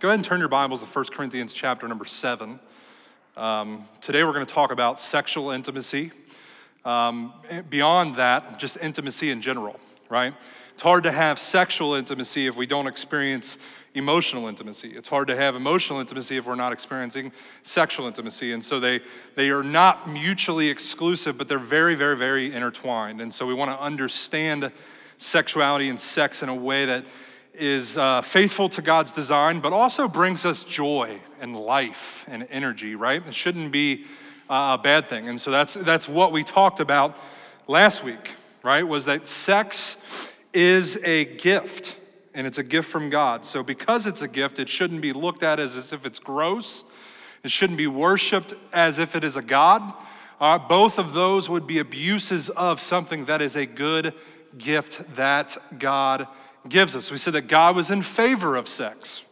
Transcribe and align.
Go 0.00 0.08
ahead 0.08 0.18
and 0.18 0.24
turn 0.24 0.40
your 0.40 0.48
Bibles 0.48 0.80
to 0.80 0.86
1 0.86 1.04
Corinthians 1.12 1.52
chapter 1.52 1.86
number 1.86 2.06
7. 2.06 2.58
Um, 3.36 3.84
today 4.00 4.24
we're 4.24 4.32
going 4.32 4.46
to 4.46 4.54
talk 4.54 4.72
about 4.72 4.98
sexual 4.98 5.50
intimacy. 5.50 6.10
Um, 6.86 7.34
beyond 7.68 8.14
that, 8.14 8.58
just 8.58 8.78
intimacy 8.78 9.30
in 9.30 9.42
general, 9.42 9.78
right? 10.08 10.32
It's 10.72 10.82
hard 10.82 11.02
to 11.02 11.12
have 11.12 11.38
sexual 11.38 11.92
intimacy 11.92 12.46
if 12.46 12.56
we 12.56 12.64
don't 12.64 12.86
experience 12.86 13.58
emotional 13.92 14.48
intimacy. 14.48 14.88
It's 14.88 15.10
hard 15.10 15.28
to 15.28 15.36
have 15.36 15.54
emotional 15.54 16.00
intimacy 16.00 16.38
if 16.38 16.46
we're 16.46 16.54
not 16.54 16.72
experiencing 16.72 17.30
sexual 17.62 18.06
intimacy. 18.06 18.54
And 18.54 18.64
so 18.64 18.80
they, 18.80 19.02
they 19.34 19.50
are 19.50 19.62
not 19.62 20.08
mutually 20.08 20.70
exclusive, 20.70 21.36
but 21.36 21.46
they're 21.46 21.58
very, 21.58 21.94
very, 21.94 22.16
very 22.16 22.54
intertwined. 22.54 23.20
And 23.20 23.34
so 23.34 23.44
we 23.44 23.52
want 23.52 23.70
to 23.70 23.78
understand 23.78 24.72
sexuality 25.18 25.90
and 25.90 26.00
sex 26.00 26.42
in 26.42 26.48
a 26.48 26.54
way 26.54 26.86
that 26.86 27.04
is 27.54 27.98
uh, 27.98 28.20
faithful 28.22 28.68
to 28.70 28.82
God's 28.82 29.12
design, 29.12 29.60
but 29.60 29.72
also 29.72 30.08
brings 30.08 30.46
us 30.46 30.64
joy 30.64 31.20
and 31.40 31.56
life 31.56 32.24
and 32.28 32.46
energy, 32.50 32.94
right? 32.94 33.26
It 33.26 33.34
shouldn't 33.34 33.72
be 33.72 34.04
uh, 34.48 34.76
a 34.78 34.82
bad 34.82 35.08
thing. 35.08 35.28
And 35.28 35.40
so 35.40 35.50
that's, 35.50 35.74
that's 35.74 36.08
what 36.08 36.32
we 36.32 36.44
talked 36.44 36.80
about 36.80 37.18
last 37.66 38.04
week, 38.04 38.34
right? 38.62 38.86
Was 38.86 39.04
that 39.06 39.28
sex 39.28 40.32
is 40.52 40.96
a 41.04 41.24
gift, 41.24 41.96
and 42.34 42.46
it's 42.46 42.58
a 42.58 42.62
gift 42.62 42.88
from 42.88 43.10
God. 43.10 43.46
So 43.46 43.62
because 43.62 44.06
it's 44.06 44.22
a 44.22 44.28
gift, 44.28 44.58
it 44.58 44.68
shouldn't 44.68 45.02
be 45.02 45.12
looked 45.12 45.42
at 45.42 45.60
as, 45.60 45.92
if 45.92 46.06
it's 46.06 46.18
gross, 46.18 46.84
it 47.42 47.50
shouldn't 47.50 47.78
be 47.78 47.86
worshiped 47.86 48.54
as 48.72 48.98
if 48.98 49.16
it 49.16 49.24
is 49.24 49.36
a 49.36 49.42
God. 49.42 49.94
Uh, 50.40 50.58
both 50.58 50.98
of 50.98 51.12
those 51.12 51.50
would 51.50 51.66
be 51.66 51.78
abuses 51.78 52.48
of 52.50 52.80
something 52.80 53.26
that 53.26 53.42
is 53.42 53.56
a 53.56 53.66
good 53.66 54.14
gift 54.58 55.14
that 55.14 55.56
God 55.78 56.26
gives 56.68 56.94
us. 56.94 57.10
We 57.10 57.18
said 57.18 57.34
that 57.34 57.48
God 57.48 57.76
was 57.76 57.90
in 57.90 58.02
favor 58.02 58.56
of 58.56 58.68
sex, 58.68 59.24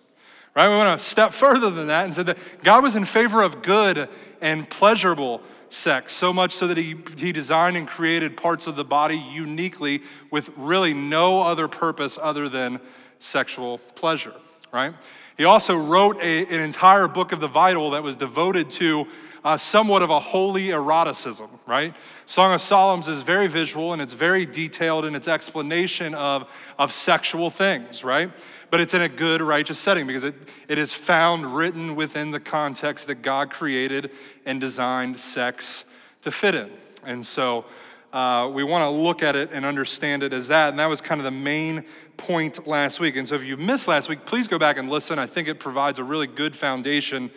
right? 0.54 0.68
We 0.68 0.76
went 0.76 0.88
a 0.88 0.98
step 0.98 1.32
further 1.32 1.70
than 1.70 1.88
that 1.88 2.04
and 2.04 2.14
said 2.14 2.26
that 2.26 2.38
God 2.62 2.82
was 2.82 2.96
in 2.96 3.04
favor 3.04 3.42
of 3.42 3.62
good 3.62 4.08
and 4.40 4.68
pleasurable 4.68 5.42
sex, 5.70 6.14
so 6.14 6.32
much 6.32 6.52
so 6.52 6.66
that 6.66 6.78
he, 6.78 6.96
he 7.16 7.32
designed 7.32 7.76
and 7.76 7.86
created 7.86 8.36
parts 8.36 8.66
of 8.66 8.76
the 8.76 8.84
body 8.84 9.22
uniquely 9.30 10.02
with 10.30 10.50
really 10.56 10.94
no 10.94 11.42
other 11.42 11.68
purpose 11.68 12.18
other 12.20 12.48
than 12.48 12.80
sexual 13.18 13.78
pleasure, 13.94 14.34
right? 14.72 14.94
He 15.36 15.44
also 15.44 15.76
wrote 15.76 16.20
a, 16.22 16.46
an 16.46 16.60
entire 16.60 17.06
book 17.06 17.32
of 17.32 17.40
the 17.40 17.48
Bible 17.48 17.90
that 17.90 18.02
was 18.02 18.16
devoted 18.16 18.70
to 18.70 19.06
uh, 19.44 19.56
somewhat 19.56 20.02
of 20.02 20.10
a 20.10 20.18
holy 20.18 20.70
eroticism, 20.70 21.48
right? 21.66 21.94
Song 22.28 22.52
of 22.52 22.60
Solomon 22.60 23.10
is 23.10 23.22
very 23.22 23.46
visual 23.46 23.94
and 23.94 24.02
it's 24.02 24.12
very 24.12 24.44
detailed 24.44 25.06
in 25.06 25.14
its 25.14 25.26
explanation 25.26 26.14
of, 26.14 26.46
of 26.78 26.92
sexual 26.92 27.48
things, 27.48 28.04
right? 28.04 28.30
But 28.68 28.80
it's 28.80 28.92
in 28.92 29.00
a 29.00 29.08
good, 29.08 29.40
righteous 29.40 29.78
setting 29.78 30.06
because 30.06 30.24
it, 30.24 30.34
it 30.68 30.76
is 30.76 30.92
found 30.92 31.56
written 31.56 31.96
within 31.96 32.30
the 32.30 32.38
context 32.38 33.06
that 33.06 33.22
God 33.22 33.48
created 33.48 34.10
and 34.44 34.60
designed 34.60 35.18
sex 35.18 35.86
to 36.20 36.30
fit 36.30 36.54
in. 36.54 36.70
And 37.06 37.24
so 37.24 37.64
uh, 38.12 38.50
we 38.52 38.62
want 38.62 38.82
to 38.82 38.90
look 38.90 39.22
at 39.22 39.34
it 39.34 39.48
and 39.52 39.64
understand 39.64 40.22
it 40.22 40.34
as 40.34 40.48
that. 40.48 40.68
And 40.68 40.78
that 40.80 40.90
was 40.90 41.00
kind 41.00 41.22
of 41.22 41.24
the 41.24 41.30
main 41.30 41.82
point 42.18 42.66
last 42.66 43.00
week. 43.00 43.16
And 43.16 43.26
so 43.26 43.36
if 43.36 43.44
you 43.44 43.56
missed 43.56 43.88
last 43.88 44.10
week, 44.10 44.26
please 44.26 44.46
go 44.46 44.58
back 44.58 44.76
and 44.76 44.90
listen. 44.90 45.18
I 45.18 45.24
think 45.24 45.48
it 45.48 45.60
provides 45.60 45.98
a 45.98 46.04
really 46.04 46.26
good 46.26 46.54
foundation 46.54 47.30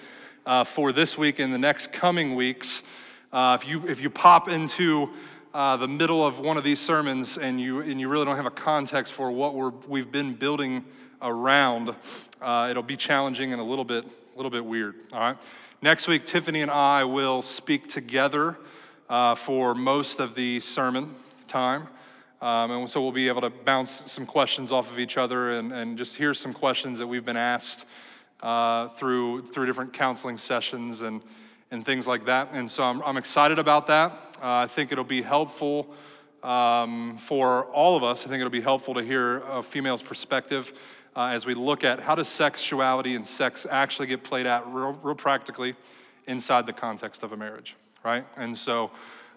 uh, 0.46 0.66
for 0.66 0.92
this 0.92 1.18
week 1.18 1.40
and 1.40 1.54
the 1.54 1.58
next 1.58 1.94
coming 1.94 2.36
weeks. 2.36 2.84
Uh, 3.34 3.58
if, 3.60 3.66
you, 3.66 3.88
if 3.88 4.02
you 4.02 4.10
pop 4.10 4.50
into 4.50 5.10
uh, 5.54 5.78
the 5.78 5.88
middle 5.88 6.26
of 6.26 6.40
one 6.40 6.58
of 6.58 6.66
these 6.66 6.82
sermons 6.82 7.38
and 7.38 7.62
you, 7.62 7.80
and 7.80 7.98
you 7.98 8.10
really 8.10 8.26
don't 8.26 8.36
have 8.36 8.46
a 8.46 8.52
context 8.52 9.14
for 9.14 9.32
what 9.32 9.56
we're, 9.56 9.72
we've 9.88 10.12
been 10.12 10.34
building 10.34 10.84
around, 11.22 11.96
uh, 12.42 12.68
it'll 12.70 12.84
be 12.84 12.98
challenging 12.98 13.54
and 13.54 13.62
a 13.62 13.64
little 13.64 13.86
bit, 13.86 14.04
a 14.04 14.36
little 14.36 14.52
bit 14.52 14.66
weird. 14.66 14.96
All 15.14 15.20
right. 15.22 15.38
Next 15.82 16.10
week, 16.10 16.26
Tiffany 16.26 16.62
and 16.62 16.70
I 16.70 17.06
will 17.06 17.42
speak 17.42 17.88
together 17.88 18.58
uh, 19.10 19.36
for 19.36 19.74
most 19.76 20.20
of 20.20 20.36
the 20.36 20.60
sermon 20.60 21.16
time. 21.48 21.88
Um, 22.42 22.72
and 22.72 22.90
so 22.90 23.02
we'll 23.02 23.14
be 23.14 23.30
able 23.30 23.42
to 23.42 23.50
bounce 23.50 24.12
some 24.12 24.26
questions 24.26 24.74
off 24.74 24.92
of 24.92 25.00
each 25.00 25.18
other 25.18 25.52
and, 25.52 25.72
and 25.72 25.98
just 25.98 26.18
hear 26.18 26.34
some 26.34 26.52
questions 26.52 27.00
that 27.00 27.08
we've 27.08 27.24
been 27.24 27.38
asked 27.38 27.86
uh, 28.44 28.90
through, 28.90 29.44
through 29.44 29.68
different 29.68 29.94
counseling 29.94 30.38
sessions 30.38 31.02
and, 31.02 31.22
and 31.72 31.86
things 31.86 32.08
like 32.08 32.26
that. 32.26 32.50
And 32.54 32.70
so 32.70 32.84
I'm, 32.84 33.02
I'm 33.04 33.18
excited 33.18 33.58
about 33.58 33.88
that. 33.88 34.12
Uh, 34.42 34.64
I 34.64 34.68
think 34.68 34.92
it'll 34.92 35.04
be 35.04 35.22
helpful 35.22 35.88
um, 36.44 37.18
for 37.18 37.66
all 37.66 37.96
of 37.96 38.04
us. 38.04 38.26
I 38.26 38.30
think 38.30 38.42
it'll 38.42 38.50
be 38.50 38.62
helpful 38.62 38.94
to 38.96 39.04
hear 39.04 39.40
a 39.40 39.64
female's 39.64 40.02
perspective 40.02 40.74
uh, 41.16 41.28
as 41.28 41.46
we 41.46 41.54
look 41.54 41.84
at 41.84 42.00
how 42.00 42.16
does 42.16 42.28
sexuality 42.28 43.16
and 43.16 43.28
sex 43.28 43.66
actually 43.70 44.08
get 44.08 44.24
played 44.24 44.46
out 44.46 44.74
real, 44.74 44.94
real 45.04 45.16
practically 45.16 45.76
inside 46.28 46.66
the 46.66 46.74
context 46.74 47.24
of 47.24 47.32
a 47.32 47.38
marriage, 47.38 47.76
right? 48.04 48.26
And 48.38 48.56
so 48.56 48.92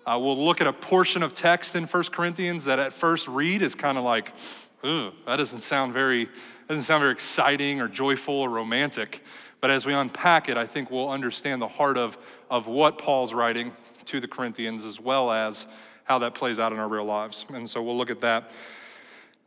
uh, 0.07 0.19
we'll 0.21 0.43
look 0.43 0.61
at 0.61 0.67
a 0.67 0.73
portion 0.73 1.23
of 1.23 1.35
text 1.35 1.75
in 1.75 1.87
First 1.87 2.13
Corinthians 2.13 2.65
that 2.65 2.79
at 2.79 2.93
first 2.93 3.27
read 3.29 3.63
is 3.63 3.75
kind 3.75 3.97
of 3.97 4.05
like, 4.05 4.33
Ugh, 4.83 5.15
that 5.27 5.37
doesn't 5.37 5.63
sound 5.63 5.95
very 5.95 6.29
doesn't 6.69 6.85
sound 6.85 7.03
very 7.03 7.13
exciting 7.13 7.81
or 7.81 7.89
joyful 7.89 8.35
or 8.35 8.49
romantic. 8.49 9.23
But 9.65 9.71
as 9.71 9.87
we 9.87 9.95
unpack 9.95 10.51
it, 10.51 10.59
I 10.59 10.67
think 10.67 10.91
we'll 10.91 11.09
understand 11.09 11.63
the 11.63 11.69
heart 11.69 11.97
of, 11.97 12.19
of 12.51 12.67
what 12.67 12.99
Paul's 12.99 13.33
writing 13.33 13.73
to 14.05 14.21
the 14.21 14.29
Corinthians 14.29 14.85
as 14.85 15.01
well 15.01 15.33
as 15.33 15.67
how 16.03 16.19
that 16.19 16.35
plays 16.35 16.61
out 16.61 16.75
in 16.75 16.79
our 16.79 16.87
real 16.87 17.07
lives. 17.07 17.47
And 17.49 17.67
so 17.71 17.83
we'll 17.83 17.97
look 17.97 18.11
at 18.11 18.21
that 18.21 18.51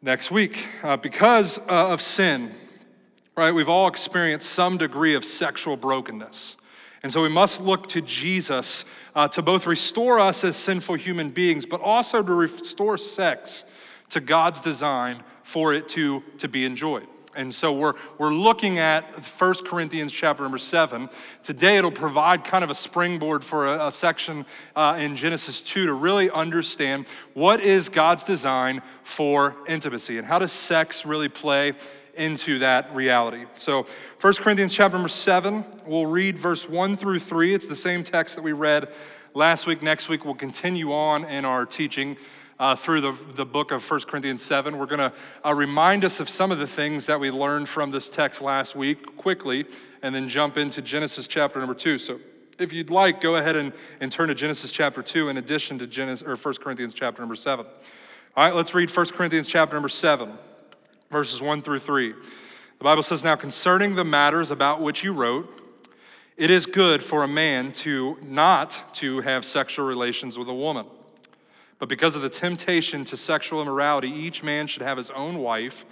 next 0.02 0.32
week. 0.32 0.66
Uh, 0.82 0.98
because 0.98 1.60
uh, 1.70 1.90
of 1.90 2.02
sin, 2.02 2.52
right, 3.36 3.52
we've 3.52 3.70
all 3.70 3.88
experienced 3.88 4.50
some 4.50 4.78
degree 4.78 5.14
of 5.14 5.24
sexual 5.24 5.78
brokenness. 5.78 6.56
And 7.04 7.14
so 7.14 7.22
we 7.22 7.30
must 7.30 7.62
look 7.62 7.88
to 7.90 8.02
Jesus 8.02 8.86
uh, 9.14 9.28
to 9.28 9.44
both 9.44 9.68
restore 9.68 10.20
us 10.20 10.44
as 10.44 10.56
sinful 10.56 10.96
human 10.96 11.30
beings, 11.30 11.64
but 11.64 11.80
also 11.80 12.24
to 12.24 12.34
restore 12.34 12.98
sex 12.98 13.66
to 14.10 14.20
God's 14.20 14.62
design 14.62 15.24
for 15.44 15.76
it 15.76 15.88
to, 15.90 16.24
to 16.40 16.48
be 16.48 16.66
enjoyed. 16.66 17.06
And 17.38 17.53
so 17.53 17.72
we're, 17.72 17.94
we're 18.18 18.34
looking 18.34 18.80
at 18.80 19.03
1 19.03 19.53
Corinthians 19.64 20.12
chapter 20.12 20.42
number 20.42 20.58
7. 20.58 21.08
Today 21.44 21.78
it'll 21.78 21.92
provide 21.92 22.44
kind 22.44 22.64
of 22.64 22.72
a 22.72 22.74
springboard 22.74 23.46
for 23.46 23.68
a, 23.68 23.88
a 23.88 23.92
section 23.92 24.44
uh, 24.75 24.98
in 25.00 25.16
Genesis 25.16 25.62
2 25.62 25.86
to 25.86 25.94
really 25.94 26.31
understand 26.31 27.06
what 27.36 27.62
is 27.62 27.90
God's 27.90 28.24
design 28.24 28.81
for 29.03 29.56
intimacy 29.68 30.18
and 30.18 30.25
how 30.25 30.40
does 30.40 30.52
sex 30.52 31.06
really 31.06 31.30
play 31.30 31.74
into 32.16 32.58
that 32.59 32.94
reality. 32.96 33.46
So 33.54 33.86
1 34.19 34.34
Corinthians 34.34 34.74
chapter 34.74 34.98
number 34.98 35.08
7, 35.08 35.64
we'll 35.86 36.08
read 36.08 36.40
verse 36.40 36.68
1 36.68 36.98
through 36.98 37.19
3. 37.19 37.54
It's 37.54 37.68
the 37.68 37.75
same 37.75 38.04
text 38.04 38.36
that 38.36 38.42
we 38.42 38.54
read 38.54 38.90
last 39.36 39.68
week. 39.68 39.84
Next 39.84 40.09
week 40.09 40.25
we'll 40.25 40.34
continue 40.34 40.92
on 40.92 41.24
in 41.25 41.46
our 41.46 41.68
teaching 41.68 42.18
uh, 42.59 42.75
through 42.75 43.01
the, 43.01 43.16
the 43.35 43.45
book 43.45 43.72
of 43.72 43.90
1 43.90 44.01
Corinthians 44.01 44.41
7. 44.41 44.78
We're 44.78 44.85
going 44.85 45.00
to 45.00 45.13
uh, 45.45 45.53
remind 45.53 46.03
us 46.03 46.19
of 46.19 46.29
some 46.29 46.51
of 46.51 46.59
the 46.59 46.68
things 46.68 47.06
that 47.06 47.19
we 47.19 47.31
learned 47.31 47.69
from 47.69 47.91
this 47.91 48.09
text 48.09 48.41
last 48.41 48.75
week 48.75 49.18
quickly, 49.18 49.66
and 50.01 50.13
then 50.13 50.28
jump 50.28 50.57
into 50.57 50.81
Genesis 50.81 51.28
chapter 51.28 51.59
number 51.59 51.75
2. 51.75 51.97
So 51.97 52.19
if 52.59 52.73
you'd 52.73 52.90
like, 52.90 53.22
go 53.22 53.35
ahead 53.35 53.56
and, 53.56 53.73
and 54.00 54.12
turn 54.12 54.29
to 54.29 54.35
Genesis 54.35 54.72
chapter 54.72 55.01
2 55.01 55.29
in 55.29 55.38
addition 55.38 55.78
to 55.79 55.88
Genesis, 55.88 56.28
or 56.28 56.35
1 56.35 56.56
Corinthians 56.56 56.94
chapter 56.94 57.22
number 57.22 57.35
7. 57.35 57.66
All 58.35 58.45
right, 58.45 58.56
let's 58.56 58.74
read 58.74 58.95
1 58.95 59.06
Corinthians 59.07 59.47
chapter 59.47 59.75
number 59.75 59.89
7, 59.89 60.31
verses 61.12 61.41
1 61.41 61.62
through 61.62 61.79
3. 61.79 62.13
The 62.78 62.84
Bible 62.84 63.03
says, 63.03 63.24
Now 63.24 63.35
concerning 63.35 63.95
the 63.95 64.03
matters 64.03 64.51
about 64.51 64.81
which 64.81 65.03
you 65.03 65.13
wrote, 65.13 65.51
it 66.38 66.51
is 66.51 66.68
good 66.68 67.01
for 67.01 67.24
a 67.24 67.28
man 67.28 67.72
to 67.74 68.18
not 68.22 68.84
to 68.94 69.22
have 69.22 69.44
sexual 69.44 69.88
relations 69.88 70.38
with 70.38 70.47
a 70.47 70.53
woman. 70.53 70.85
But 71.80 71.90
because 71.90 72.16
of 72.16 72.22
the 72.22 72.30
temptation 72.30 73.06
to 73.06 73.18
sexual 73.18 73.62
immorality, 73.62 74.10
each 74.10 74.44
man 74.44 74.68
should 74.68 74.82
have 74.82 74.98
his 74.98 75.12
own 75.12 75.38
wife, 75.38 75.86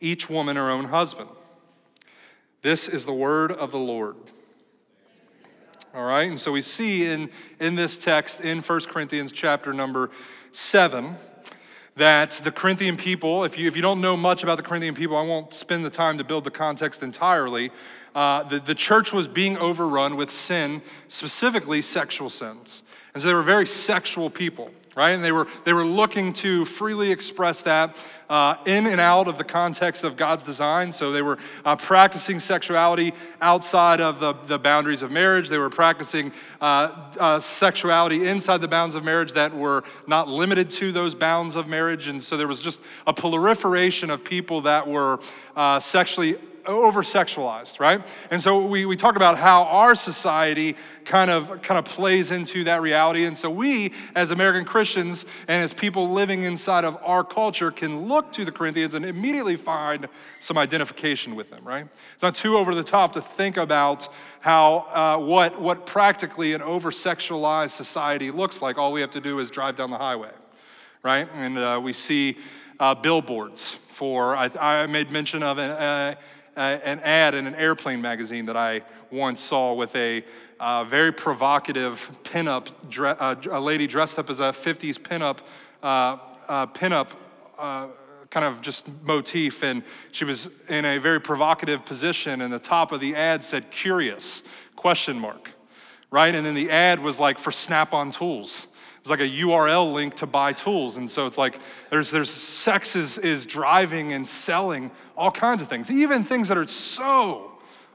each 0.00 0.30
woman 0.30 0.56
her 0.56 0.70
own 0.70 0.86
husband. 0.86 1.30
This 2.62 2.88
is 2.88 3.04
the 3.04 3.12
word 3.12 3.50
of 3.50 3.72
the 3.72 3.78
Lord. 3.78 4.16
All 5.94 6.04
right, 6.04 6.28
and 6.28 6.40
so 6.40 6.52
we 6.52 6.62
see 6.62 7.04
in, 7.06 7.28
in 7.60 7.74
this 7.74 7.98
text 7.98 8.40
in 8.40 8.60
1 8.60 8.80
Corinthians 8.82 9.32
chapter 9.32 9.72
number 9.72 10.10
7 10.52 11.16
that 11.96 12.30
the 12.44 12.50
Corinthian 12.50 12.96
people, 12.96 13.44
if 13.44 13.58
you, 13.58 13.66
if 13.66 13.76
you 13.76 13.82
don't 13.82 14.00
know 14.00 14.16
much 14.16 14.42
about 14.42 14.56
the 14.56 14.62
Corinthian 14.62 14.94
people, 14.94 15.16
I 15.16 15.22
won't 15.22 15.52
spend 15.52 15.84
the 15.84 15.90
time 15.90 16.16
to 16.18 16.24
build 16.24 16.44
the 16.44 16.50
context 16.50 17.02
entirely. 17.02 17.70
Uh, 18.14 18.44
the, 18.44 18.60
the 18.60 18.74
church 18.74 19.12
was 19.12 19.28
being 19.28 19.58
overrun 19.58 20.16
with 20.16 20.30
sin, 20.30 20.80
specifically 21.08 21.82
sexual 21.82 22.30
sins. 22.30 22.82
And 23.12 23.22
so 23.22 23.28
they 23.28 23.34
were 23.34 23.42
very 23.42 23.66
sexual 23.66 24.30
people 24.30 24.70
right? 24.94 25.10
And 25.10 25.24
they 25.24 25.32
were, 25.32 25.46
they 25.64 25.72
were 25.72 25.84
looking 25.84 26.32
to 26.34 26.64
freely 26.64 27.10
express 27.10 27.62
that 27.62 27.96
uh, 28.28 28.56
in 28.66 28.86
and 28.86 29.00
out 29.00 29.28
of 29.28 29.36
the 29.36 29.44
context 29.44 30.04
of 30.04 30.16
God's 30.16 30.42
design. 30.42 30.92
So 30.92 31.12
they 31.12 31.22
were 31.22 31.38
uh, 31.64 31.76
practicing 31.76 32.40
sexuality 32.40 33.12
outside 33.40 34.00
of 34.00 34.20
the, 34.20 34.32
the 34.32 34.58
boundaries 34.58 35.02
of 35.02 35.10
marriage. 35.10 35.48
They 35.48 35.58
were 35.58 35.70
practicing 35.70 36.32
uh, 36.60 37.10
uh 37.18 37.40
sexuality 37.40 38.26
inside 38.26 38.58
the 38.58 38.68
bounds 38.68 38.94
of 38.94 39.04
marriage 39.04 39.32
that 39.34 39.54
were 39.54 39.84
not 40.06 40.28
limited 40.28 40.70
to 40.70 40.92
those 40.92 41.14
bounds 41.14 41.56
of 41.56 41.68
marriage. 41.68 42.08
And 42.08 42.22
so 42.22 42.36
there 42.36 42.48
was 42.48 42.62
just 42.62 42.82
a 43.06 43.12
proliferation 43.12 44.10
of 44.10 44.24
people 44.24 44.62
that 44.62 44.86
were 44.86 45.20
uh, 45.56 45.80
sexually 45.80 46.36
over 46.66 47.02
sexualized, 47.02 47.80
right? 47.80 48.04
And 48.30 48.40
so 48.40 48.66
we, 48.66 48.86
we 48.86 48.96
talk 48.96 49.16
about 49.16 49.38
how 49.38 49.64
our 49.64 49.94
society 49.94 50.76
kind 51.04 51.30
of 51.30 51.62
kind 51.62 51.78
of 51.78 51.84
plays 51.84 52.30
into 52.30 52.64
that 52.64 52.80
reality. 52.80 53.24
And 53.24 53.36
so 53.36 53.50
we, 53.50 53.92
as 54.14 54.30
American 54.30 54.64
Christians 54.64 55.26
and 55.48 55.62
as 55.62 55.72
people 55.72 56.10
living 56.10 56.42
inside 56.42 56.84
of 56.84 56.98
our 57.02 57.24
culture, 57.24 57.70
can 57.70 58.08
look 58.08 58.32
to 58.32 58.44
the 58.44 58.52
Corinthians 58.52 58.94
and 58.94 59.04
immediately 59.04 59.56
find 59.56 60.08
some 60.40 60.56
identification 60.58 61.34
with 61.34 61.50
them, 61.50 61.64
right? 61.64 61.86
It's 62.14 62.22
not 62.22 62.34
too 62.34 62.56
over 62.56 62.74
the 62.74 62.84
top 62.84 63.12
to 63.14 63.20
think 63.20 63.56
about 63.56 64.08
how 64.40 64.86
uh, 64.90 65.18
what, 65.18 65.60
what 65.60 65.86
practically 65.86 66.54
an 66.54 66.62
over 66.62 66.90
sexualized 66.90 67.70
society 67.70 68.30
looks 68.30 68.62
like. 68.62 68.78
All 68.78 68.92
we 68.92 69.00
have 69.00 69.12
to 69.12 69.20
do 69.20 69.38
is 69.38 69.50
drive 69.50 69.76
down 69.76 69.90
the 69.90 69.98
highway, 69.98 70.30
right? 71.02 71.28
And 71.34 71.58
uh, 71.58 71.80
we 71.82 71.92
see 71.92 72.36
uh, 72.80 72.94
billboards 72.94 73.74
for, 73.74 74.34
I, 74.34 74.50
I, 74.60 74.86
made 74.86 75.10
mention 75.10 75.42
of 75.42 75.58
an, 75.58 76.16
uh, 76.56 76.78
an 76.84 77.00
ad 77.00 77.34
in 77.34 77.46
an 77.46 77.54
airplane 77.54 78.00
magazine 78.00 78.46
that 78.46 78.56
I 78.56 78.82
once 79.10 79.40
saw 79.40 79.74
with 79.74 79.94
a 79.96 80.24
uh, 80.60 80.84
very 80.84 81.12
provocative 81.12 82.10
pinup, 82.22 82.68
dre- 82.88 83.16
uh, 83.18 83.34
a 83.50 83.60
lady 83.60 83.86
dressed 83.86 84.18
up 84.18 84.30
as 84.30 84.40
a 84.40 84.44
50s 84.44 84.98
pinup, 84.98 85.38
uh, 85.82 86.18
uh, 86.48 86.66
pinup 86.66 87.08
uh, 87.58 87.88
kind 88.30 88.46
of 88.46 88.62
just 88.62 88.88
motif. 89.02 89.62
And 89.62 89.82
she 90.12 90.24
was 90.24 90.50
in 90.68 90.84
a 90.84 90.98
very 90.98 91.20
provocative 91.20 91.84
position, 91.84 92.40
and 92.40 92.52
the 92.52 92.58
top 92.58 92.92
of 92.92 93.00
the 93.00 93.14
ad 93.14 93.42
said, 93.42 93.70
curious, 93.70 94.42
question 94.76 95.18
mark, 95.18 95.52
right? 96.10 96.34
And 96.34 96.46
then 96.46 96.54
the 96.54 96.70
ad 96.70 97.00
was 97.00 97.18
like 97.18 97.38
for 97.38 97.50
snap 97.50 97.92
on 97.92 98.10
tools. 98.10 98.68
It 99.02 99.08
was 99.08 99.10
like 99.10 99.28
a 99.28 99.32
URL 99.32 99.92
link 99.92 100.14
to 100.16 100.26
buy 100.26 100.52
tools. 100.52 100.96
And 100.96 101.10
so 101.10 101.26
it's 101.26 101.38
like 101.38 101.58
there's, 101.90 102.12
there's 102.12 102.30
sex 102.30 102.94
is, 102.94 103.18
is 103.18 103.46
driving 103.46 104.12
and 104.12 104.24
selling 104.24 104.92
all 105.22 105.30
kinds 105.30 105.62
of 105.62 105.68
things, 105.68 105.88
even 105.88 106.24
things 106.24 106.48
that 106.48 106.58
are 106.58 106.66
so 106.66 107.52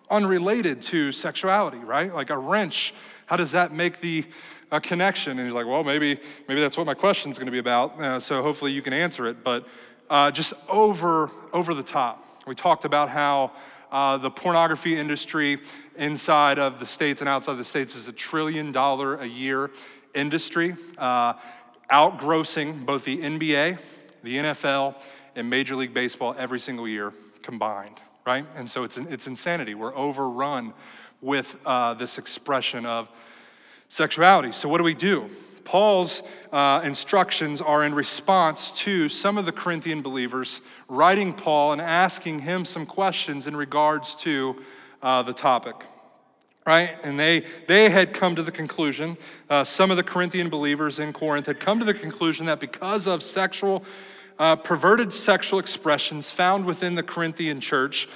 unrelated 0.10 0.82
to 0.82 1.12
sexuality, 1.12 1.78
right? 1.78 2.16
Like 2.16 2.30
a 2.30 2.38
wrench, 2.38 2.94
how 3.26 3.36
does 3.36 3.52
that 3.52 3.74
make 3.74 4.00
the 4.00 4.24
a 4.72 4.80
connection? 4.80 5.38
And 5.38 5.46
he's 5.46 5.54
like, 5.54 5.68
well, 5.68 5.84
maybe, 5.84 6.18
maybe 6.48 6.62
that's 6.62 6.78
what 6.78 6.88
my 6.88 6.94
question's 6.94 7.38
gonna 7.38 7.52
be 7.52 7.58
about. 7.58 8.00
Uh, 8.00 8.18
so 8.22 8.42
hopefully 8.42 8.72
you 8.72 8.82
can 8.82 8.94
answer 8.94 9.28
it. 9.28 9.44
But 9.44 9.68
uh, 10.10 10.32
just 10.32 10.54
over, 10.70 11.30
over 11.52 11.74
the 11.74 11.84
top. 11.84 12.26
We 12.48 12.56
talked 12.56 12.86
about 12.86 13.10
how 13.10 13.52
uh, 13.92 14.16
the 14.16 14.32
pornography 14.32 14.96
industry 14.96 15.58
inside 15.98 16.58
of 16.60 16.80
the 16.80 16.86
states 16.86 17.20
and 17.20 17.28
outside 17.28 17.58
the 17.58 17.66
states 17.66 17.94
is 17.94 18.08
a 18.08 18.14
trillion 18.14 18.72
dollar 18.72 19.18
a 19.18 19.26
year 19.26 19.70
industry, 20.16 20.78
uh, 20.98 21.34
outgrossing 21.92 22.86
both 22.86 23.04
the 23.04 23.18
NBA, 23.18 23.78
the 24.24 24.38
NFL, 24.38 24.96
and 25.38 25.50
Major 25.50 25.76
League 25.76 25.94
Baseball 25.94 26.36
every 26.38 26.60
single 26.60 26.88
year 26.88 27.14
combined, 27.44 27.96
right? 28.26 28.46
And 28.56 28.70
so 28.70 28.84
it's, 28.84 28.98
it's 28.98 29.28
insanity. 29.28 29.76
We're 29.76 29.96
overrun 29.96 30.74
with 31.22 31.58
uh, 31.66 31.94
this 31.94 32.18
expression 32.18 32.86
of 32.86 33.10
sexuality. 33.88 34.52
So, 34.52 34.68
what 34.68 34.80
do 34.80 34.84
we 34.84 34.96
do? 34.96 35.30
Paul's 35.64 36.24
uh, 36.52 36.82
instructions 36.84 37.62
are 37.62 37.84
in 37.84 37.94
response 37.94 38.72
to 38.80 39.10
some 39.10 39.38
of 39.38 39.46
the 39.46 39.52
Corinthian 39.52 40.02
believers 40.02 40.62
writing 40.88 41.34
Paul 41.34 41.74
and 41.74 41.82
asking 41.82 42.40
him 42.40 42.66
some 42.66 42.86
questions 42.86 43.48
in 43.48 43.56
regards 43.56 44.16
to 44.16 44.62
uh, 45.02 45.22
the 45.24 45.34
topic 45.34 45.76
right? 46.66 46.98
And 47.02 47.18
they, 47.18 47.46
they 47.68 47.90
had 47.90 48.14
come 48.14 48.36
to 48.36 48.44
the 48.44 48.52
conclusion, 48.52 49.16
uh, 49.50 49.64
some 49.64 49.90
of 49.90 49.96
the 49.96 50.04
Corinthian 50.04 50.50
believers 50.50 51.00
in 51.00 51.14
Corinth 51.14 51.46
had 51.46 51.62
come 51.62 51.80
to 51.80 51.86
the 51.86 51.94
conclusion 51.94 52.46
that 52.48 52.60
because 52.60 53.08
of 53.08 53.24
sexual, 53.24 53.86
uh, 54.40 54.56
perverted 54.56 55.12
sexual 55.14 55.60
expressions 55.60 56.32
found 56.32 56.66
within 56.66 56.96
the 56.96 57.04
Corinthian 57.04 57.60
church, 57.60 58.08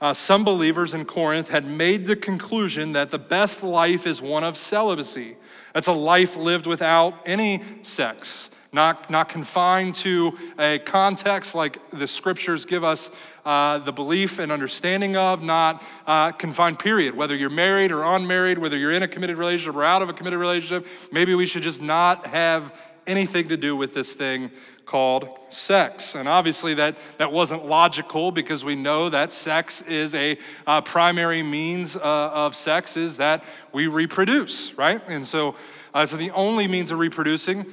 uh, 0.00 0.14
some 0.14 0.44
believers 0.44 0.94
in 0.94 1.04
Corinth 1.04 1.48
had 1.48 1.66
made 1.66 2.06
the 2.06 2.16
conclusion 2.16 2.92
that 2.92 3.10
the 3.10 3.18
best 3.18 3.62
life 3.62 4.06
is 4.06 4.22
one 4.22 4.44
of 4.44 4.56
celibacy. 4.56 5.36
That's 5.74 5.88
a 5.88 5.92
life 5.92 6.36
lived 6.36 6.66
without 6.66 7.14
any 7.26 7.62
sex 7.82 8.50
not, 8.72 9.10
not 9.10 9.28
confined 9.28 9.94
to 9.96 10.36
a 10.58 10.78
context 10.78 11.54
like 11.54 11.90
the 11.90 12.06
scriptures 12.06 12.64
give 12.64 12.84
us 12.84 13.10
uh, 13.44 13.78
the 13.78 13.92
belief 13.92 14.38
and 14.38 14.52
understanding 14.52 15.16
of, 15.16 15.42
not 15.42 15.82
uh, 16.06 16.32
confined, 16.32 16.78
period. 16.78 17.14
Whether 17.14 17.34
you're 17.34 17.50
married 17.50 17.90
or 17.90 18.04
unmarried, 18.04 18.58
whether 18.58 18.78
you're 18.78 18.92
in 18.92 19.02
a 19.02 19.08
committed 19.08 19.38
relationship 19.38 19.74
or 19.74 19.84
out 19.84 20.02
of 20.02 20.08
a 20.08 20.12
committed 20.12 20.38
relationship, 20.38 20.86
maybe 21.10 21.34
we 21.34 21.46
should 21.46 21.62
just 21.62 21.82
not 21.82 22.26
have 22.26 22.72
anything 23.06 23.48
to 23.48 23.56
do 23.56 23.74
with 23.74 23.92
this 23.92 24.12
thing 24.12 24.50
called 24.90 25.38
sex. 25.50 26.16
And 26.16 26.28
obviously, 26.28 26.74
that, 26.74 26.96
that 27.18 27.30
wasn't 27.30 27.64
logical 27.64 28.32
because 28.32 28.64
we 28.64 28.74
know 28.74 29.08
that 29.08 29.32
sex 29.32 29.82
is 29.82 30.14
a 30.14 30.36
uh, 30.66 30.80
primary 30.80 31.42
means 31.42 31.96
uh, 31.96 32.00
of 32.00 32.56
sex, 32.56 32.96
is 32.96 33.16
that 33.18 33.44
we 33.72 33.86
reproduce, 33.86 34.74
right? 34.74 35.00
And 35.06 35.24
so, 35.24 35.54
uh, 35.94 36.06
so 36.06 36.16
the 36.16 36.32
only 36.32 36.66
means 36.66 36.90
of 36.90 36.98
reproducing 36.98 37.66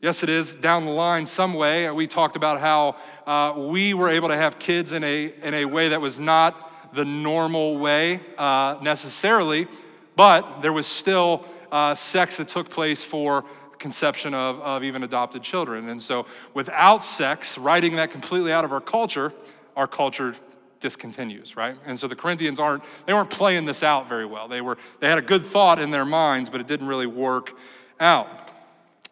Yes, 0.00 0.22
it 0.22 0.28
is 0.28 0.54
down 0.54 0.84
the 0.84 0.92
line 0.92 1.26
some 1.26 1.54
way. 1.54 1.90
We 1.90 2.06
talked 2.06 2.36
about 2.36 2.60
how 2.60 2.94
uh, 3.26 3.58
we 3.58 3.94
were 3.94 4.08
able 4.08 4.28
to 4.28 4.36
have 4.36 4.60
kids 4.60 4.92
in 4.92 5.02
a, 5.02 5.34
in 5.42 5.54
a 5.54 5.64
way 5.64 5.88
that 5.88 6.00
was 6.00 6.20
not 6.20 6.94
the 6.94 7.04
normal 7.04 7.78
way 7.78 8.20
uh, 8.38 8.78
necessarily, 8.80 9.66
but 10.14 10.62
there 10.62 10.72
was 10.72 10.86
still 10.86 11.44
uh, 11.72 11.96
sex 11.96 12.36
that 12.36 12.46
took 12.46 12.70
place 12.70 13.02
for 13.02 13.44
conception 13.78 14.34
of, 14.34 14.60
of 14.60 14.84
even 14.84 15.02
adopted 15.02 15.42
children. 15.42 15.88
And 15.88 16.00
so 16.00 16.26
without 16.54 17.04
sex, 17.04 17.58
writing 17.58 17.96
that 17.96 18.10
completely 18.10 18.52
out 18.52 18.64
of 18.64 18.72
our 18.72 18.80
culture, 18.80 19.32
our 19.76 19.86
culture 19.86 20.34
discontinues, 20.80 21.56
right? 21.56 21.76
And 21.86 21.98
so 21.98 22.06
the 22.06 22.16
Corinthians 22.16 22.60
aren't, 22.60 22.82
they 23.06 23.12
weren't 23.12 23.30
playing 23.30 23.64
this 23.64 23.82
out 23.82 24.08
very 24.08 24.26
well. 24.26 24.48
They 24.48 24.60
were, 24.60 24.78
they 25.00 25.08
had 25.08 25.18
a 25.18 25.22
good 25.22 25.44
thought 25.44 25.78
in 25.78 25.90
their 25.90 26.04
minds, 26.04 26.50
but 26.50 26.60
it 26.60 26.66
didn't 26.66 26.86
really 26.86 27.06
work 27.06 27.56
out. 28.00 28.28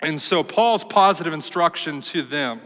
And 0.03 0.21
so, 0.21 0.43
Paul's 0.43 0.85
positive 0.85 1.33
instruction 1.33 2.03
to 2.03 2.23
them 2.23 2.61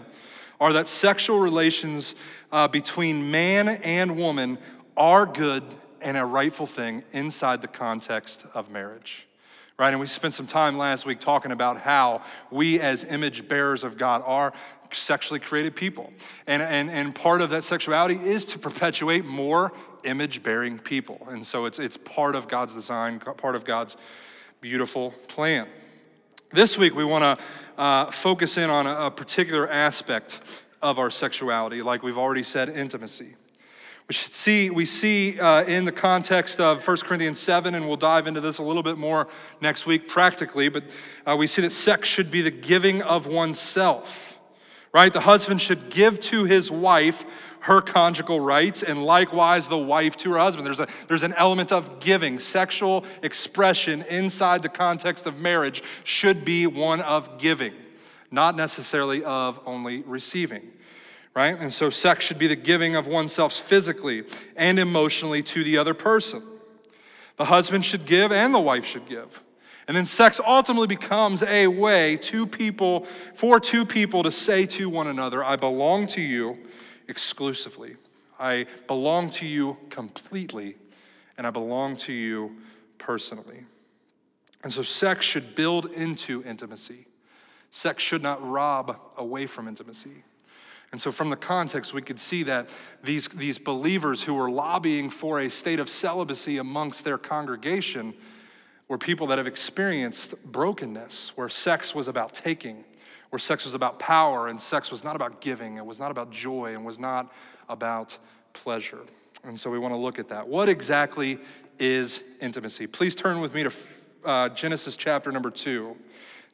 are 0.61 0.73
that 0.73 0.88
sexual 0.88 1.38
relations 1.38 2.14
uh, 2.50 2.67
between 2.69 3.31
man 3.31 3.69
and 3.69 4.17
woman 4.17 4.58
are 4.97 5.26
good 5.26 5.62
and 6.00 6.17
a 6.17 6.25
rightful 6.25 6.67
thing 6.67 7.05
inside 7.12 7.62
the 7.62 7.69
context 7.69 8.44
of 8.52 8.70
marriage. 8.70 9.26
Right? 9.80 9.94
And 9.94 9.98
we 9.98 10.06
spent 10.08 10.34
some 10.34 10.46
time 10.46 10.76
last 10.76 11.06
week 11.06 11.20
talking 11.20 11.52
about 11.52 11.78
how 11.78 12.20
we, 12.50 12.78
as 12.80 13.02
image 13.02 13.48
bearers 13.48 13.82
of 13.82 13.96
God, 13.96 14.22
are 14.26 14.52
sexually 14.92 15.40
created 15.40 15.74
people. 15.74 16.12
And, 16.46 16.60
and, 16.60 16.90
and 16.90 17.14
part 17.14 17.40
of 17.40 17.48
that 17.48 17.64
sexuality 17.64 18.16
is 18.16 18.44
to 18.46 18.58
perpetuate 18.58 19.24
more 19.24 19.72
image 20.04 20.42
bearing 20.42 20.78
people. 20.78 21.26
And 21.30 21.46
so 21.46 21.64
it's, 21.64 21.78
it's 21.78 21.96
part 21.96 22.36
of 22.36 22.46
God's 22.46 22.74
design, 22.74 23.20
part 23.20 23.56
of 23.56 23.64
God's 23.64 23.96
beautiful 24.60 25.12
plan. 25.28 25.66
This 26.52 26.76
week, 26.76 26.94
we 26.94 27.06
want 27.06 27.22
to 27.22 27.44
uh, 27.82 28.10
focus 28.10 28.58
in 28.58 28.68
on 28.68 28.87
a, 28.87 29.06
a, 29.06 29.10
particular 29.10 29.66
aspect 29.66 30.40
of 30.82 30.99
our 30.99 31.08
sexuality, 31.08 31.80
like 31.80 32.02
we've 32.02 32.18
already 32.18 32.42
said, 32.42 32.68
intimacy. 32.68 33.34
We 34.11 34.14
see, 34.14 34.71
we 34.71 34.87
see 34.87 35.38
uh, 35.38 35.62
in 35.62 35.85
the 35.85 35.93
context 35.93 36.59
of 36.59 36.85
1 36.85 36.97
Corinthians 36.97 37.38
7, 37.38 37.76
and 37.76 37.87
we'll 37.87 37.97
dive 37.97 38.26
into 38.26 38.40
this 38.40 38.59
a 38.59 38.62
little 38.64 38.83
bit 38.83 38.99
more 38.99 39.29
next 39.61 39.87
week 39.87 40.09
practically, 40.09 40.69
but 40.69 40.83
uh, 41.25 41.37
we 41.38 41.47
see 41.47 41.62
that 41.62 41.71
sex 41.71 42.09
should 42.09 42.29
be 42.29 42.43
the 42.43 42.50
giving 42.50 43.02
of 43.02 43.29
oneself, 43.29 44.37
right? 44.93 45.12
The 45.12 45.21
husband 45.21 45.61
should 45.61 45.90
give 45.90 46.19
to 46.23 46.43
his 46.43 46.73
wife 46.73 47.25
her 47.61 47.81
conjugal 47.81 48.40
rights, 48.40 48.83
and 48.83 49.05
likewise 49.05 49.69
the 49.69 49.79
wife 49.79 50.17
to 50.17 50.33
her 50.33 50.38
husband. 50.40 50.67
There's, 50.67 50.81
a, 50.81 50.88
there's 51.07 51.23
an 51.23 51.35
element 51.35 51.71
of 51.71 52.00
giving. 52.00 52.40
Sexual 52.40 53.05
expression 53.23 54.02
inside 54.09 54.62
the 54.62 54.69
context 54.69 55.26
of 55.29 55.40
marriage 55.40 55.85
should 56.02 56.45
be 56.45 56.67
one 56.67 57.00
of 57.02 57.38
giving, 57.38 57.75
not 58.33 58.57
necessarily 58.57 59.23
of 59.23 59.61
only 59.67 60.02
receiving. 60.02 60.73
Right? 61.34 61.58
And 61.58 61.72
so 61.72 61.90
sex 61.90 62.25
should 62.25 62.38
be 62.38 62.49
the 62.49 62.56
giving 62.56 62.96
of 62.96 63.06
oneself 63.06 63.52
physically 63.52 64.25
and 64.56 64.78
emotionally 64.78 65.42
to 65.44 65.62
the 65.62 65.78
other 65.78 65.94
person. 65.94 66.42
The 67.37 67.44
husband 67.44 67.84
should 67.84 68.04
give 68.04 68.32
and 68.32 68.52
the 68.52 68.60
wife 68.60 68.84
should 68.84 69.06
give. 69.08 69.42
And 69.87 69.96
then 69.96 70.04
sex 70.04 70.40
ultimately 70.44 70.87
becomes 70.87 71.42
a 71.42 71.66
way 71.66 72.16
to 72.18 72.46
people, 72.46 73.06
for 73.34 73.58
two 73.58 73.84
people 73.84 74.22
to 74.22 74.30
say 74.30 74.66
to 74.66 74.88
one 74.88 75.06
another, 75.06 75.42
I 75.42 75.56
belong 75.56 76.06
to 76.08 76.20
you 76.20 76.58
exclusively. 77.08 77.96
I 78.38 78.66
belong 78.87 79.30
to 79.32 79.46
you 79.46 79.76
completely, 79.90 80.76
and 81.37 81.46
I 81.46 81.50
belong 81.50 81.96
to 81.96 82.12
you 82.12 82.56
personally. 82.99 83.64
And 84.62 84.72
so, 84.72 84.82
sex 84.82 85.25
should 85.25 85.54
build 85.54 85.87
into 85.92 86.42
intimacy. 86.44 87.06
Sex 87.70 88.02
should 88.02 88.22
not 88.22 88.46
rob 88.46 88.96
away 89.16 89.46
from 89.46 89.68
intimacy. 89.68 90.22
And 90.92 91.00
so, 91.00 91.12
from 91.12 91.30
the 91.30 91.37
context, 91.37 91.94
we 91.94 92.02
could 92.02 92.18
see 92.18 92.42
that 92.44 92.68
these, 93.04 93.28
these 93.28 93.59
believers 93.59 94.23
who 94.23 94.35
were 94.35 94.50
lobbying 94.50 95.09
for 95.09 95.40
a 95.40 95.49
state 95.49 95.78
of 95.78 95.88
celibacy 95.88 96.59
amongst 96.59 97.04
their 97.04 97.18
congregation 97.18 98.12
were 98.88 98.99
people 98.99 99.28
that 99.28 99.38
have 99.38 99.47
experienced 99.47 100.35
brokenness, 100.50 101.37
where 101.37 101.49
sex 101.49 101.94
was 101.94 102.09
about 102.09 102.35
taking, 102.35 102.85
where 103.30 103.38
sex 103.38 103.64
was 103.64 103.75
about 103.75 104.00
power 104.00 104.49
and 104.49 104.61
sex 104.61 104.90
was 104.90 105.04
not 105.04 105.14
about 105.14 105.40
giving, 105.40 105.76
it 105.76 105.87
was 105.87 106.00
not 106.00 106.11
about 106.11 106.32
joy, 106.32 106.75
and 106.75 106.85
was 106.85 106.99
not 106.99 107.32
about 107.68 108.18
pleasure. 108.52 108.99
And 109.44 109.59
so 109.59 109.70
we 109.70 109.78
want 109.78 109.94
to 109.94 109.99
look 109.99 110.18
at 110.18 110.28
that. 110.30 110.49
What 110.49 110.68
exactly 110.68 111.38
is 111.78 112.23
intimacy? 112.40 112.88
Please 112.88 113.14
turn 113.14 113.40
with 113.40 113.54
me 113.54 113.62
to 113.62 113.73
uh, 114.25 114.49
Genesis 114.50 114.97
chapter 114.97 115.30
number 115.30 115.52
two. 115.52 115.97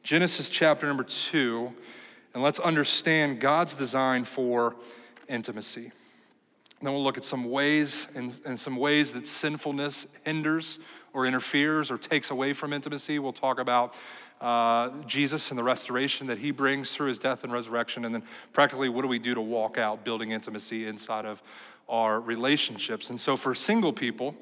Genesis 0.03 0.49
chapter 0.49 0.85
number 0.85 1.03
two, 1.03 1.73
and 2.37 2.43
let's 2.43 2.59
understand 2.59 3.39
God's 3.39 3.73
design 3.73 4.23
for 4.23 4.75
intimacy. 5.27 5.91
then 6.83 6.93
we'll 6.93 7.03
look 7.03 7.17
at 7.17 7.25
some 7.25 7.49
ways 7.49 8.07
and, 8.15 8.39
and 8.45 8.59
some 8.59 8.75
ways 8.75 9.11
that 9.13 9.25
sinfulness 9.25 10.05
hinders 10.23 10.77
or 11.13 11.25
interferes 11.25 11.89
or 11.89 11.97
takes 11.97 12.29
away 12.29 12.53
from 12.53 12.73
intimacy. 12.73 13.17
We'll 13.17 13.33
talk 13.33 13.57
about 13.57 13.95
uh, 14.39 14.91
Jesus 15.07 15.49
and 15.49 15.57
the 15.57 15.63
restoration 15.63 16.27
that 16.27 16.37
he 16.37 16.51
brings 16.51 16.93
through 16.93 17.07
his 17.07 17.17
death 17.17 17.43
and 17.43 17.51
resurrection. 17.51 18.05
And 18.05 18.13
then, 18.13 18.23
practically, 18.53 18.89
what 18.89 19.01
do 19.01 19.07
we 19.07 19.17
do 19.17 19.33
to 19.33 19.41
walk 19.41 19.79
out 19.79 20.05
building 20.05 20.29
intimacy 20.29 20.85
inside 20.85 21.25
of 21.25 21.41
our 21.89 22.19
relationships? 22.19 23.09
And 23.09 23.19
so, 23.19 23.35
for 23.35 23.55
single 23.55 23.93
people, 23.93 24.35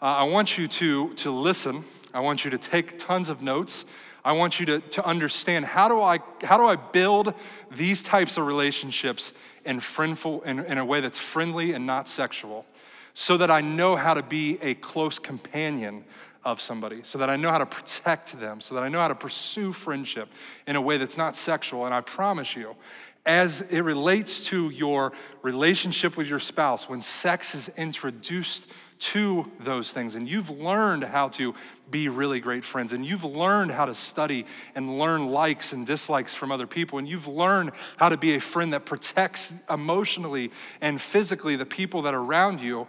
uh, 0.00 0.06
I 0.06 0.22
want 0.22 0.56
you 0.56 0.66
to, 0.66 1.12
to 1.12 1.30
listen. 1.30 1.84
I 2.14 2.20
want 2.20 2.46
you 2.46 2.50
to 2.52 2.58
take 2.58 2.98
tons 2.98 3.28
of 3.28 3.42
notes. 3.42 3.84
I 4.24 4.32
want 4.32 4.58
you 4.58 4.66
to, 4.66 4.80
to 4.80 5.04
understand 5.04 5.66
how 5.66 5.88
do, 5.88 6.00
I, 6.00 6.18
how 6.42 6.56
do 6.56 6.66
I 6.66 6.76
build 6.76 7.34
these 7.70 8.02
types 8.02 8.38
of 8.38 8.46
relationships 8.46 9.32
in, 9.64 9.80
friendful, 9.80 10.42
in, 10.42 10.60
in 10.60 10.78
a 10.78 10.84
way 10.84 11.00
that's 11.00 11.18
friendly 11.18 11.72
and 11.72 11.86
not 11.86 12.08
sexual 12.08 12.64
so 13.12 13.36
that 13.36 13.50
I 13.50 13.60
know 13.60 13.96
how 13.96 14.14
to 14.14 14.22
be 14.22 14.58
a 14.60 14.74
close 14.74 15.18
companion 15.18 16.04
of 16.44 16.60
somebody, 16.60 17.00
so 17.04 17.18
that 17.18 17.30
I 17.30 17.36
know 17.36 17.50
how 17.50 17.58
to 17.58 17.66
protect 17.66 18.38
them, 18.38 18.60
so 18.60 18.74
that 18.74 18.82
I 18.82 18.88
know 18.88 18.98
how 18.98 19.08
to 19.08 19.14
pursue 19.14 19.72
friendship 19.72 20.28
in 20.66 20.76
a 20.76 20.80
way 20.80 20.98
that's 20.98 21.16
not 21.16 21.36
sexual. 21.36 21.86
And 21.86 21.94
I 21.94 22.00
promise 22.00 22.54
you, 22.54 22.76
as 23.24 23.62
it 23.62 23.80
relates 23.80 24.44
to 24.46 24.68
your 24.70 25.12
relationship 25.42 26.16
with 26.16 26.26
your 26.26 26.38
spouse, 26.38 26.88
when 26.88 27.00
sex 27.00 27.54
is 27.54 27.70
introduced 27.76 28.70
to 28.98 29.50
those 29.60 29.92
things, 29.92 30.14
and 30.14 30.28
you've 30.28 30.50
learned 30.50 31.04
how 31.04 31.28
to 31.28 31.54
be 31.90 32.08
really 32.08 32.40
great 32.40 32.64
friends, 32.64 32.92
and 32.92 33.04
you've 33.04 33.24
learned 33.24 33.70
how 33.70 33.84
to 33.84 33.94
study 33.94 34.46
and 34.74 34.98
learn 34.98 35.26
likes 35.26 35.72
and 35.72 35.86
dislikes 35.86 36.34
from 36.34 36.50
other 36.50 36.66
people, 36.66 36.98
and 36.98 37.08
you've 37.08 37.26
learned 37.26 37.72
how 37.96 38.08
to 38.08 38.16
be 38.16 38.34
a 38.34 38.40
friend 38.40 38.72
that 38.72 38.84
protects 38.84 39.52
emotionally 39.68 40.50
and 40.80 41.00
physically 41.00 41.56
the 41.56 41.66
people 41.66 42.02
that 42.02 42.14
are 42.14 42.22
around 42.22 42.60
you, 42.60 42.86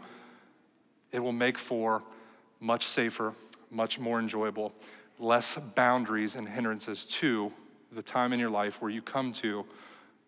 it 1.12 1.20
will 1.20 1.34
make 1.34 1.58
for 1.58 2.04
much 2.60 2.86
safer, 2.86 3.34
much 3.70 4.00
more 4.00 4.20
enjoyable, 4.20 4.74
less 5.20 5.58
boundaries 5.58 6.36
and 6.36 6.48
hindrances 6.48 7.06
to 7.06 7.52
the 7.92 8.02
time 8.02 8.34
in 8.34 8.40
your 8.40 8.50
life 8.50 8.82
where 8.82 8.92
you 8.92 9.02
come 9.02 9.32
to 9.32 9.66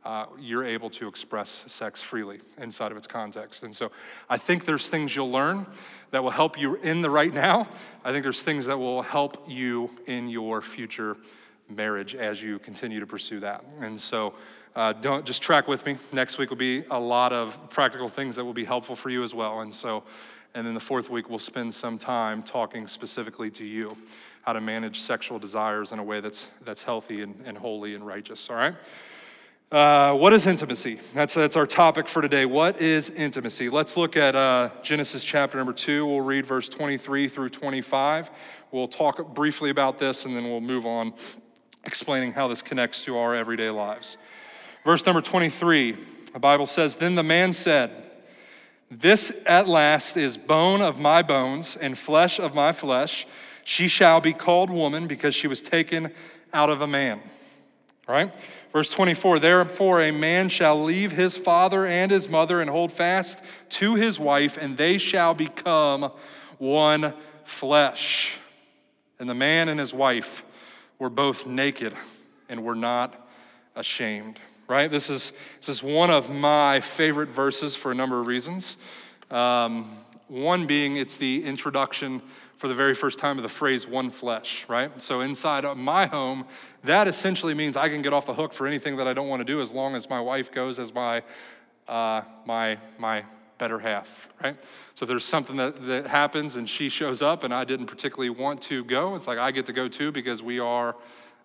uh, 0.07 0.25
you're 0.39 0.63
able 0.63 0.89
to 0.89 1.05
express 1.05 1.65
sex 1.67 2.01
freely 2.01 2.39
inside 2.59 2.91
of 2.91 2.97
its 2.97 3.07
context. 3.07 3.63
And 3.63 3.75
so 3.75 3.91
I 4.29 4.37
think 4.37 4.63
there's 4.63 4.87
things 4.87 5.13
you'll 5.13 5.29
learn 5.29 5.65
that 6.11 6.23
will 6.23 6.29
help 6.29 6.57
you 6.57 6.75
in 6.75 7.01
the 7.01 7.09
right 7.09 7.33
now. 7.33 7.67
I 8.05 8.13
think 8.13 8.23
there's 8.23 8.41
things 8.41 8.65
that 8.67 8.77
will 8.77 9.01
help 9.01 9.43
you 9.49 9.89
in 10.05 10.29
your 10.29 10.61
future 10.61 11.17
marriage 11.67 12.15
as 12.15 12.41
you 12.41 12.57
continue 12.57 13.01
to 13.01 13.05
pursue 13.05 13.41
that. 13.41 13.65
And 13.81 13.99
so 13.99 14.33
uh, 14.77 14.93
don't 14.93 15.25
just 15.25 15.41
track 15.41 15.67
with 15.67 15.85
me. 15.85 15.97
Next 16.13 16.37
week 16.37 16.51
will 16.51 16.55
be 16.55 16.85
a 16.89 16.99
lot 16.99 17.33
of 17.33 17.69
practical 17.69 18.07
things 18.07 18.37
that 18.37 18.45
will 18.45 18.53
be 18.53 18.63
helpful 18.63 18.95
for 18.95 19.09
you 19.09 19.23
as 19.23 19.33
well. 19.33 19.59
And 19.59 19.73
so 19.73 20.05
and 20.53 20.65
then 20.65 20.73
the 20.73 20.79
fourth 20.79 21.09
week, 21.09 21.29
we'll 21.29 21.37
spend 21.37 21.73
some 21.73 21.97
time 21.97 22.41
talking 22.41 22.87
specifically 22.87 23.51
to 23.51 23.65
you 23.65 23.97
how 24.43 24.53
to 24.53 24.61
manage 24.61 25.01
sexual 25.01 25.37
desires 25.37 25.91
in 25.91 25.99
a 25.99 26.03
way 26.03 26.21
that's, 26.21 26.47
that's 26.63 26.81
healthy 26.81 27.21
and, 27.21 27.35
and 27.45 27.57
holy 27.57 27.93
and 27.93 28.07
righteous, 28.07 28.49
all 28.49 28.55
right? 28.55 28.75
Uh, 29.69 30.13
what 30.13 30.31
is 30.31 30.47
intimacy? 30.47 30.97
That's, 31.13 31.33
that's 31.33 31.57
our 31.57 31.67
topic 31.67 32.07
for 32.07 32.21
today. 32.21 32.45
What 32.45 32.81
is 32.81 33.09
intimacy? 33.09 33.67
Let's 33.67 33.97
look 33.97 34.15
at 34.15 34.33
uh, 34.33 34.69
Genesis 34.81 35.25
chapter 35.25 35.57
number 35.57 35.73
two. 35.73 36.05
We'll 36.05 36.21
read 36.21 36.45
verse 36.45 36.69
23 36.69 37.27
through 37.27 37.49
25. 37.49 38.31
We'll 38.71 38.87
talk 38.87 39.33
briefly 39.33 39.69
about 39.69 39.97
this 39.97 40.23
and 40.23 40.33
then 40.33 40.45
we'll 40.45 40.61
move 40.61 40.85
on 40.85 41.13
explaining 41.83 42.31
how 42.31 42.47
this 42.47 42.61
connects 42.61 43.03
to 43.05 43.17
our 43.17 43.35
everyday 43.35 43.69
lives. 43.69 44.15
Verse 44.85 45.05
number 45.05 45.19
23, 45.19 45.97
the 46.31 46.39
Bible 46.39 46.65
says, 46.65 46.95
Then 46.95 47.15
the 47.15 47.23
man 47.23 47.51
said, 47.51 47.91
this 48.89 49.33
at 49.45 49.67
last 49.67 50.15
is 50.15 50.37
bone 50.37 50.79
of 50.79 50.97
my 50.97 51.21
bones 51.21 51.75
and 51.75 51.97
flesh 51.97 52.39
of 52.39 52.55
my 52.55 52.71
flesh. 52.71 53.27
She 53.65 53.89
shall 53.89 54.21
be 54.21 54.31
called 54.31 54.69
woman 54.69 55.07
because 55.07 55.35
she 55.35 55.49
was 55.49 55.61
taken 55.61 56.13
out 56.53 56.69
of 56.69 56.79
a 56.79 56.87
man. 56.87 57.19
Right? 58.07 58.33
Verse 58.77 58.91
24 58.91 59.39
Therefore, 59.39 60.03
a 60.03 60.11
man 60.11 60.49
shall 60.49 60.83
leave 60.83 61.11
his 61.11 61.35
father 61.35 61.83
and 61.87 62.11
his 62.11 62.29
mother 62.29 62.61
and 62.61 62.69
hold 62.69 62.91
fast 62.91 63.41
to 63.69 63.95
his 63.95 64.19
wife, 64.19 64.55
and 64.55 64.77
they 64.77 64.99
shall 64.99 65.33
become 65.33 66.11
one 66.59 67.11
flesh. 67.43 68.37
And 69.17 69.27
the 69.27 69.33
man 69.33 69.67
and 69.67 69.79
his 69.79 69.95
wife 69.95 70.43
were 70.99 71.09
both 71.09 71.47
naked 71.47 71.95
and 72.49 72.63
were 72.63 72.75
not 72.75 73.15
ashamed 73.75 74.39
right? 74.67 74.91
This 74.91 75.09
is, 75.09 75.31
this 75.55 75.69
is 75.69 75.81
one 75.81 76.11
of 76.11 76.29
my 76.29 76.81
favorite 76.81 77.29
verses 77.29 77.73
for 77.73 77.91
a 77.91 77.95
number 77.95 78.19
of 78.19 78.27
reasons. 78.27 78.75
Um, 79.31 79.89
one 80.27 80.67
being 80.67 80.97
it's 80.97 81.17
the 81.17 81.43
introduction 81.45 82.21
for 82.57 82.67
the 82.67 82.73
very 82.73 82.93
first 82.93 83.19
time 83.19 83.37
of 83.37 83.43
the 83.43 83.49
phrase 83.49 83.87
one 83.87 84.09
flesh, 84.09 84.65
right? 84.67 85.01
So 85.01 85.21
inside 85.21 85.63
of 85.63 85.77
my 85.77 86.07
home, 86.07 86.45
that 86.83 87.07
essentially 87.07 87.53
means 87.53 87.77
I 87.77 87.87
can 87.87 88.01
get 88.01 88.13
off 88.13 88.25
the 88.25 88.33
hook 88.33 88.51
for 88.51 88.67
anything 88.67 88.97
that 88.97 89.07
I 89.07 89.13
don't 89.13 89.29
want 89.29 89.39
to 89.39 89.45
do 89.45 89.61
as 89.61 89.71
long 89.71 89.95
as 89.95 90.09
my 90.09 90.19
wife 90.19 90.51
goes 90.51 90.79
as 90.79 90.93
my, 90.93 91.23
uh, 91.87 92.23
my, 92.45 92.77
my 92.97 93.23
better 93.57 93.79
half, 93.79 94.27
right? 94.43 94.57
So 94.95 95.03
if 95.03 95.07
there's 95.07 95.25
something 95.25 95.55
that, 95.57 95.85
that 95.87 96.07
happens 96.07 96.55
and 96.55 96.67
she 96.67 96.89
shows 96.89 97.21
up 97.21 97.43
and 97.43 97.53
I 97.53 97.63
didn't 97.63 97.85
particularly 97.85 98.31
want 98.31 98.61
to 98.63 98.83
go, 98.83 99.15
it's 99.15 99.27
like 99.27 99.37
I 99.37 99.51
get 99.51 99.67
to 99.67 99.73
go 99.73 99.87
too 99.87 100.11
because 100.11 100.41
we 100.41 100.59
are 100.59 100.95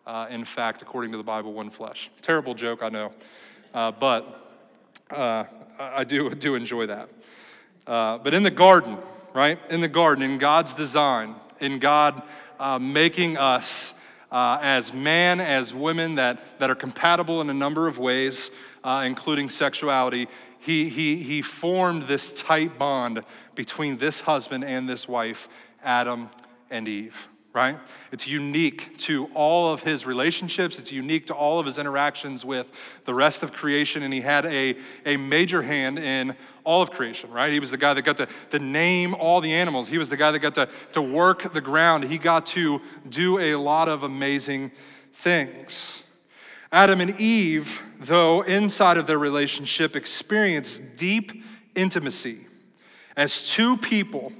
uh, 0.06 0.26
in 0.30 0.44
fact, 0.44 0.82
according 0.82 1.12
to 1.12 1.16
the 1.16 1.24
Bible, 1.24 1.52
one 1.52 1.70
flesh. 1.70 2.10
Terrible 2.22 2.54
joke, 2.54 2.82
I 2.82 2.88
know, 2.88 3.12
uh, 3.72 3.92
but 3.92 4.66
uh, 5.10 5.44
I 5.78 6.04
do, 6.04 6.30
do 6.30 6.54
enjoy 6.54 6.86
that. 6.86 7.08
Uh, 7.86 8.18
but 8.18 8.34
in 8.34 8.42
the 8.42 8.50
garden, 8.50 8.96
right? 9.34 9.58
In 9.70 9.80
the 9.80 9.88
garden, 9.88 10.22
in 10.22 10.38
God's 10.38 10.74
design, 10.74 11.34
in 11.60 11.78
God 11.78 12.22
uh, 12.58 12.78
making 12.78 13.36
us 13.36 13.94
uh, 14.30 14.58
as 14.62 14.92
man, 14.92 15.40
as 15.40 15.74
women 15.74 16.14
that, 16.16 16.58
that 16.58 16.70
are 16.70 16.74
compatible 16.74 17.40
in 17.40 17.50
a 17.50 17.54
number 17.54 17.88
of 17.88 17.98
ways, 17.98 18.50
including 18.84 19.50
sexuality, 19.50 20.26
he, 20.58 20.88
he, 20.88 21.16
he 21.16 21.42
formed 21.42 22.04
this 22.04 22.32
tight 22.32 22.78
bond 22.78 23.22
between 23.54 23.98
this 23.98 24.20
husband 24.20 24.64
and 24.64 24.88
this 24.88 25.06
wife, 25.06 25.48
Adam 25.84 26.30
and 26.70 26.88
Eve 26.88 27.28
right? 27.54 27.78
It's 28.12 28.26
unique 28.26 28.96
to 28.98 29.26
all 29.34 29.72
of 29.72 29.82
his 29.82 30.06
relationships, 30.06 30.78
it's 30.78 30.90
unique 30.90 31.26
to 31.26 31.34
all 31.34 31.58
of 31.60 31.66
his 31.66 31.78
interactions 31.78 32.44
with 32.44 32.72
the 33.04 33.12
rest 33.12 33.42
of 33.42 33.52
creation, 33.52 34.02
and 34.02 34.12
he 34.12 34.20
had 34.20 34.46
a, 34.46 34.76
a 35.04 35.18
major 35.18 35.62
hand 35.62 35.98
in 35.98 36.34
all 36.64 36.80
of 36.80 36.90
creation, 36.90 37.30
right? 37.30 37.52
He 37.52 37.60
was 37.60 37.70
the 37.70 37.76
guy 37.76 37.92
that 37.92 38.02
got 38.02 38.16
to, 38.18 38.28
to 38.50 38.58
name 38.58 39.14
all 39.14 39.40
the 39.40 39.52
animals, 39.52 39.88
he 39.88 39.98
was 39.98 40.08
the 40.08 40.16
guy 40.16 40.30
that 40.30 40.38
got 40.38 40.54
to, 40.54 40.68
to 40.92 41.02
work 41.02 41.52
the 41.52 41.60
ground, 41.60 42.04
he 42.04 42.16
got 42.16 42.46
to 42.46 42.80
do 43.08 43.38
a 43.38 43.54
lot 43.56 43.88
of 43.88 44.02
amazing 44.02 44.72
things. 45.12 46.04
Adam 46.70 47.02
and 47.02 47.20
Eve, 47.20 47.82
though, 48.00 48.40
inside 48.40 48.96
of 48.96 49.06
their 49.06 49.18
relationship, 49.18 49.94
experienced 49.94 50.96
deep 50.96 51.44
intimacy 51.74 52.46
as 53.14 53.50
two 53.50 53.76
people 53.76 54.32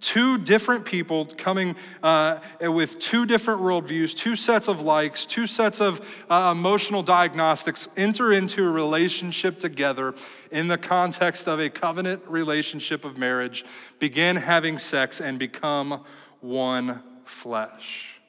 Two 0.00 0.38
different 0.38 0.84
people 0.84 1.26
coming 1.26 1.74
uh, 2.04 2.38
with 2.60 3.00
two 3.00 3.26
different 3.26 3.60
worldviews, 3.60 4.16
two 4.16 4.36
sets 4.36 4.68
of 4.68 4.80
likes, 4.80 5.26
two 5.26 5.46
sets 5.46 5.80
of 5.80 6.00
uh, 6.30 6.54
emotional 6.56 7.02
diagnostics 7.02 7.88
enter 7.96 8.32
into 8.32 8.64
a 8.64 8.70
relationship 8.70 9.58
together 9.58 10.14
in 10.52 10.68
the 10.68 10.78
context 10.78 11.48
of 11.48 11.58
a 11.58 11.68
covenant 11.68 12.22
relationship 12.28 13.04
of 13.04 13.18
marriage, 13.18 13.64
begin 13.98 14.36
having 14.36 14.78
sex, 14.78 15.20
and 15.20 15.36
become 15.36 16.04
one 16.40 17.02
flesh, 17.24 18.20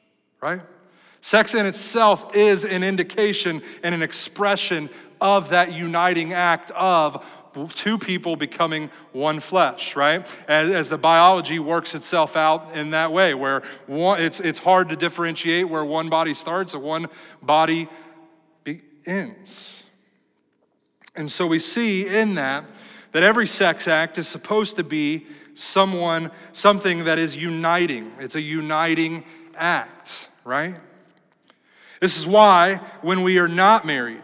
right? 0.42 0.62
Sex 1.22 1.54
in 1.54 1.66
itself 1.66 2.36
is 2.36 2.66
an 2.66 2.84
indication 2.84 3.62
and 3.84 3.94
an 3.94 4.02
expression 4.02 4.90
of 5.22 5.50
that 5.50 5.74
uniting 5.74 6.34
act 6.34 6.72
of 6.72 7.26
two 7.74 7.98
people 7.98 8.36
becoming 8.36 8.90
one 9.12 9.40
flesh, 9.40 9.96
right? 9.96 10.26
As, 10.48 10.72
as, 10.72 10.90
the 10.90 10.98
biology 10.98 11.60
works 11.60 11.96
itself 11.96 12.36
out 12.36 12.76
in 12.76 12.92
that 12.92 13.12
way, 13.12 13.34
where 13.34 13.64
one, 13.88 14.22
it's, 14.22 14.40
it's 14.40 14.60
hard 14.60 14.90
to 14.90 14.96
differentiate 14.96 15.68
where 15.68 15.84
one 15.84 16.10
body 16.10 16.34
starts 16.34 16.74
and 16.74 16.84
one 16.84 17.08
body 17.42 17.88
ends. 19.06 19.84
And 21.16 21.30
so 21.30 21.48
we 21.48 21.60
see 21.60 22.08
in 22.08 22.36
that 22.36 22.64
that 23.12 23.24
every 23.24 23.48
sex 23.48 23.88
act 23.88 24.18
is 24.18 24.28
supposed 24.28 24.76
to 24.76 24.84
be 24.84 25.26
someone, 25.56 26.32
something 26.54 27.06
that 27.06 27.18
is 27.18 27.36
uniting. 27.36 28.12
It's 28.20 28.36
a 28.36 28.42
uniting 28.42 29.24
act, 29.56 30.30
right? 30.44 30.76
This 32.00 32.18
is 32.18 32.28
why 32.28 32.76
when 33.02 33.24
we 33.24 33.40
are 33.40 33.48
not 33.48 33.86
married, 33.86 34.22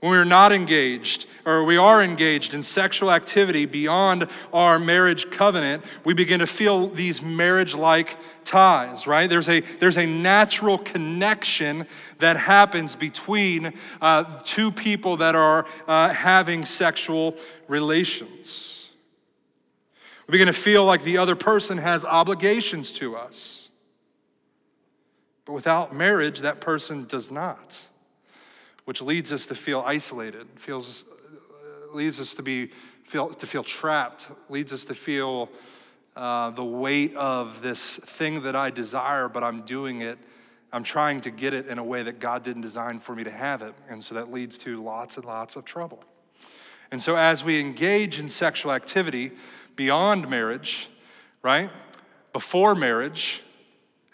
When 0.00 0.12
we 0.12 0.18
are 0.18 0.26
not 0.26 0.52
engaged, 0.52 1.26
or 1.46 1.64
we 1.64 1.78
are 1.78 2.02
engaged 2.02 2.52
in 2.52 2.62
sexual 2.62 3.10
activity 3.10 3.64
beyond 3.64 4.28
our 4.52 4.78
marriage 4.78 5.30
covenant, 5.30 5.84
we 6.04 6.12
begin 6.12 6.40
to 6.40 6.46
feel 6.46 6.88
these 6.88 7.22
marriage 7.22 7.74
like 7.74 8.18
ties, 8.44 9.06
right? 9.06 9.28
There's 9.28 9.48
a, 9.48 9.60
there's 9.60 9.96
a 9.96 10.06
natural 10.06 10.76
connection 10.76 11.86
that 12.18 12.36
happens 12.36 12.94
between 12.94 13.72
uh, 14.02 14.40
two 14.44 14.70
people 14.70 15.16
that 15.18 15.34
are 15.34 15.66
uh, 15.88 16.10
having 16.10 16.64
sexual 16.64 17.36
relations. 17.66 18.90
We 20.26 20.32
begin 20.32 20.48
to 20.48 20.52
feel 20.52 20.84
like 20.84 21.04
the 21.04 21.18
other 21.18 21.36
person 21.36 21.78
has 21.78 22.04
obligations 22.04 22.92
to 22.94 23.16
us. 23.16 23.70
But 25.44 25.52
without 25.52 25.94
marriage, 25.94 26.40
that 26.40 26.60
person 26.60 27.04
does 27.04 27.30
not 27.30 27.80
which 28.86 29.02
leads 29.02 29.32
us 29.32 29.46
to 29.46 29.54
feel 29.54 29.82
isolated, 29.84 30.46
feels, 30.54 31.04
leads 31.92 32.18
us 32.18 32.34
to, 32.34 32.42
be, 32.42 32.70
feel, 33.04 33.28
to 33.28 33.46
feel 33.46 33.62
trapped, 33.62 34.28
leads 34.48 34.72
us 34.72 34.84
to 34.86 34.94
feel 34.94 35.50
uh, 36.16 36.50
the 36.50 36.64
weight 36.64 37.14
of 37.14 37.60
this 37.60 37.96
thing 37.96 38.42
that 38.42 38.56
I 38.56 38.70
desire, 38.70 39.28
but 39.28 39.44
I'm 39.44 39.62
doing 39.62 40.00
it. 40.00 40.18
I'm 40.72 40.84
trying 40.84 41.20
to 41.22 41.30
get 41.30 41.52
it 41.52 41.66
in 41.66 41.78
a 41.78 41.84
way 41.84 42.04
that 42.04 42.20
God 42.20 42.42
didn't 42.42 42.62
design 42.62 43.00
for 43.00 43.14
me 43.14 43.24
to 43.24 43.30
have 43.30 43.60
it. 43.62 43.74
And 43.88 44.02
so 44.02 44.14
that 44.14 44.32
leads 44.32 44.56
to 44.58 44.82
lots 44.82 45.16
and 45.16 45.24
lots 45.24 45.56
of 45.56 45.64
trouble. 45.64 46.02
And 46.90 47.02
so 47.02 47.16
as 47.16 47.42
we 47.42 47.60
engage 47.60 48.20
in 48.20 48.28
sexual 48.28 48.72
activity 48.72 49.32
beyond 49.74 50.28
marriage, 50.30 50.88
right? 51.42 51.70
Before 52.32 52.74
marriage, 52.74 53.42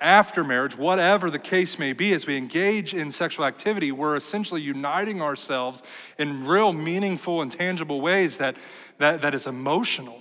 after 0.02 0.44
marriage, 0.44 0.76
whatever 0.76 1.30
the 1.30 1.38
case 1.38 1.78
may 1.78 1.92
be, 1.92 2.12
as 2.12 2.26
we 2.26 2.36
engage 2.36 2.92
in 2.92 3.10
sexual 3.10 3.46
activity, 3.46 3.92
we're 3.92 4.16
essentially 4.16 4.60
uniting 4.60 5.22
ourselves 5.22 5.82
in 6.18 6.44
real 6.46 6.72
meaningful 6.72 7.40
and 7.40 7.50
tangible 7.50 8.00
ways 8.00 8.36
that, 8.38 8.56
that, 8.98 9.22
that 9.22 9.34
is 9.34 9.46
emotional, 9.46 10.20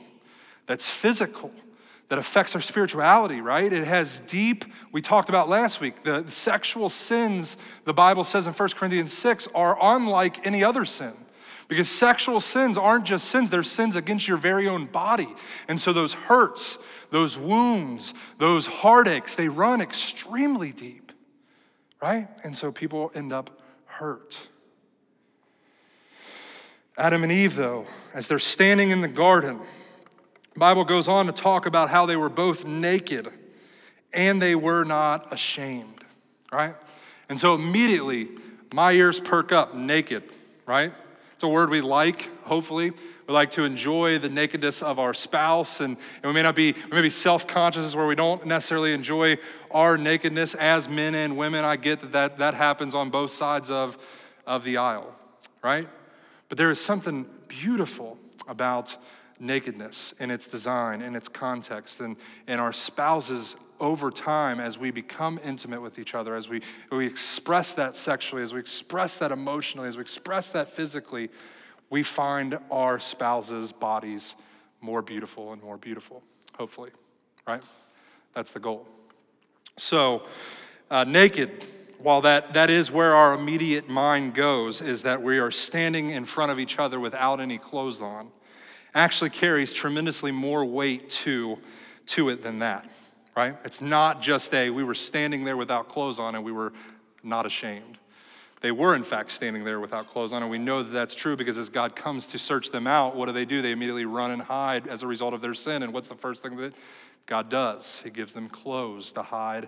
that's 0.68 0.90
physical, 0.90 1.52
that 2.10 2.20
affects 2.20 2.56
our 2.56 2.62
spirituality, 2.62 3.42
right? 3.42 3.72
It 3.74 3.88
has 3.88 4.20
deep, 4.22 4.66
we 4.92 5.02
talked 5.02 5.30
about 5.30 5.50
last 5.50 5.82
week, 5.82 6.04
the, 6.04 6.24
sexual 6.30 6.90
sins, 6.90 7.58
the 7.86 7.94
Bible 7.94 8.24
says 8.24 8.48
in 8.48 8.54
1 8.54 8.70
Corinthians 8.70 9.14
6, 9.14 9.48
are 9.56 9.78
unlike 9.82 10.46
any 10.46 10.64
other 10.64 10.86
sin. 10.86 11.14
Because 11.72 11.88
sexual 11.88 12.42
sins 12.42 12.78
aren't 12.78 13.06
just 13.06 13.30
sins, 13.30 13.50
they're 13.50 13.64
sins 13.64 13.96
against 13.96 14.28
your 14.28 14.36
very 14.36 14.68
own 14.68 14.88
body. 14.88 15.30
And 15.70 15.80
so 15.80 15.94
those 15.94 16.14
hurts, 16.14 16.78
those 17.12 17.38
wounds, 17.38 18.14
those 18.40 18.66
heartaches, 18.66 19.36
they 19.36 19.50
run 19.50 19.82
extremely 19.82 20.72
deep, 20.72 21.12
right? 22.02 22.28
And 22.44 22.58
so 22.58 22.72
people 22.72 23.12
end 23.14 23.32
up 23.32 23.62
hurt. 23.86 24.48
Adam 26.98 27.24
and 27.24 27.32
Eve, 27.32 27.56
though, 27.56 27.86
as 28.14 28.28
they're 28.28 28.40
standing 28.40 28.90
in 28.90 29.02
the 29.02 29.08
garden, 29.08 29.62
the 30.54 30.60
Bible 30.60 30.84
goes 30.84 31.08
on 31.08 31.28
to 31.28 31.32
talk 31.32 31.66
about 31.66 31.90
how 31.90 32.06
they 32.06 32.16
were 32.16 32.30
both 32.30 32.66
naked 32.66 33.30
and 34.14 34.42
they 34.42 34.56
were 34.56 34.84
not 34.84 35.32
ashamed, 35.32 36.04
right? 36.52 36.76
And 37.30 37.40
so 37.40 37.56
immediately 37.56 38.28
my 38.74 38.92
ears 38.92 39.20
perk 39.20 39.52
up 39.52 39.74
naked, 39.74 40.24
right? 40.66 40.92
It's 41.34 41.44
a 41.44 41.48
word 41.48 41.70
we 41.70 41.82
like, 41.82 42.30
hopefully. 42.44 42.92
We 43.32 43.36
like 43.36 43.52
to 43.52 43.64
enjoy 43.64 44.20
the 44.20 44.28
nakedness 44.28 44.82
of 44.82 45.00
our 45.00 45.14
spouse, 45.14 45.80
and, 45.80 45.96
and 46.16 46.26
we 46.26 46.34
may 46.34 46.44
not 46.44 46.54
be, 46.54 46.74
we 46.74 46.92
may 46.98 47.02
be 47.02 47.10
self 47.10 47.48
conscious 47.48 47.96
where 47.96 48.06
we 48.06 48.14
don't 48.14 48.46
necessarily 48.46 48.92
enjoy 48.92 49.38
our 49.72 49.98
nakedness 49.98 50.54
as 50.56 50.90
men 50.90 51.16
and 51.16 51.38
women. 51.38 51.64
I 51.64 51.78
get 51.78 52.02
that 52.02 52.12
that, 52.12 52.38
that 52.40 52.56
happens 52.56 52.94
on 52.94 53.10
both 53.10 53.32
sides 53.32 53.72
of, 53.72 53.98
of 54.46 54.66
the 54.66 54.76
aisle, 54.76 55.16
right? 55.64 55.88
But 56.50 56.58
there 56.58 56.70
is 56.72 56.82
something 56.82 57.26
beautiful 57.48 58.18
about 58.50 58.98
nakedness 59.40 60.14
in 60.20 60.30
its 60.30 60.48
design, 60.48 61.02
in 61.02 61.16
its 61.16 61.30
context, 61.30 62.02
and, 62.02 62.18
and 62.48 62.60
our 62.60 62.74
spouses 62.74 63.56
over 63.80 64.12
time 64.12 64.60
as 64.60 64.78
we 64.78 64.92
become 64.92 65.40
intimate 65.42 65.82
with 65.82 66.00
each 66.00 66.16
other, 66.16 66.36
as 66.36 66.50
we, 66.50 66.62
we 66.92 67.06
express 67.06 67.76
that 67.76 67.96
sexually, 67.96 68.44
as 68.44 68.54
we 68.54 68.60
express 68.60 69.20
that 69.20 69.32
emotionally, 69.32 69.88
as 69.88 69.96
we 69.96 70.02
express 70.02 70.50
that 70.50 70.68
physically, 70.68 71.30
we 71.92 72.02
find 72.02 72.58
our 72.72 73.00
spouses' 73.00 73.72
bodies 73.72 74.34
more 74.82 75.04
beautiful 75.04 75.54
and 75.54 75.62
more 75.62 75.78
beautiful, 75.78 76.24
hopefully, 76.58 76.90
right? 77.48 77.62
That's 78.34 78.50
the 78.52 78.60
goal. 78.60 78.88
So, 79.78 80.24
uh, 80.90 81.04
naked, 81.04 81.64
while 82.00 82.22
that, 82.22 82.56
that 82.56 82.72
is 82.72 82.90
where 82.90 83.14
our 83.14 83.36
immediate 83.36 83.88
mind 83.88 84.34
goes, 84.34 84.82
is 84.82 85.04
that 85.04 85.22
we 85.22 85.38
are 85.38 85.52
standing 85.52 86.10
in 86.10 86.26
front 86.26 86.52
of 86.52 86.58
each 86.58 86.80
other 86.80 87.00
without 87.00 87.40
any 87.40 87.60
clothes 87.60 88.02
on, 88.02 88.32
actually 88.96 89.30
carries 89.30 89.72
tremendously 89.72 90.32
more 90.32 90.66
weight 90.66 91.08
to, 91.10 91.60
to 92.08 92.30
it 92.30 92.42
than 92.42 92.58
that 92.60 92.90
right? 93.36 93.56
It's 93.64 93.82
not 93.82 94.22
just 94.22 94.54
a, 94.54 94.70
we 94.70 94.84
were 94.84 94.96
standing 94.96 95.44
there 95.44 95.58
without 95.58 95.88
clothes 95.88 96.20
on 96.20 96.36
and 96.36 96.44
we 96.44 96.52
were 96.52 96.74
not 97.24 97.46
ashamed. 97.46 97.98
They 98.62 98.72
were, 98.72 98.96
in 98.96 99.04
fact, 99.04 99.32
standing 99.32 99.64
there 99.64 99.80
without 99.80 100.08
clothes 100.08 100.34
on, 100.34 100.44
and 100.44 100.52
we 100.52 100.60
know 100.60 100.84
that 100.84 100.92
that's 100.92 101.16
true 101.16 101.36
because 101.36 101.58
as 101.58 101.70
God 101.70 101.96
comes 101.96 102.28
to 102.28 102.38
search 102.38 102.70
them 102.70 102.86
out, 102.86 103.16
what 103.16 103.26
do 103.26 103.32
they 103.32 103.46
do? 103.46 103.62
They 103.62 103.72
immediately 103.72 104.06
run 104.06 104.32
and 104.32 104.42
hide 104.42 104.88
as 104.88 105.02
a 105.02 105.08
result 105.08 105.34
of 105.34 105.42
their 105.42 105.56
sin. 105.56 105.82
And 105.82 105.94
what's 105.94 106.08
the 106.08 106.16
first 106.16 106.44
thing 106.44 106.56
that 106.58 106.74
God 107.26 107.50
does? 107.50 108.02
He 108.04 108.12
gives 108.12 108.34
them 108.34 108.48
clothes 108.48 109.12
to 109.14 109.24
hide 109.24 109.68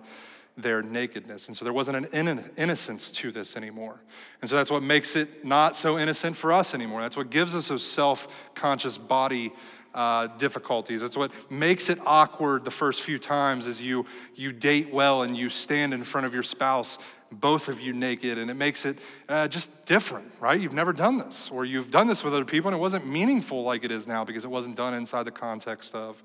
their 0.55 0.83
nakedness. 0.83 1.47
And 1.47 1.57
so 1.57 1.65
there 1.65 1.73
wasn't 1.73 2.13
an 2.13 2.51
innocence 2.55 3.09
to 3.11 3.31
this 3.31 3.57
anymore. 3.57 3.99
And 4.41 4.49
so 4.49 4.55
that's 4.55 4.69
what 4.69 4.83
makes 4.83 5.15
it 5.15 5.43
not 5.43 5.75
so 5.75 5.97
innocent 5.97 6.35
for 6.35 6.53
us 6.53 6.75
anymore. 6.75 7.01
That's 7.01 7.17
what 7.17 7.31
gives 7.31 7.55
us 7.55 7.71
a 7.71 7.79
self 7.79 8.51
conscious 8.53 8.97
body 8.97 9.51
uh, 9.93 10.27
difficulties. 10.37 11.01
That's 11.01 11.17
what 11.17 11.31
makes 11.51 11.89
it 11.89 11.99
awkward 12.05 12.65
the 12.65 12.71
first 12.71 13.01
few 13.01 13.19
times 13.19 13.67
as 13.67 13.81
you, 13.81 14.05
you 14.35 14.51
date 14.51 14.91
well 14.91 15.23
and 15.23 15.37
you 15.37 15.49
stand 15.49 15.93
in 15.93 16.03
front 16.03 16.25
of 16.25 16.33
your 16.33 16.43
spouse, 16.43 16.97
both 17.35 17.67
of 17.67 17.79
you 17.79 17.93
naked, 17.93 18.37
and 18.37 18.49
it 18.49 18.55
makes 18.55 18.85
it 18.85 18.99
uh, 19.29 19.47
just 19.47 19.85
different, 19.85 20.31
right? 20.39 20.59
You've 20.59 20.73
never 20.73 20.93
done 20.93 21.17
this, 21.17 21.49
or 21.51 21.65
you've 21.65 21.91
done 21.91 22.07
this 22.07 22.23
with 22.23 22.33
other 22.33 22.45
people 22.45 22.69
and 22.69 22.77
it 22.77 22.81
wasn't 22.81 23.07
meaningful 23.07 23.63
like 23.63 23.83
it 23.83 23.91
is 23.91 24.07
now 24.07 24.23
because 24.23 24.45
it 24.45 24.51
wasn't 24.51 24.75
done 24.75 24.93
inside 24.93 25.23
the 25.23 25.31
context 25.31 25.95
of 25.95 26.21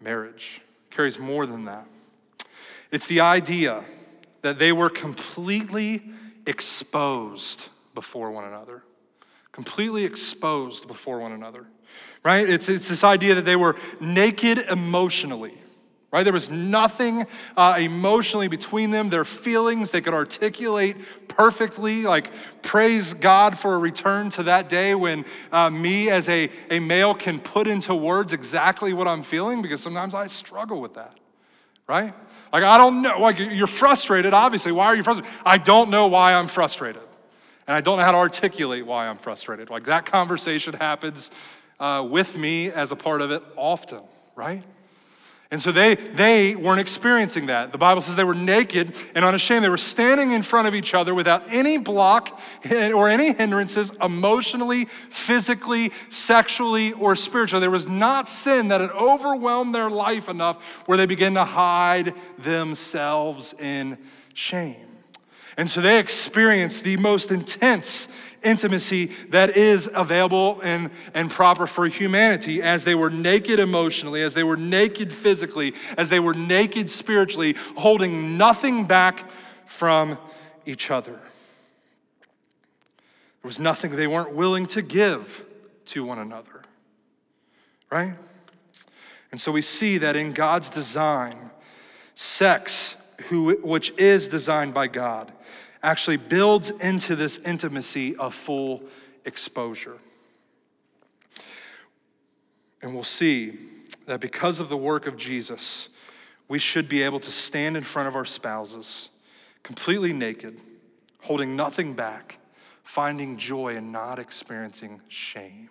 marriage. 0.00 0.60
It 0.90 0.94
carries 0.94 1.18
more 1.18 1.46
than 1.46 1.64
that. 1.66 1.86
It's 2.90 3.06
the 3.06 3.20
idea 3.20 3.84
that 4.42 4.58
they 4.58 4.72
were 4.72 4.90
completely 4.90 6.02
exposed 6.46 7.68
before 7.94 8.30
one 8.30 8.44
another, 8.44 8.82
completely 9.52 10.04
exposed 10.04 10.88
before 10.88 11.18
one 11.20 11.32
another 11.32 11.66
right? 12.24 12.48
It's, 12.48 12.68
it's 12.68 12.88
this 12.88 13.04
idea 13.04 13.34
that 13.34 13.44
they 13.44 13.56
were 13.56 13.76
naked 14.00 14.58
emotionally, 14.58 15.54
right? 16.12 16.24
There 16.24 16.32
was 16.32 16.50
nothing 16.50 17.24
uh, 17.56 17.78
emotionally 17.80 18.46
between 18.46 18.90
them. 18.90 19.08
Their 19.08 19.24
feelings 19.24 19.90
they 19.90 20.02
could 20.02 20.12
articulate 20.12 20.96
perfectly. 21.26 22.02
Like, 22.02 22.30
praise 22.60 23.14
God 23.14 23.58
for 23.58 23.74
a 23.74 23.78
return 23.78 24.28
to 24.30 24.42
that 24.44 24.68
day 24.68 24.94
when 24.94 25.24
uh, 25.50 25.70
me 25.70 26.10
as 26.10 26.28
a, 26.28 26.50
a 26.70 26.78
male 26.78 27.14
can 27.14 27.40
put 27.40 27.66
into 27.66 27.94
words 27.94 28.34
exactly 28.34 28.92
what 28.92 29.08
I'm 29.08 29.22
feeling 29.22 29.62
because 29.62 29.80
sometimes 29.80 30.14
I 30.14 30.26
struggle 30.26 30.80
with 30.82 30.94
that, 30.94 31.16
right? 31.88 32.12
Like, 32.52 32.64
I 32.64 32.76
don't 32.76 33.00
know, 33.00 33.18
like, 33.18 33.38
you're 33.38 33.66
frustrated, 33.66 34.34
obviously. 34.34 34.72
Why 34.72 34.86
are 34.86 34.94
you 34.94 35.02
frustrated? 35.02 35.32
I 35.46 35.56
don't 35.56 35.88
know 35.88 36.08
why 36.08 36.34
I'm 36.34 36.46
frustrated. 36.46 37.02
And 37.66 37.74
I 37.74 37.80
don't 37.80 37.96
know 37.96 38.04
how 38.04 38.12
to 38.12 38.18
articulate 38.18 38.84
why 38.84 39.06
I'm 39.06 39.16
frustrated. 39.16 39.70
Like, 39.70 39.84
that 39.84 40.04
conversation 40.04 40.74
happens 40.74 41.30
uh, 41.80 42.06
with 42.08 42.36
me 42.36 42.70
as 42.70 42.92
a 42.92 42.96
part 42.96 43.22
of 43.22 43.30
it 43.30 43.42
often, 43.56 44.02
right? 44.36 44.62
And 45.52 45.60
so 45.60 45.70
they, 45.70 45.96
they 45.96 46.56
weren't 46.56 46.80
experiencing 46.80 47.44
that. 47.46 47.72
The 47.72 47.78
Bible 47.78 48.00
says 48.00 48.16
they 48.16 48.24
were 48.24 48.34
naked 48.34 48.96
and 49.14 49.22
unashamed. 49.22 49.62
They 49.62 49.68
were 49.68 49.76
standing 49.76 50.32
in 50.32 50.40
front 50.40 50.66
of 50.66 50.74
each 50.74 50.94
other 50.94 51.14
without 51.14 51.42
any 51.52 51.76
block 51.76 52.40
or 52.72 53.10
any 53.10 53.34
hindrances, 53.34 53.92
emotionally, 54.02 54.86
physically, 54.86 55.92
sexually, 56.08 56.94
or 56.94 57.14
spiritually. 57.14 57.60
There 57.60 57.70
was 57.70 57.86
not 57.86 58.30
sin 58.30 58.68
that 58.68 58.80
had 58.80 58.92
overwhelmed 58.92 59.74
their 59.74 59.90
life 59.90 60.30
enough 60.30 60.88
where 60.88 60.96
they 60.96 61.04
began 61.04 61.34
to 61.34 61.44
hide 61.44 62.14
themselves 62.38 63.52
in 63.58 63.98
shame. 64.32 64.86
And 65.58 65.68
so 65.68 65.82
they 65.82 65.98
experienced 65.98 66.82
the 66.82 66.96
most 66.96 67.30
intense 67.30 68.08
intimacy 68.44 69.06
that 69.30 69.56
is 69.56 69.90
available 69.94 70.60
and, 70.62 70.90
and 71.14 71.30
proper 71.30 71.66
for 71.66 71.86
humanity 71.86 72.62
as 72.62 72.84
they 72.84 72.94
were 72.94 73.10
naked 73.10 73.58
emotionally, 73.58 74.22
as 74.22 74.34
they 74.34 74.44
were 74.44 74.56
naked 74.56 75.12
physically, 75.12 75.74
as 75.96 76.08
they 76.10 76.20
were 76.20 76.34
naked 76.34 76.90
spiritually, 76.90 77.54
holding 77.76 78.36
nothing 78.36 78.84
back 78.84 79.30
from 79.66 80.18
each 80.66 80.90
other. 80.90 81.12
There 83.42 83.48
was 83.48 83.58
nothing 83.58 83.92
they 83.92 84.06
weren't 84.06 84.34
willing 84.34 84.66
to 84.66 84.82
give 84.82 85.44
to 85.86 86.04
one 86.04 86.18
another, 86.18 86.62
right? 87.90 88.14
And 89.32 89.40
so 89.40 89.50
we 89.50 89.62
see 89.62 89.98
that 89.98 90.14
in 90.14 90.32
God's 90.32 90.68
design, 90.68 91.50
sex, 92.14 92.94
who, 93.28 93.56
which 93.62 93.90
is 93.98 94.28
designed 94.28 94.74
by 94.74 94.86
God, 94.86 95.32
actually 95.82 96.16
builds 96.16 96.70
into 96.70 97.16
this 97.16 97.38
intimacy 97.38 98.16
of 98.16 98.34
full 98.34 98.82
exposure. 99.24 99.98
And 102.80 102.94
we'll 102.94 103.04
see 103.04 103.58
that 104.06 104.20
because 104.20 104.60
of 104.60 104.68
the 104.68 104.76
work 104.76 105.06
of 105.06 105.16
Jesus, 105.16 105.88
we 106.48 106.58
should 106.58 106.88
be 106.88 107.02
able 107.02 107.20
to 107.20 107.30
stand 107.30 107.76
in 107.76 107.82
front 107.82 108.08
of 108.08 108.16
our 108.16 108.24
spouses 108.24 109.08
completely 109.62 110.12
naked, 110.12 110.58
holding 111.22 111.54
nothing 111.54 111.94
back, 111.94 112.38
finding 112.82 113.36
joy 113.36 113.76
and 113.76 113.92
not 113.92 114.18
experiencing 114.18 115.00
shame 115.08 115.70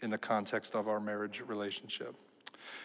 in 0.00 0.10
the 0.10 0.18
context 0.18 0.74
of 0.74 0.88
our 0.88 0.98
marriage 0.98 1.42
relationship. 1.46 2.14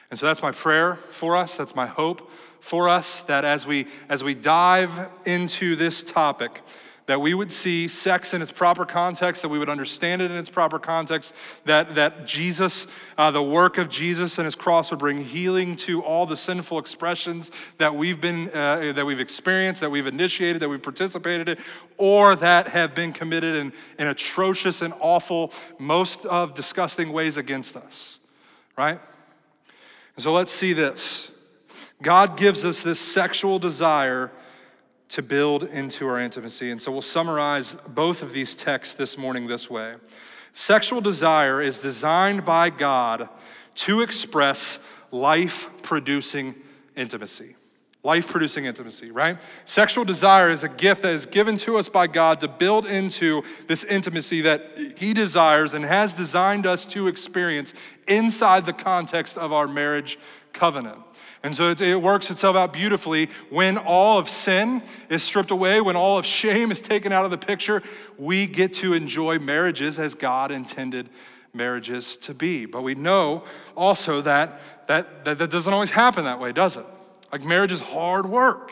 And 0.10 0.20
so 0.20 0.26
that's 0.26 0.42
my 0.42 0.52
prayer 0.52 0.96
for 0.96 1.36
us. 1.36 1.58
That's 1.58 1.76
my 1.76 1.86
hope 1.86 2.32
for 2.60 2.90
us 2.90 3.22
that 3.22 3.46
as 3.46 3.68
we 3.68 3.88
as 4.10 4.24
we 4.24 4.34
dive 4.34 5.10
into 5.26 5.76
this 5.76 6.02
topic, 6.04 6.62
that 7.08 7.22
we 7.22 7.34
would 7.34 7.52
see 7.52 7.88
sex 7.88 8.34
in 8.34 8.42
its 8.42 8.52
proper 8.52 8.86
context, 8.86 9.42
that 9.42 9.48
we 9.48 9.58
would 9.58 9.70
understand 9.70 10.22
it 10.22 10.30
in 10.30 10.38
its 10.38 10.50
proper 10.50 10.78
context, 10.78 11.34
that, 11.64 11.96
that 11.96 12.28
Jesus, 12.28 12.86
uh, 13.18 13.32
the 13.32 13.42
work 13.42 13.78
of 13.78 13.90
Jesus 13.90 14.38
and 14.38 14.46
his 14.46 14.56
cross 14.56 14.92
would 14.92 15.00
bring 15.00 15.24
healing 15.24 15.78
to 15.78 16.04
all 16.04 16.26
the 16.26 16.36
sinful 16.36 16.78
expressions 16.78 17.50
that 17.78 17.96
we've 17.96 18.20
been, 18.20 18.50
uh, 18.50 18.92
that 18.94 19.06
we've 19.06 19.22
experienced, 19.22 19.80
that 19.82 19.90
we've 19.90 20.06
initiated, 20.06 20.62
that 20.62 20.68
we've 20.68 20.84
participated 20.84 21.48
in, 21.48 21.58
or 21.96 22.36
that 22.36 22.68
have 22.68 22.94
been 22.94 23.14
committed 23.14 23.56
in, 23.56 23.72
in 23.98 24.08
atrocious 24.08 24.82
and 24.82 24.94
awful, 25.00 25.54
most 25.80 26.26
of 26.26 26.54
disgusting 26.54 27.14
ways 27.14 27.38
against 27.38 27.78
us, 27.78 28.18
right? 28.78 29.00
And 30.18 30.24
so 30.24 30.34
let's 30.34 30.52
see 30.52 30.74
this. 30.74 31.32
God 32.02 32.38
gives 32.38 32.66
us 32.66 32.82
this 32.82 33.00
sexual 33.00 33.60
desire 33.60 34.32
to 35.10 35.22
build 35.22 35.64
into 35.64 36.08
our 36.08 36.20
intimacy. 36.20 36.72
And 36.72 36.82
so 36.82 36.92
we'll 36.92 37.02
summarize 37.04 37.76
both 37.88 38.24
of 38.24 38.34
these 38.34 38.56
texts 38.56 38.96
this 38.96 39.18
morning 39.18 39.48
this 39.48 39.70
way 39.70 39.96
Sexual 40.54 41.02
desire 41.02 41.62
is 41.62 41.82
designed 41.82 42.44
by 42.44 42.72
God 42.72 43.30
to 43.76 44.02
express 44.02 44.80
life 45.12 45.70
producing 45.84 46.56
intimacy. 46.96 47.56
Life 48.08 48.30
producing 48.30 48.64
intimacy, 48.64 49.12
right? 49.12 49.38
Sexual 49.66 50.06
desire 50.06 50.50
is 50.50 50.64
a 50.64 50.70
gift 50.70 51.02
that 51.02 51.12
is 51.12 51.26
given 51.26 51.58
to 51.58 51.78
us 51.78 51.90
by 51.90 52.08
God 52.08 52.40
to 52.40 52.48
build 52.48 52.86
into 52.86 53.44
this 53.68 53.84
intimacy 53.84 54.40
that 54.44 54.80
He 54.96 55.14
desires 55.14 55.74
and 55.74 55.84
has 55.84 56.14
designed 56.14 56.66
us 56.66 56.86
to 56.86 57.10
experience 57.10 57.74
inside 58.08 58.66
the 58.66 58.72
context 58.72 59.38
of 59.38 59.52
our 59.52 59.68
marriage 59.68 60.18
covenant. 60.54 61.00
And 61.44 61.54
so 61.54 61.72
it, 61.72 62.02
works 62.02 62.32
itself 62.32 62.56
out 62.56 62.72
beautifully 62.72 63.30
when 63.50 63.78
all 63.78 64.18
of 64.18 64.30
sin 64.30 64.82
is 65.10 65.22
stripped 65.22 65.52
away, 65.52 65.82
when 65.82 65.98
all 65.98 66.18
of 66.18 66.26
shame 66.26 66.72
is 66.72 66.80
taken 66.80 67.12
out 67.12 67.26
of 67.26 67.32
the 67.32 67.38
picture, 67.38 67.84
we 68.18 68.48
get 68.48 68.72
to 68.76 68.94
enjoy 68.94 69.38
marriages 69.38 70.00
as 70.00 70.14
God 70.14 70.50
intended 70.50 71.10
marriages 71.54 72.16
to 72.16 72.34
be. 72.34 72.66
But 72.66 72.84
we 72.84 72.96
know 72.96 73.44
also 73.76 74.22
that 74.22 74.62
that, 74.88 75.26
that, 75.26 75.40
that 75.40 75.52
doesn't 75.52 75.74
always 75.74 75.92
happen 75.92 76.24
that 76.24 76.40
way, 76.40 76.54
does 76.54 76.78
it? 76.78 76.86
Like 77.32 77.44
marriage 77.44 77.72
is 77.72 77.82
hard 77.82 78.26
work. 78.26 78.72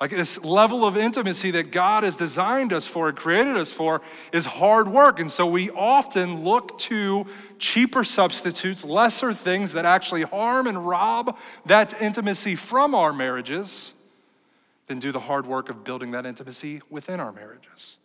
Like 0.00 0.10
this 0.10 0.44
level 0.44 0.84
of 0.84 0.96
intimacy 0.96 1.52
that 1.52 1.70
God 1.70 2.04
has 2.04 2.16
designed 2.16 2.72
us 2.72 2.86
for 2.86 3.08
and 3.08 3.16
created 3.16 3.56
us 3.56 3.72
for 3.72 4.02
is 4.32 4.44
hard 4.44 4.88
work. 4.88 5.20
And 5.20 5.30
so 5.30 5.46
we 5.46 5.70
often 5.70 6.44
look 6.44 6.78
to 6.80 7.26
cheaper 7.58 8.04
substitutes, 8.04 8.84
lesser 8.84 9.32
things 9.32 9.72
that 9.72 9.84
actually 9.84 10.22
harm 10.22 10.66
and 10.66 10.86
rob 10.86 11.38
that 11.64 12.02
intimacy 12.02 12.56
from 12.56 12.94
our 12.94 13.12
marriages 13.12 13.92
than 14.88 15.00
do 15.00 15.12
the 15.12 15.20
hard 15.20 15.46
work 15.46 15.70
of 15.70 15.84
building 15.84 16.10
that 16.10 16.26
intimacy 16.26 16.82
within 16.90 17.20
our 17.20 17.32
marriages. 17.32 17.96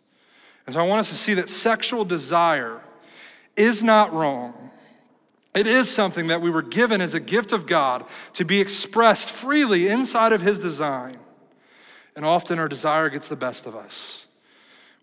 And 0.66 0.74
so 0.74 0.80
I 0.80 0.86
want 0.86 1.00
us 1.00 1.10
to 1.10 1.16
see 1.16 1.34
that 1.34 1.48
sexual 1.48 2.04
desire 2.04 2.80
is 3.56 3.82
not 3.82 4.12
wrong. 4.12 4.69
It 5.54 5.66
is 5.66 5.90
something 5.90 6.28
that 6.28 6.40
we 6.40 6.50
were 6.50 6.62
given 6.62 7.00
as 7.00 7.14
a 7.14 7.20
gift 7.20 7.52
of 7.52 7.66
God 7.66 8.04
to 8.34 8.44
be 8.44 8.60
expressed 8.60 9.30
freely 9.30 9.88
inside 9.88 10.32
of 10.32 10.42
His 10.42 10.58
design. 10.58 11.16
And 12.14 12.24
often 12.24 12.58
our 12.58 12.68
desire 12.68 13.08
gets 13.08 13.28
the 13.28 13.36
best 13.36 13.66
of 13.66 13.74
us 13.74 14.26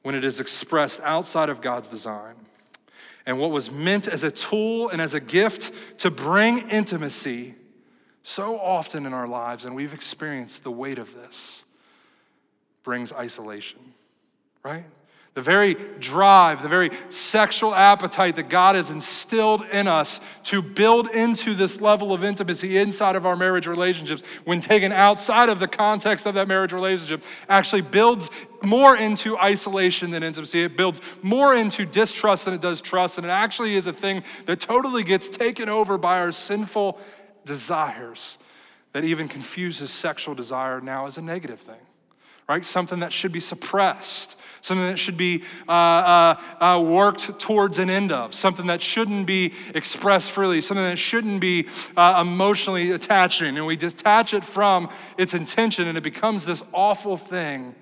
when 0.03 0.15
it 0.15 0.23
is 0.23 0.39
expressed 0.39 1.01
outside 1.01 1.49
of 1.49 1.61
God's 1.61 1.87
design. 1.87 2.35
And 3.25 3.39
what 3.39 3.51
was 3.51 3.69
meant 3.69 4.07
as 4.07 4.23
a 4.23 4.31
tool 4.31 4.87
and 4.89 5.01
as 5.01 5.13
a 5.13 5.19
gift 5.19 5.99
to 5.99 6.09
bring 6.09 6.69
intimacy 6.69 7.55
so 8.23 8.57
often 8.59 9.05
in 9.05 9.13
our 9.13 9.27
lives, 9.27 9.65
and 9.65 9.75
we've 9.75 9.93
experienced 9.93 10.63
the 10.63 10.71
weight 10.71 10.97
of 10.97 11.13
this, 11.13 11.63
brings 12.83 13.11
isolation, 13.11 13.79
right? 14.63 14.85
The 15.37 15.43
very 15.43 15.75
drive, 15.99 16.63
the 16.63 16.67
very 16.67 16.89
sexual 17.11 17.75
appetite 17.75 18.37
that 18.37 18.49
God 18.49 18.73
has 18.73 18.89
instilled 18.89 19.61
in 19.71 19.87
us 19.87 20.19
to 20.45 20.63
build 20.63 21.09
into 21.09 21.53
this 21.53 21.79
level 21.79 22.11
of 22.11 22.23
intimacy 22.23 22.79
inside 22.79 23.15
of 23.15 23.23
our 23.23 23.35
marriage 23.35 23.67
relationships, 23.67 24.23
when 24.45 24.61
taken 24.61 24.91
outside 24.91 25.49
of 25.49 25.59
the 25.59 25.67
context 25.67 26.25
of 26.25 26.33
that 26.33 26.47
marriage 26.47 26.73
relationship, 26.73 27.23
actually 27.49 27.83
builds 27.83 28.31
more 28.63 28.97
into 28.97 29.37
isolation 29.37 30.09
than 30.09 30.23
intimacy. 30.23 30.63
It 30.63 30.75
builds 30.75 31.01
more 31.21 31.53
into 31.53 31.85
distrust 31.85 32.45
than 32.45 32.55
it 32.55 32.61
does 32.61 32.81
trust. 32.81 33.19
And 33.19 33.27
it 33.27 33.29
actually 33.29 33.75
is 33.75 33.85
a 33.85 33.93
thing 33.93 34.23
that 34.47 34.59
totally 34.59 35.03
gets 35.03 35.29
taken 35.29 35.69
over 35.69 35.99
by 35.99 36.19
our 36.19 36.31
sinful 36.31 36.99
desires 37.45 38.39
that 38.93 39.03
even 39.03 39.27
confuses 39.27 39.91
sexual 39.91 40.33
desire 40.33 40.81
now 40.81 41.05
as 41.05 41.19
a 41.19 41.21
negative 41.21 41.59
thing, 41.59 41.75
right? 42.47 42.65
Something 42.65 42.99
that 42.99 43.13
should 43.13 43.31
be 43.31 43.39
suppressed 43.39 44.37
something 44.67 44.85
that 44.85 44.99
should 44.99 45.17
be 45.17 45.43
uh, 45.67 45.71
uh, 45.71 46.35
uh, 46.59 46.81
worked 46.81 47.39
towards 47.39 47.79
an 47.79 47.89
end 47.89 48.11
of, 48.11 48.33
something 48.33 48.67
that 48.67 48.81
shouldn't 48.81 49.25
be 49.25 49.53
expressed 49.73 50.31
freely, 50.31 50.61
something 50.61 50.85
that 50.85 50.97
shouldn't 50.97 51.41
be 51.41 51.67
uh, 51.95 52.23
emotionally 52.25 52.91
attaching. 52.91 53.57
And 53.57 53.65
we 53.65 53.75
detach 53.75 54.33
it 54.33 54.43
from 54.43 54.89
its 55.17 55.33
intention, 55.33 55.87
and 55.87 55.97
it 55.97 56.03
becomes 56.03 56.45
this 56.45 56.63
awful 56.73 57.17
thing 57.17 57.75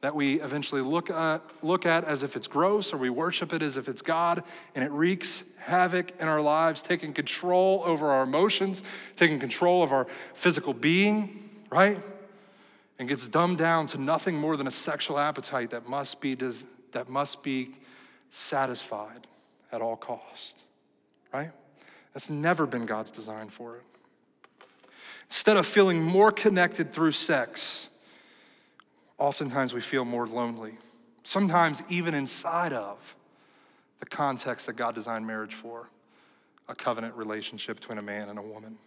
that 0.00 0.14
we 0.14 0.40
eventually 0.40 0.80
look 0.80 1.10
at, 1.10 1.42
look 1.60 1.84
at 1.84 2.04
as 2.04 2.22
if 2.22 2.36
it's 2.36 2.46
gross, 2.46 2.92
or 2.92 2.98
we 2.98 3.10
worship 3.10 3.52
it 3.52 3.62
as 3.62 3.76
if 3.76 3.88
it's 3.88 4.00
God, 4.00 4.44
and 4.76 4.84
it 4.84 4.92
wreaks 4.92 5.42
havoc 5.58 6.12
in 6.20 6.28
our 6.28 6.40
lives, 6.40 6.82
taking 6.82 7.12
control 7.12 7.82
over 7.84 8.10
our 8.10 8.22
emotions, 8.22 8.84
taking 9.16 9.40
control 9.40 9.82
of 9.82 9.92
our 9.92 10.06
physical 10.34 10.72
being, 10.72 11.50
right? 11.68 11.98
And 12.98 13.08
gets 13.08 13.28
dumbed 13.28 13.58
down 13.58 13.86
to 13.88 13.98
nothing 13.98 14.36
more 14.36 14.56
than 14.56 14.66
a 14.66 14.72
sexual 14.72 15.18
appetite 15.18 15.70
that 15.70 15.88
must 15.88 16.20
be, 16.20 16.34
that 16.92 17.08
must 17.08 17.42
be 17.42 17.70
satisfied 18.30 19.26
at 19.70 19.80
all 19.80 19.96
cost, 19.96 20.64
right? 21.32 21.50
That's 22.12 22.30
never 22.30 22.66
been 22.66 22.86
God's 22.86 23.10
design 23.10 23.48
for 23.48 23.76
it. 23.76 23.82
Instead 25.28 25.56
of 25.56 25.66
feeling 25.66 26.02
more 26.02 26.32
connected 26.32 26.92
through 26.92 27.12
sex, 27.12 27.90
oftentimes 29.18 29.74
we 29.74 29.80
feel 29.80 30.04
more 30.04 30.26
lonely. 30.26 30.78
Sometimes 31.22 31.82
even 31.90 32.14
inside 32.14 32.72
of 32.72 33.14
the 34.00 34.06
context 34.06 34.66
that 34.66 34.76
God 34.76 34.94
designed 34.94 35.26
marriage 35.26 35.54
for, 35.54 35.90
a 36.68 36.74
covenant 36.74 37.14
relationship 37.14 37.78
between 37.80 37.98
a 37.98 38.02
man 38.02 38.28
and 38.28 38.38
a 38.38 38.42
woman. 38.42 38.78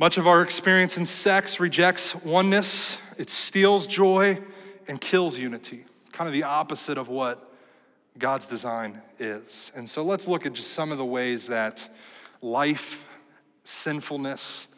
Much 0.00 0.16
of 0.16 0.28
our 0.28 0.42
experience 0.42 0.96
in 0.96 1.04
sex 1.04 1.58
rejects 1.58 2.14
oneness, 2.14 3.02
it 3.16 3.28
steals 3.28 3.88
joy 3.88 4.38
and 4.86 5.00
kills 5.00 5.36
unity. 5.36 5.84
Kind 6.12 6.28
of 6.28 6.32
the 6.32 6.44
opposite 6.44 6.96
of 6.96 7.08
what 7.08 7.52
God's 8.16 8.46
design 8.46 9.02
is. 9.18 9.72
And 9.74 9.90
so 9.90 10.04
let's 10.04 10.28
look 10.28 10.46
at 10.46 10.52
just 10.52 10.70
some 10.70 10.92
of 10.92 10.98
the 10.98 11.04
ways 11.04 11.48
that 11.48 11.88
life, 12.40 13.08
sinfulness, 13.64 14.68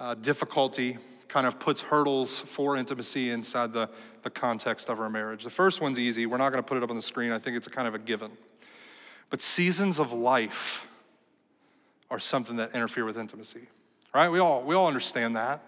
uh, 0.00 0.14
difficulty 0.14 0.98
kind 1.28 1.46
of 1.46 1.60
puts 1.60 1.82
hurdles 1.82 2.40
for 2.40 2.76
intimacy 2.76 3.30
inside 3.30 3.72
the, 3.72 3.88
the 4.24 4.30
context 4.30 4.88
of 4.88 4.98
our 4.98 5.08
marriage. 5.08 5.44
The 5.44 5.50
first 5.50 5.80
one's 5.80 5.96
easy. 5.96 6.26
We're 6.26 6.38
not 6.38 6.50
going 6.50 6.62
to 6.62 6.66
put 6.66 6.76
it 6.76 6.82
up 6.82 6.90
on 6.90 6.96
the 6.96 7.02
screen. 7.02 7.30
I 7.30 7.38
think 7.38 7.56
it's 7.56 7.68
a 7.68 7.70
kind 7.70 7.86
of 7.86 7.94
a 7.94 8.00
given. 8.00 8.32
But 9.28 9.40
seasons 9.40 10.00
of 10.00 10.12
life 10.12 10.88
are 12.10 12.18
something 12.18 12.56
that 12.56 12.74
interfere 12.74 13.04
with 13.04 13.16
intimacy 13.16 13.68
right? 14.14 14.28
We 14.28 14.38
all, 14.38 14.62
we 14.62 14.74
all 14.74 14.86
understand 14.86 15.36
that, 15.36 15.62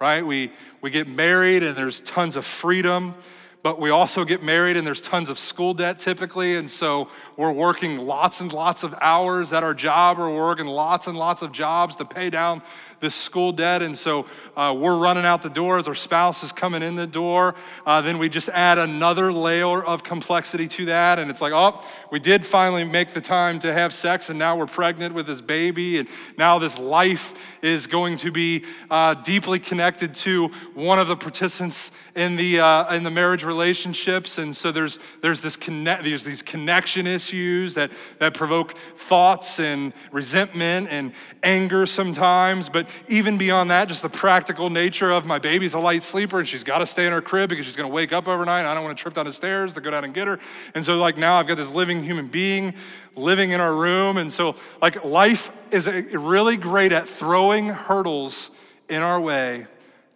right? 0.00 0.24
We, 0.24 0.52
we 0.80 0.90
get 0.90 1.08
married 1.08 1.62
and 1.62 1.76
there's 1.76 2.00
tons 2.00 2.36
of 2.36 2.44
freedom, 2.44 3.14
but 3.62 3.80
we 3.80 3.90
also 3.90 4.24
get 4.24 4.42
married 4.42 4.76
and 4.76 4.86
there's 4.86 5.00
tons 5.00 5.30
of 5.30 5.38
school 5.38 5.72
debt 5.72 5.98
typically. 5.98 6.56
And 6.56 6.68
so 6.68 7.08
we're 7.36 7.52
working 7.52 7.98
lots 7.98 8.40
and 8.40 8.52
lots 8.52 8.82
of 8.82 8.94
hours 9.00 9.52
at 9.52 9.62
our 9.62 9.74
job 9.74 10.18
or 10.18 10.28
we're 10.28 10.44
working 10.44 10.66
lots 10.66 11.06
and 11.06 11.16
lots 11.16 11.42
of 11.42 11.52
jobs 11.52 11.96
to 11.96 12.04
pay 12.04 12.28
down 12.28 12.62
this 13.02 13.14
school 13.14 13.52
debt. 13.52 13.82
And 13.82 13.98
so 13.98 14.24
uh, 14.56 14.74
we're 14.78 14.96
running 14.96 15.26
out 15.26 15.42
the 15.42 15.50
door 15.50 15.76
as 15.76 15.88
our 15.88 15.94
spouse 15.94 16.42
is 16.42 16.52
coming 16.52 16.82
in 16.82 16.94
the 16.94 17.06
door. 17.06 17.54
Uh, 17.84 18.00
then 18.00 18.16
we 18.16 18.30
just 18.30 18.48
add 18.48 18.78
another 18.78 19.32
layer 19.32 19.84
of 19.84 20.02
complexity 20.02 20.68
to 20.68 20.86
that. 20.86 21.18
And 21.18 21.30
it's 21.30 21.42
like, 21.42 21.52
oh, 21.52 21.84
we 22.10 22.20
did 22.20 22.46
finally 22.46 22.84
make 22.84 23.12
the 23.12 23.20
time 23.20 23.58
to 23.60 23.72
have 23.72 23.92
sex, 23.92 24.30
and 24.30 24.38
now 24.38 24.56
we're 24.56 24.66
pregnant 24.66 25.14
with 25.14 25.26
this 25.26 25.40
baby. 25.40 25.98
And 25.98 26.08
now 26.38 26.58
this 26.58 26.78
life 26.78 27.58
is 27.62 27.86
going 27.86 28.18
to 28.18 28.30
be 28.30 28.64
uh, 28.90 29.14
deeply 29.14 29.58
connected 29.58 30.14
to 30.14 30.48
one 30.74 30.98
of 30.98 31.08
the 31.08 31.16
participants 31.16 31.90
in 32.14 32.36
the, 32.36 32.60
uh, 32.60 32.94
in 32.94 33.02
the 33.02 33.10
marriage 33.10 33.44
relationships. 33.44 34.38
And 34.38 34.54
so 34.54 34.70
there's, 34.70 34.98
there's, 35.22 35.40
this 35.40 35.56
connect, 35.56 36.04
there's 36.04 36.24
these 36.24 36.42
connection 36.42 37.06
issues 37.06 37.74
that, 37.74 37.90
that 38.18 38.34
provoke 38.34 38.76
thoughts 38.94 39.58
and 39.58 39.92
resentment 40.12 40.88
and 40.90 41.12
anger 41.42 41.86
sometimes. 41.86 42.68
But 42.68 42.86
even 43.08 43.38
beyond 43.38 43.70
that, 43.70 43.88
just 43.88 44.02
the 44.02 44.08
practical 44.08 44.70
nature 44.70 45.10
of 45.10 45.26
my 45.26 45.38
baby's 45.38 45.74
a 45.74 45.78
light 45.78 46.02
sleeper 46.02 46.38
and 46.38 46.48
she's 46.48 46.64
got 46.64 46.78
to 46.78 46.86
stay 46.86 47.06
in 47.06 47.12
her 47.12 47.20
crib 47.20 47.50
because 47.50 47.66
she's 47.66 47.76
going 47.76 47.88
to 47.88 47.94
wake 47.94 48.12
up 48.12 48.28
overnight. 48.28 48.64
I 48.64 48.74
don't 48.74 48.84
want 48.84 48.96
to 48.96 49.02
trip 49.02 49.14
down 49.14 49.26
the 49.26 49.32
stairs 49.32 49.74
to 49.74 49.80
go 49.80 49.90
down 49.90 50.04
and 50.04 50.14
get 50.14 50.26
her. 50.26 50.38
And 50.74 50.84
so, 50.84 50.98
like, 50.98 51.16
now 51.16 51.34
I've 51.34 51.46
got 51.46 51.56
this 51.56 51.70
living 51.70 52.02
human 52.02 52.28
being 52.28 52.74
living 53.14 53.50
in 53.50 53.60
our 53.60 53.74
room. 53.74 54.16
And 54.16 54.32
so, 54.32 54.56
like, 54.80 55.04
life 55.04 55.50
is 55.70 55.86
really 55.86 56.56
great 56.56 56.92
at 56.92 57.08
throwing 57.08 57.68
hurdles 57.68 58.50
in 58.88 59.02
our 59.02 59.20
way 59.20 59.66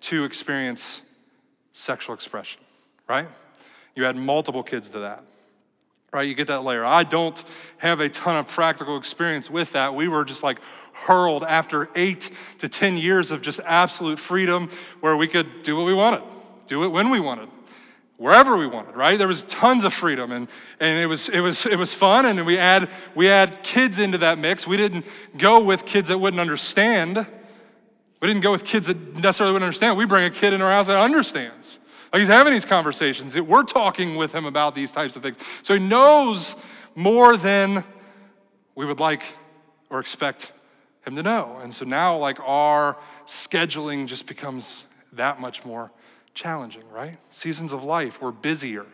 to 0.02 0.24
experience 0.24 1.02
sexual 1.72 2.14
expression, 2.14 2.60
right? 3.08 3.26
You 3.94 4.06
add 4.06 4.16
multiple 4.16 4.62
kids 4.62 4.88
to 4.90 5.00
that 5.00 5.24
right? 6.16 6.28
You 6.28 6.34
get 6.34 6.46
that 6.46 6.64
layer. 6.64 6.82
I 6.82 7.02
don't 7.02 7.44
have 7.76 8.00
a 8.00 8.08
ton 8.08 8.36
of 8.38 8.46
practical 8.46 8.96
experience 8.96 9.50
with 9.50 9.72
that. 9.72 9.94
We 9.94 10.08
were 10.08 10.24
just 10.24 10.42
like 10.42 10.58
hurled 11.04 11.44
after 11.44 11.88
eight 11.94 12.30
to 12.58 12.68
10 12.68 12.96
years 12.96 13.30
of 13.30 13.42
just 13.42 13.60
absolute 13.64 14.18
freedom 14.18 14.68
where 15.00 15.16
we 15.16 15.26
could 15.28 15.62
do 15.62 15.76
what 15.76 15.84
we 15.84 15.94
wanted, 15.94 16.22
do 16.66 16.84
it 16.84 16.88
when 16.88 17.10
we 17.10 17.20
wanted. 17.20 17.48
Wherever 18.16 18.56
we 18.56 18.66
wanted, 18.66 18.96
right? 18.96 19.18
There 19.18 19.28
was 19.28 19.42
tons 19.42 19.84
of 19.84 19.92
freedom 19.92 20.32
and, 20.32 20.48
and 20.80 20.98
it 20.98 21.06
was 21.06 21.28
it 21.28 21.40
was 21.40 21.66
it 21.66 21.78
was 21.78 21.92
fun 21.92 22.24
and 22.24 22.46
we 22.46 22.56
add 22.56 22.88
we 23.14 23.28
add 23.28 23.62
kids 23.62 23.98
into 23.98 24.16
that 24.18 24.38
mix. 24.38 24.66
We 24.66 24.78
didn't 24.78 25.04
go 25.36 25.62
with 25.62 25.84
kids 25.84 26.08
that 26.08 26.16
wouldn't 26.16 26.40
understand. 26.40 27.26
We 28.22 28.28
didn't 28.28 28.40
go 28.40 28.52
with 28.52 28.64
kids 28.64 28.86
that 28.86 29.16
necessarily 29.16 29.52
wouldn't 29.52 29.66
understand. 29.66 29.98
We 29.98 30.06
bring 30.06 30.24
a 30.24 30.30
kid 30.30 30.54
in 30.54 30.62
our 30.62 30.70
house 30.70 30.86
that 30.86 30.98
understands. 30.98 31.78
Like 32.10 32.20
he's 32.20 32.28
having 32.28 32.54
these 32.54 32.64
conversations. 32.64 33.38
We're 33.38 33.64
talking 33.64 34.16
with 34.16 34.34
him 34.34 34.46
about 34.46 34.74
these 34.74 34.92
types 34.92 35.14
of 35.16 35.22
things. 35.22 35.36
So 35.62 35.74
he 35.74 35.86
knows 35.86 36.56
more 36.94 37.36
than 37.36 37.84
we 38.74 38.86
would 38.86 38.98
like 38.98 39.34
or 39.90 40.00
expect 40.00 40.52
him 41.06 41.16
to 41.16 41.22
know. 41.22 41.58
And 41.62 41.72
so 41.72 41.84
now, 41.84 42.16
like, 42.16 42.38
our 42.40 42.96
scheduling 43.26 44.06
just 44.06 44.26
becomes 44.26 44.84
that 45.12 45.40
much 45.40 45.64
more 45.64 45.90
challenging, 46.34 46.82
right? 46.90 47.16
Seasons 47.30 47.72
of 47.72 47.84
life, 47.84 48.20
we're 48.20 48.32
busier, 48.32 48.86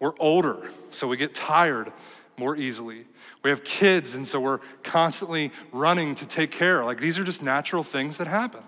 we're 0.00 0.14
older, 0.18 0.70
so 0.90 1.06
we 1.06 1.16
get 1.16 1.34
tired 1.34 1.92
more 2.38 2.56
easily. 2.56 3.04
We 3.42 3.50
have 3.50 3.64
kids, 3.64 4.14
and 4.14 4.26
so 4.26 4.40
we're 4.40 4.60
constantly 4.82 5.52
running 5.72 6.14
to 6.16 6.26
take 6.26 6.50
care. 6.50 6.84
Like, 6.84 6.98
these 6.98 7.18
are 7.18 7.24
just 7.24 7.42
natural 7.42 7.82
things 7.82 8.16
that 8.16 8.26
happen, 8.26 8.62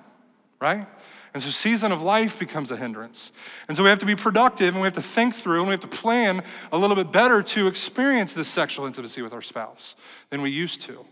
right? 0.61 0.87
And 1.35 1.43
so, 1.43 1.51
season 1.51 1.93
of 1.93 2.01
life 2.03 2.39
becomes 2.39 2.71
a 2.71 2.77
hindrance. 2.77 3.33
And 3.67 3.77
so, 3.77 3.83
we 3.83 3.89
have 3.89 3.99
to 3.99 4.07
be 4.07 4.15
productive 4.15 4.75
and 4.75 4.81
we 4.81 4.87
have 4.87 4.95
to 4.95 5.03
think 5.03 5.35
through 5.35 5.59
and 5.59 5.67
we 5.67 5.73
have 5.73 5.81
to 5.81 5.89
plan 5.89 6.43
a 6.73 6.79
little 6.79 6.97
bit 6.97 7.13
better 7.13 7.43
to 7.43 7.67
experience 7.67 8.33
this 8.33 8.49
sexual 8.49 8.87
intimacy 8.87 9.21
with 9.21 9.33
our 9.33 9.43
spouse 9.43 9.97
than 10.31 10.41
we 10.41 10.51
used 10.51 10.83
to 10.83 11.05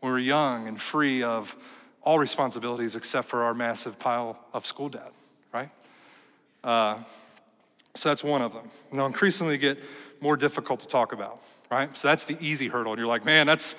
when 0.00 0.10
we 0.10 0.14
were 0.14 0.18
young 0.18 0.68
and 0.68 0.80
free 0.80 1.22
of 1.22 1.56
all 2.02 2.18
responsibilities 2.18 2.94
except 2.94 3.28
for 3.28 3.42
our 3.42 3.54
massive 3.54 3.98
pile 3.98 4.38
of 4.52 4.64
school 4.64 4.88
debt, 4.88 5.12
right? 5.52 5.70
Uh, 6.62 6.98
so, 7.94 8.08
that's 8.10 8.22
one 8.22 8.42
of 8.42 8.52
them. 8.52 8.68
And 8.90 8.98
they'll 8.98 9.06
increasingly 9.06 9.58
get 9.58 9.78
more 10.20 10.36
difficult 10.36 10.80
to 10.80 10.86
talk 10.86 11.12
about, 11.12 11.40
right? 11.70 11.96
So, 11.96 12.08
that's 12.08 12.24
the 12.24 12.36
easy 12.40 12.68
hurdle. 12.68 12.92
And 12.92 12.98
you're 12.98 13.08
like, 13.08 13.24
man, 13.24 13.46
that's 13.46 13.74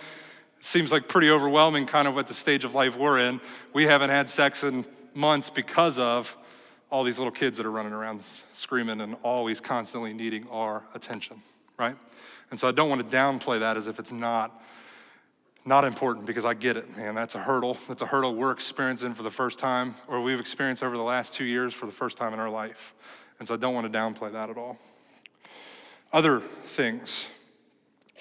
seems 0.60 0.91
like 0.91 1.08
pretty 1.08 1.30
overwhelming 1.30 1.86
kind 1.86 2.08
of 2.08 2.17
at 2.17 2.27
the 2.27 2.34
stage 2.34 2.63
of 2.63 2.73
life 2.73 2.97
we're 2.97 3.19
in. 3.19 3.39
We 3.73 3.84
haven't 3.84 4.10
had 4.10 4.30
sex 4.30 4.63
in 4.63 4.86
months 5.13 5.49
because 5.49 5.99
of 5.99 6.36
all 6.89 7.03
these 7.03 7.17
little 7.19 7.32
kids 7.32 7.58
that 7.58 7.65
are 7.65 7.71
running 7.71 7.93
around 7.93 8.21
screaming 8.53 9.01
and 9.01 9.15
always 9.23 9.60
constantly 9.60 10.13
needing 10.13 10.47
our 10.49 10.84
attention, 10.95 11.41
right? 11.77 11.95
And 12.49 12.60
so 12.60 12.67
I 12.67 12.71
don't 12.71 12.89
want 12.89 13.08
to 13.08 13.15
downplay 13.15 13.60
that 13.60 13.77
as 13.77 13.88
if 13.88 13.99
it's 13.99 14.12
not 14.12 14.63
not 15.67 15.84
important 15.84 16.25
because 16.25 16.45
I 16.45 16.53
get 16.53 16.77
it, 16.77 16.95
man. 16.95 17.13
That's 17.13 17.36
a 17.36 17.39
hurdle. 17.39 17.77
That's 17.89 18.01
a 18.01 18.06
hurdle 18.06 18.34
we're 18.34 18.51
experiencing 18.51 19.13
for 19.13 19.23
the 19.23 19.30
first 19.30 19.60
time, 19.60 19.95
or 20.08 20.21
we've 20.21 20.39
experienced 20.39 20.82
over 20.82 20.95
the 20.95 21.03
last 21.03 21.34
two 21.34 21.43
years 21.43 21.73
for 21.73 21.86
the 21.86 21.91
first 21.91 22.17
time 22.17 22.34
in 22.34 22.39
our 22.39 22.49
life. 22.49 22.93
And 23.38 23.47
so 23.47 23.53
I 23.53 23.58
don't 23.58 23.73
want 23.73 23.91
to 23.91 23.99
downplay 23.99 24.32
that 24.32 24.49
at 24.49 24.58
all. 24.58 24.77
Other 26.13 26.39
things 26.39 27.30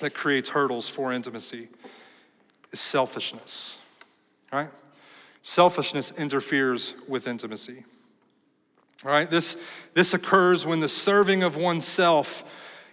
that 0.00 0.12
creates 0.12 0.48
hurdles 0.48 0.88
for 0.88 1.12
intimacy 1.12 1.68
is 2.72 2.80
selfishness, 2.80 3.78
right? 4.52 4.68
Selfishness 5.42 6.10
interferes 6.18 6.94
with 7.06 7.28
intimacy. 7.28 7.84
All 9.04 9.12
right, 9.12 9.30
this, 9.30 9.56
this 9.94 10.14
occurs 10.14 10.66
when 10.66 10.80
the 10.80 10.88
serving 10.88 11.44
of 11.44 11.56
oneself 11.56 12.42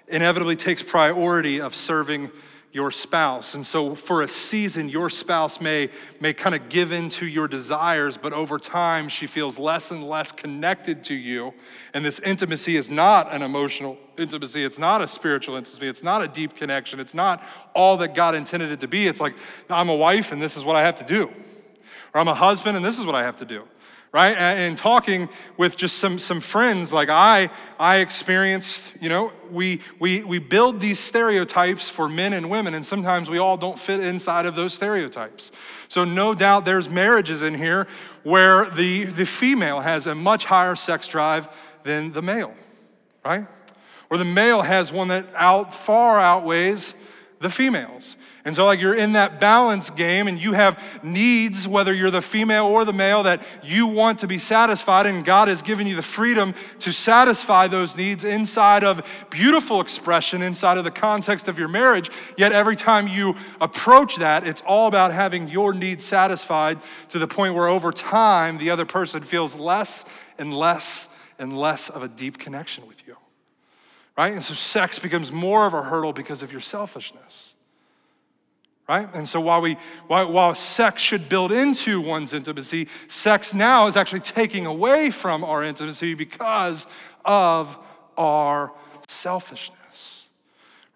inevitably 0.08 0.56
takes 0.56 0.84
priority 0.84 1.60
of 1.60 1.74
serving 1.74 2.30
your 2.74 2.92
spouse. 2.92 3.54
And 3.54 3.66
so 3.66 3.96
for 3.96 4.24
a 4.24 4.28
season, 4.28 4.90
your 4.90 5.10
spouse 5.10 5.62
may, 5.62 5.90
may 6.20 6.34
kind 6.34 6.56
of 6.56 6.68
give 6.70 6.92
in 6.92 7.08
to 7.10 7.26
your 7.26 7.48
desires, 7.48 8.18
but 8.18 8.34
over 8.34 8.60
time, 8.60 9.08
she 9.08 9.28
feels 9.28 9.58
less 9.58 9.92
and 9.92 10.04
less 10.04 10.32
connected 10.32 11.04
to 11.06 11.14
you. 11.14 11.54
And 11.94 12.04
this 12.04 12.20
intimacy 12.20 12.76
is 12.76 12.90
not 12.90 13.32
an 13.32 13.44
emotional 13.44 13.98
intimacy. 14.18 14.64
It's 14.64 14.80
not 14.80 15.02
a 15.02 15.08
spiritual 15.08 15.56
intimacy. 15.56 15.88
It's 15.88 16.04
not 16.04 16.24
a 16.24 16.28
deep 16.28 16.56
connection. 16.56 17.00
It's 17.00 17.14
not 17.14 17.44
all 17.76 17.96
that 17.98 18.16
God 18.16 18.34
intended 18.34 18.72
it 18.72 18.80
to 18.82 18.88
be. 18.88 19.08
It's 19.08 19.22
like, 19.22 19.36
I'm 19.70 19.90
a 19.90 19.96
wife 19.96 20.32
and 20.32 20.42
this 20.42 20.58
is 20.58 20.66
what 20.66 20.76
I 20.76 20.82
have 20.82 20.96
to 20.96 21.06
do 21.06 21.32
or 22.14 22.22
I'm 22.22 22.28
a 22.28 22.36
husband 22.36 22.78
and 22.78 22.86
this 22.86 23.00
is 23.00 23.06
what 23.06 23.16
I 23.16 23.24
have 23.24 23.38
to 23.38 23.46
do 23.46 23.64
right? 24.14 24.38
And 24.38 24.78
talking 24.78 25.28
with 25.58 25.76
just 25.76 25.98
some 25.98 26.20
some 26.20 26.40
friends 26.40 26.94
like 26.94 27.10
i 27.10 27.50
i 27.80 27.98
experienced 27.98 28.96
you 29.02 29.10
know 29.10 29.32
we 29.52 29.82
we 30.00 30.24
we 30.24 30.40
build 30.40 30.80
these 30.80 31.00
stereotypes 31.00 31.90
for 31.90 32.08
men 32.08 32.32
and 32.32 32.50
women 32.50 32.76
and 32.76 32.86
sometimes 32.86 33.30
we 33.30 33.40
all 33.40 33.58
don't 33.58 33.78
fit 33.78 34.00
inside 34.00 34.46
of 34.46 34.56
those 34.56 34.74
stereotypes. 34.74 35.52
So 35.90 36.06
no 36.06 36.34
doubt 36.34 36.64
there's 36.64 36.90
marriages 36.90 37.44
in 37.44 37.56
here 37.56 37.88
where 38.24 38.70
the 38.70 39.06
the 39.06 39.26
female 39.26 39.82
has 39.82 40.08
a 40.08 40.16
much 40.16 40.46
higher 40.46 40.76
sex 40.76 41.08
drive 41.08 41.50
than 41.84 42.14
the 42.14 42.22
male 42.22 42.54
right? 43.26 43.48
Or 44.10 44.18
the 44.18 44.26
male 44.26 44.62
has 44.62 44.92
one 44.92 45.08
that 45.08 45.26
out 45.36 45.74
far 45.74 46.20
outweighs 46.20 46.96
the 47.44 47.50
females 47.50 48.18
and 48.46 48.54
so, 48.54 48.66
like, 48.66 48.82
you're 48.82 48.96
in 48.96 49.14
that 49.14 49.40
balance 49.40 49.90
game 49.90 50.28
and 50.28 50.42
you 50.42 50.52
have 50.52 51.02
needs, 51.02 51.66
whether 51.66 51.94
you're 51.94 52.12
the 52.12 52.22
female 52.22 52.66
or 52.66 52.84
the 52.84 52.92
male, 52.92 53.24
that 53.24 53.42
you 53.64 53.88
want 53.88 54.20
to 54.20 54.28
be 54.28 54.38
satisfied. 54.38 55.06
And 55.06 55.24
God 55.24 55.48
has 55.48 55.62
given 55.62 55.88
you 55.88 55.96
the 55.96 56.02
freedom 56.02 56.54
to 56.80 56.92
satisfy 56.92 57.70
those 57.70 57.96
needs 57.96 58.26
inside 58.26 58.84
of 58.84 59.26
beautiful 59.30 59.80
expression, 59.80 60.42
inside 60.42 60.78
of 60.78 60.84
the 60.84 60.92
context 60.92 61.48
of 61.48 61.58
your 61.58 61.70
marriage. 61.70 62.12
Yet, 62.38 62.52
every 62.52 62.76
time 62.76 63.08
you 63.08 63.36
approach 63.62 64.18
that, 64.18 64.46
it's 64.46 64.62
all 64.64 64.88
about 64.88 65.14
having 65.14 65.48
your 65.48 65.74
needs 65.74 66.04
satisfied 66.04 66.80
to 67.10 67.20
the 67.20 67.28
point 67.28 67.56
where 67.56 67.70
over 67.70 67.94
time, 67.94 68.58
the 68.58 68.72
other 68.72 68.86
person 68.86 69.22
feels 69.22 69.56
less 69.56 70.04
and 70.38 70.54
less 70.54 71.08
and 71.40 71.58
less 71.58 71.90
of 71.90 72.04
a 72.04 72.10
deep 72.10 72.40
connection 72.40 72.86
with 72.88 73.08
you. 73.08 73.16
Right? 74.18 74.34
And 74.34 74.44
so, 74.44 74.54
sex 74.54 75.00
becomes 75.00 75.32
more 75.32 75.66
of 75.66 75.74
a 75.74 75.82
hurdle 75.82 76.14
because 76.14 76.44
of 76.44 76.52
your 76.52 76.62
selfishness 76.62 77.54
right? 78.88 79.08
And 79.14 79.28
so 79.28 79.40
while 79.40 79.62
we 79.62 79.78
while, 80.08 80.32
while 80.32 80.56
sex 80.56 81.02
should 81.02 81.30
build 81.30 81.52
into 81.52 82.02
one's 82.02 82.34
intimacy, 82.34 82.88
sex 83.08 83.54
now 83.54 83.88
is 83.88 83.96
actually 83.96 84.22
taking 84.22 84.66
away 84.66 85.10
from 85.10 85.44
our 85.44 85.64
intimacy 85.64 86.14
because 86.14 86.88
of 87.24 87.78
our 88.18 88.72
selfishness. 89.08 90.28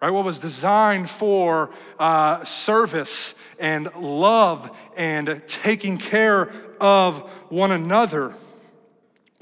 Right? 0.00 0.10
What 0.10 0.24
was 0.24 0.38
designed 0.38 1.08
for 1.08 1.70
uh, 1.98 2.44
service 2.44 3.34
and 3.58 3.92
love 3.96 4.76
and 4.96 5.42
taking 5.48 5.98
care 5.98 6.52
of 6.80 7.18
one 7.48 7.72
another 7.72 8.34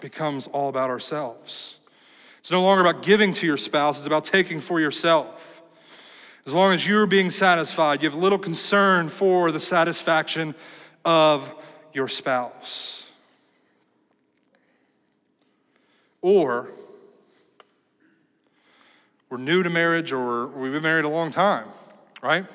becomes 0.01 0.47
all 0.47 0.69
about 0.69 0.89
ourselves. 0.89 1.77
It's 2.47 2.53
no 2.53 2.63
longer 2.63 2.81
about 2.81 3.03
giving 3.03 3.35
to 3.35 3.45
your 3.45 3.57
spouse, 3.57 3.99
it's 3.99 4.07
about 4.07 4.25
taking 4.25 4.61
for 4.61 4.79
yourself. 4.79 5.63
As 6.47 6.55
long 6.55 6.73
as 6.73 6.87
you're 6.87 7.09
being 7.09 7.33
satisfied, 7.33 8.05
you 8.05 8.09
have 8.09 8.17
little 8.17 8.39
concern 8.39 9.09
for 9.09 9.51
the 9.51 9.59
satisfaction 9.59 10.55
of 11.05 11.53
your 11.93 12.07
spouse. 12.07 13.11
Or 16.23 16.69
we're 19.29 19.39
new 19.39 19.65
to 19.65 19.71
marriage 19.71 20.13
or 20.13 20.47
we've 20.47 20.71
been 20.71 20.85
married 20.85 21.05
a 21.05 21.09
long 21.09 21.33
time, 21.33 21.67
right? 22.23 22.47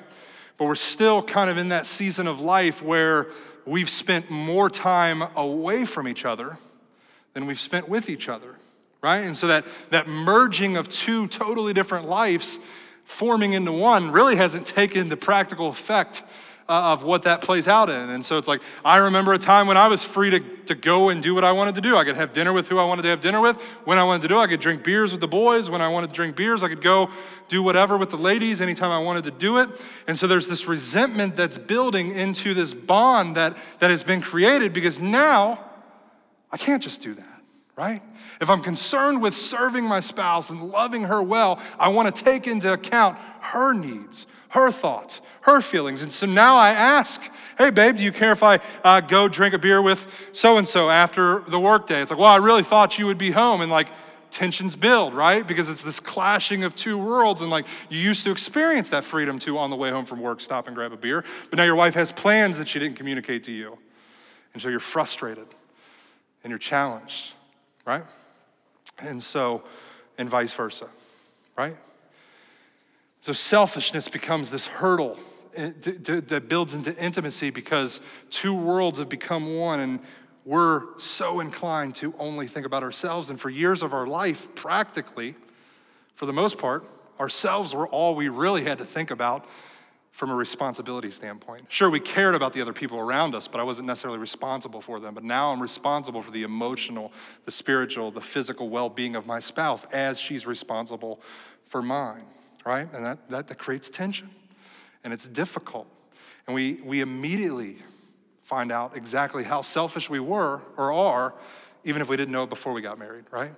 but 0.56 0.64
we're 0.64 0.74
still 0.74 1.22
kind 1.22 1.50
of 1.50 1.58
in 1.58 1.68
that 1.68 1.84
season 1.84 2.26
of 2.26 2.40
life 2.40 2.82
where 2.82 3.26
we've 3.66 3.90
spent 3.90 4.30
more 4.30 4.70
time 4.70 5.22
away 5.36 5.84
from 5.84 6.08
each 6.08 6.24
other 6.24 6.56
than 7.34 7.44
we've 7.44 7.60
spent 7.60 7.90
with 7.90 8.08
each 8.08 8.30
other, 8.30 8.51
right? 9.02 9.18
And 9.18 9.36
so 9.36 9.48
that, 9.48 9.66
that 9.90 10.06
merging 10.06 10.76
of 10.76 10.88
two 10.88 11.26
totally 11.26 11.72
different 11.72 12.08
lives 12.08 12.60
forming 13.04 13.52
into 13.52 13.72
one 13.72 14.12
really 14.12 14.36
hasn't 14.36 14.64
taken 14.64 15.08
the 15.08 15.16
practical 15.16 15.68
effect 15.68 16.22
uh, 16.68 16.92
of 16.92 17.02
what 17.02 17.22
that 17.22 17.42
plays 17.42 17.66
out 17.66 17.90
in. 17.90 18.10
And 18.10 18.24
so 18.24 18.38
it's 18.38 18.46
like, 18.46 18.62
I 18.84 18.98
remember 18.98 19.32
a 19.32 19.38
time 19.38 19.66
when 19.66 19.76
I 19.76 19.88
was 19.88 20.04
free 20.04 20.30
to, 20.30 20.40
to 20.66 20.76
go 20.76 21.08
and 21.08 21.20
do 21.20 21.34
what 21.34 21.42
I 21.42 21.50
wanted 21.50 21.74
to 21.74 21.80
do. 21.80 21.96
I 21.96 22.04
could 22.04 22.14
have 22.14 22.32
dinner 22.32 22.52
with 22.52 22.68
who 22.68 22.78
I 22.78 22.84
wanted 22.84 23.02
to 23.02 23.08
have 23.08 23.20
dinner 23.20 23.40
with. 23.40 23.60
When 23.84 23.98
I 23.98 24.04
wanted 24.04 24.22
to 24.22 24.28
do, 24.28 24.38
I 24.38 24.46
could 24.46 24.60
drink 24.60 24.84
beers 24.84 25.10
with 25.10 25.20
the 25.20 25.28
boys. 25.28 25.68
When 25.68 25.80
I 25.80 25.88
wanted 25.88 26.06
to 26.10 26.12
drink 26.12 26.36
beers, 26.36 26.62
I 26.62 26.68
could 26.68 26.80
go 26.80 27.10
do 27.48 27.64
whatever 27.64 27.98
with 27.98 28.10
the 28.10 28.16
ladies 28.16 28.60
anytime 28.60 28.92
I 28.92 29.02
wanted 29.02 29.24
to 29.24 29.32
do 29.32 29.58
it. 29.58 29.68
And 30.06 30.16
so 30.16 30.28
there's 30.28 30.46
this 30.46 30.68
resentment 30.68 31.34
that's 31.34 31.58
building 31.58 32.14
into 32.14 32.54
this 32.54 32.72
bond 32.72 33.36
that, 33.36 33.56
that 33.80 33.90
has 33.90 34.04
been 34.04 34.20
created 34.20 34.72
because 34.72 35.00
now 35.00 35.58
I 36.52 36.56
can't 36.56 36.82
just 36.82 37.02
do 37.02 37.14
that 37.14 37.31
right? 37.76 38.02
If 38.40 38.50
I'm 38.50 38.62
concerned 38.62 39.22
with 39.22 39.34
serving 39.34 39.84
my 39.84 40.00
spouse 40.00 40.50
and 40.50 40.70
loving 40.70 41.04
her 41.04 41.22
well, 41.22 41.60
I 41.78 41.88
want 41.88 42.14
to 42.14 42.24
take 42.24 42.46
into 42.46 42.72
account 42.72 43.18
her 43.40 43.72
needs, 43.72 44.26
her 44.50 44.70
thoughts, 44.70 45.20
her 45.42 45.60
feelings. 45.60 46.02
And 46.02 46.12
so 46.12 46.26
now 46.26 46.56
I 46.56 46.70
ask, 46.70 47.22
hey, 47.56 47.70
babe, 47.70 47.96
do 47.96 48.02
you 48.02 48.12
care 48.12 48.32
if 48.32 48.42
I 48.42 48.60
uh, 48.84 49.00
go 49.00 49.26
drink 49.28 49.54
a 49.54 49.58
beer 49.58 49.80
with 49.80 50.30
so 50.32 50.58
and 50.58 50.68
so 50.68 50.90
after 50.90 51.40
the 51.40 51.58
workday? 51.58 52.02
It's 52.02 52.10
like, 52.10 52.20
well, 52.20 52.28
I 52.28 52.36
really 52.36 52.62
thought 52.62 52.98
you 52.98 53.06
would 53.06 53.18
be 53.18 53.30
home. 53.30 53.62
And 53.62 53.70
like, 53.70 53.88
tensions 54.32 54.74
build, 54.74 55.14
right? 55.14 55.46
Because 55.46 55.68
it's 55.68 55.82
this 55.82 56.00
clashing 56.00 56.64
of 56.64 56.74
two 56.74 56.98
worlds. 56.98 57.42
And 57.42 57.50
like, 57.50 57.66
you 57.88 57.98
used 57.98 58.24
to 58.24 58.30
experience 58.30 58.88
that 58.88 59.04
freedom 59.04 59.38
to, 59.40 59.58
on 59.58 59.70
the 59.70 59.76
way 59.76 59.90
home 59.90 60.04
from 60.04 60.20
work, 60.20 60.40
stop 60.40 60.66
and 60.66 60.74
grab 60.74 60.92
a 60.92 60.96
beer. 60.96 61.24
But 61.50 61.58
now 61.58 61.64
your 61.64 61.76
wife 61.76 61.94
has 61.94 62.10
plans 62.10 62.58
that 62.58 62.66
she 62.66 62.78
didn't 62.78 62.96
communicate 62.96 63.44
to 63.44 63.52
you. 63.52 63.78
And 64.54 64.62
so 64.62 64.68
you're 64.68 64.80
frustrated 64.80 65.46
and 66.42 66.50
you're 66.50 66.58
challenged, 66.58 67.34
right? 67.84 68.04
And 68.98 69.22
so, 69.22 69.62
and 70.18 70.28
vice 70.28 70.52
versa, 70.52 70.88
right? 71.56 71.76
So 73.20 73.32
selfishness 73.32 74.08
becomes 74.08 74.50
this 74.50 74.66
hurdle 74.66 75.18
that 75.54 76.44
builds 76.48 76.74
into 76.74 76.96
intimacy 76.96 77.50
because 77.50 78.00
two 78.30 78.54
worlds 78.54 78.98
have 78.98 79.08
become 79.08 79.56
one 79.56 79.80
and 79.80 80.00
we're 80.44 80.98
so 80.98 81.40
inclined 81.40 81.94
to 81.96 82.14
only 82.18 82.48
think 82.48 82.66
about 82.66 82.82
ourselves. 82.82 83.30
And 83.30 83.40
for 83.40 83.48
years 83.48 83.82
of 83.82 83.92
our 83.92 84.06
life, 84.06 84.52
practically, 84.54 85.36
for 86.14 86.26
the 86.26 86.32
most 86.32 86.58
part, 86.58 86.84
ourselves 87.20 87.74
were 87.74 87.86
all 87.86 88.16
we 88.16 88.28
really 88.28 88.64
had 88.64 88.78
to 88.78 88.84
think 88.84 89.10
about 89.10 89.46
from 90.12 90.30
a 90.30 90.34
responsibility 90.34 91.10
standpoint. 91.10 91.64
Sure, 91.68 91.90
we 91.90 91.98
cared 91.98 92.34
about 92.34 92.52
the 92.52 92.62
other 92.62 92.72
people 92.72 92.98
around 92.98 93.34
us, 93.34 93.48
but 93.48 93.60
I 93.60 93.64
wasn't 93.64 93.88
necessarily 93.88 94.18
responsible 94.18 94.80
for 94.80 95.00
them. 95.00 95.14
But 95.14 95.24
now 95.24 95.52
I'm 95.52 95.60
responsible 95.60 96.22
for 96.22 96.30
the 96.30 96.44
emotional, 96.44 97.12
the 97.44 97.50
spiritual, 97.50 98.10
the 98.10 98.20
physical 98.20 98.68
well 98.68 98.88
being 98.88 99.16
of 99.16 99.26
my 99.26 99.40
spouse 99.40 99.84
as 99.86 100.20
she's 100.20 100.46
responsible 100.46 101.20
for 101.64 101.82
mine 101.82 102.24
right? 102.64 102.88
And 102.92 103.04
that, 103.04 103.28
that, 103.30 103.48
that 103.48 103.58
creates 103.58 103.88
tension 103.88 104.30
and 105.04 105.12
it's 105.12 105.28
difficult. 105.28 105.86
And 106.46 106.54
we, 106.54 106.74
we 106.84 107.00
immediately 107.00 107.76
find 108.42 108.72
out 108.72 108.96
exactly 108.96 109.44
how 109.44 109.62
selfish 109.62 110.10
we 110.10 110.20
were 110.20 110.60
or 110.76 110.92
are, 110.92 111.34
even 111.84 112.02
if 112.02 112.08
we 112.08 112.16
didn't 112.16 112.32
know 112.32 112.44
it 112.44 112.50
before 112.50 112.72
we 112.72 112.82
got 112.82 112.98
married, 112.98 113.24
right? 113.30 113.54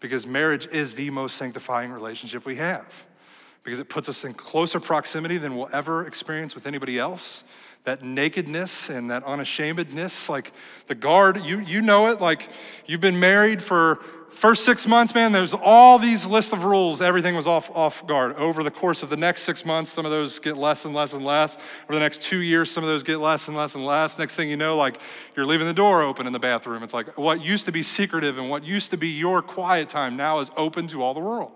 Because 0.00 0.26
marriage 0.26 0.66
is 0.68 0.94
the 0.94 1.10
most 1.10 1.36
sanctifying 1.36 1.92
relationship 1.92 2.44
we 2.44 2.56
have, 2.56 3.06
because 3.62 3.78
it 3.78 3.88
puts 3.88 4.08
us 4.08 4.24
in 4.24 4.34
closer 4.34 4.80
proximity 4.80 5.36
than 5.36 5.56
we'll 5.56 5.68
ever 5.72 6.06
experience 6.06 6.54
with 6.54 6.66
anybody 6.66 6.98
else. 6.98 7.44
That 7.84 8.02
nakedness 8.02 8.90
and 8.90 9.10
that 9.10 9.24
unashamedness, 9.24 10.28
like 10.28 10.52
the 10.86 10.94
guard, 10.94 11.42
you, 11.44 11.60
you 11.60 11.80
know 11.80 12.08
it, 12.08 12.20
like 12.20 12.50
you've 12.86 13.00
been 13.00 13.18
married 13.18 13.62
for 13.62 14.00
first 14.30 14.64
six 14.64 14.86
months, 14.86 15.14
man, 15.14 15.32
there's 15.32 15.54
all 15.54 15.98
these 15.98 16.26
list 16.26 16.52
of 16.52 16.64
rules. 16.64 17.02
Everything 17.02 17.34
was 17.34 17.46
off, 17.46 17.70
off 17.74 18.06
guard. 18.06 18.36
Over 18.36 18.62
the 18.62 18.70
course 18.70 19.02
of 19.02 19.10
the 19.10 19.16
next 19.16 19.42
six 19.42 19.64
months, 19.64 19.90
some 19.90 20.04
of 20.04 20.10
those 20.10 20.38
get 20.38 20.56
less 20.56 20.84
and 20.84 20.94
less 20.94 21.12
and 21.12 21.24
less. 21.24 21.56
Over 21.84 21.94
the 21.94 22.00
next 22.00 22.22
two 22.22 22.38
years, 22.38 22.70
some 22.70 22.84
of 22.84 22.88
those 22.88 23.02
get 23.02 23.18
less 23.18 23.48
and 23.48 23.56
less 23.56 23.74
and 23.74 23.84
less. 23.84 24.18
Next 24.18 24.36
thing 24.36 24.48
you 24.48 24.56
know, 24.56 24.76
like 24.76 24.98
you're 25.36 25.46
leaving 25.46 25.66
the 25.66 25.74
door 25.74 26.02
open 26.02 26.26
in 26.26 26.32
the 26.32 26.38
bathroom. 26.38 26.82
It's 26.82 26.94
like 26.94 27.18
what 27.18 27.42
used 27.42 27.66
to 27.66 27.72
be 27.72 27.82
secretive 27.82 28.38
and 28.38 28.48
what 28.48 28.64
used 28.64 28.90
to 28.92 28.96
be 28.96 29.08
your 29.08 29.42
quiet 29.42 29.88
time 29.88 30.16
now 30.16 30.38
is 30.38 30.50
open 30.56 30.86
to 30.88 31.02
all 31.02 31.14
the 31.14 31.20
world. 31.20 31.52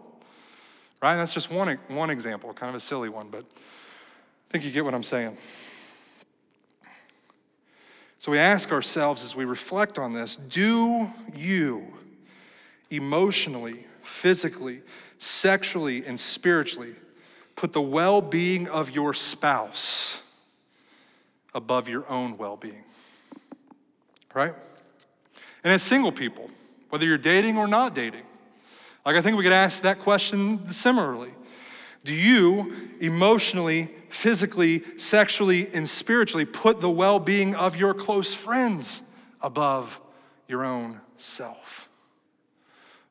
Right? 1.04 1.16
that's 1.16 1.34
just 1.34 1.50
one, 1.50 1.78
one 1.88 2.08
example, 2.08 2.50
kind 2.54 2.70
of 2.70 2.76
a 2.76 2.80
silly 2.80 3.10
one, 3.10 3.28
but 3.28 3.44
I 3.44 4.48
think 4.48 4.64
you 4.64 4.70
get 4.70 4.86
what 4.86 4.94
I'm 4.94 5.02
saying. 5.02 5.36
So 8.18 8.32
we 8.32 8.38
ask 8.38 8.72
ourselves 8.72 9.22
as 9.22 9.36
we 9.36 9.44
reflect 9.44 9.98
on 9.98 10.14
this 10.14 10.36
do 10.36 11.06
you 11.36 11.86
emotionally, 12.88 13.84
physically, 14.00 14.80
sexually, 15.18 16.06
and 16.06 16.18
spiritually, 16.18 16.94
put 17.54 17.74
the 17.74 17.82
well 17.82 18.22
being 18.22 18.66
of 18.68 18.88
your 18.88 19.12
spouse 19.12 20.22
above 21.52 21.86
your 21.86 22.08
own 22.08 22.38
well 22.38 22.56
being. 22.56 22.84
Right? 24.32 24.54
And 25.62 25.70
as 25.70 25.82
single 25.82 26.12
people, 26.12 26.48
whether 26.88 27.04
you're 27.04 27.18
dating 27.18 27.58
or 27.58 27.68
not 27.68 27.94
dating, 27.94 28.22
like 29.04 29.16
I 29.16 29.20
think 29.20 29.36
we 29.36 29.44
could 29.44 29.52
ask 29.52 29.82
that 29.82 29.98
question 29.98 30.72
similarly. 30.72 31.32
Do 32.04 32.14
you 32.14 32.72
emotionally, 33.00 33.90
physically, 34.08 34.82
sexually, 34.98 35.68
and 35.72 35.88
spiritually 35.88 36.44
put 36.44 36.80
the 36.80 36.90
well 36.90 37.18
being 37.18 37.54
of 37.54 37.76
your 37.76 37.94
close 37.94 38.34
friends 38.34 39.02
above 39.40 40.00
your 40.48 40.64
own 40.64 41.00
self? 41.16 41.88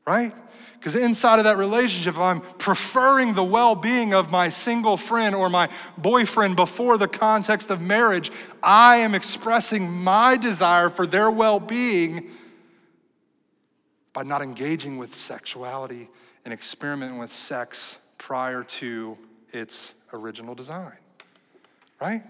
right? 0.06 0.34
Because 0.74 0.96
inside 0.96 1.40
of 1.40 1.46
that 1.46 1.58
relationship, 1.58 2.16
if 2.16 2.20
I'm 2.20 2.42
preferring 2.42 3.36
the 3.36 3.44
well 3.44 3.76
being 3.76 4.14
of 4.14 4.32
my 4.32 4.50
single 4.50 4.98
friend 4.98 5.34
or 5.34 5.50
my 5.50 5.70
boyfriend 5.98 6.56
before 6.56 6.98
the 6.98 7.08
context 7.08 7.72
of 7.72 7.82
marriage, 7.82 8.32
I 8.62 8.98
am 8.98 9.16
expressing 9.16 9.90
my 9.90 10.36
desire 10.36 10.90
for 10.90 11.08
their 11.08 11.32
well 11.32 11.60
being 11.60 12.30
by 14.14 14.24
not 14.24 14.42
engaging 14.42 14.98
with 14.98 15.16
sexuality 15.16 16.08
and 16.46 16.54
experimenting 16.54 17.18
with 17.18 17.34
sex 17.34 17.98
prior 18.18 18.64
to 18.64 19.18
its 19.52 19.94
original 20.14 20.56
design, 20.56 20.98
right? 22.00 22.24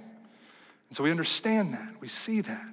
And 0.89 0.97
so 0.97 1.03
we 1.03 1.11
understand 1.11 1.73
that, 1.73 1.99
we 1.99 2.07
see 2.07 2.41
that. 2.41 2.67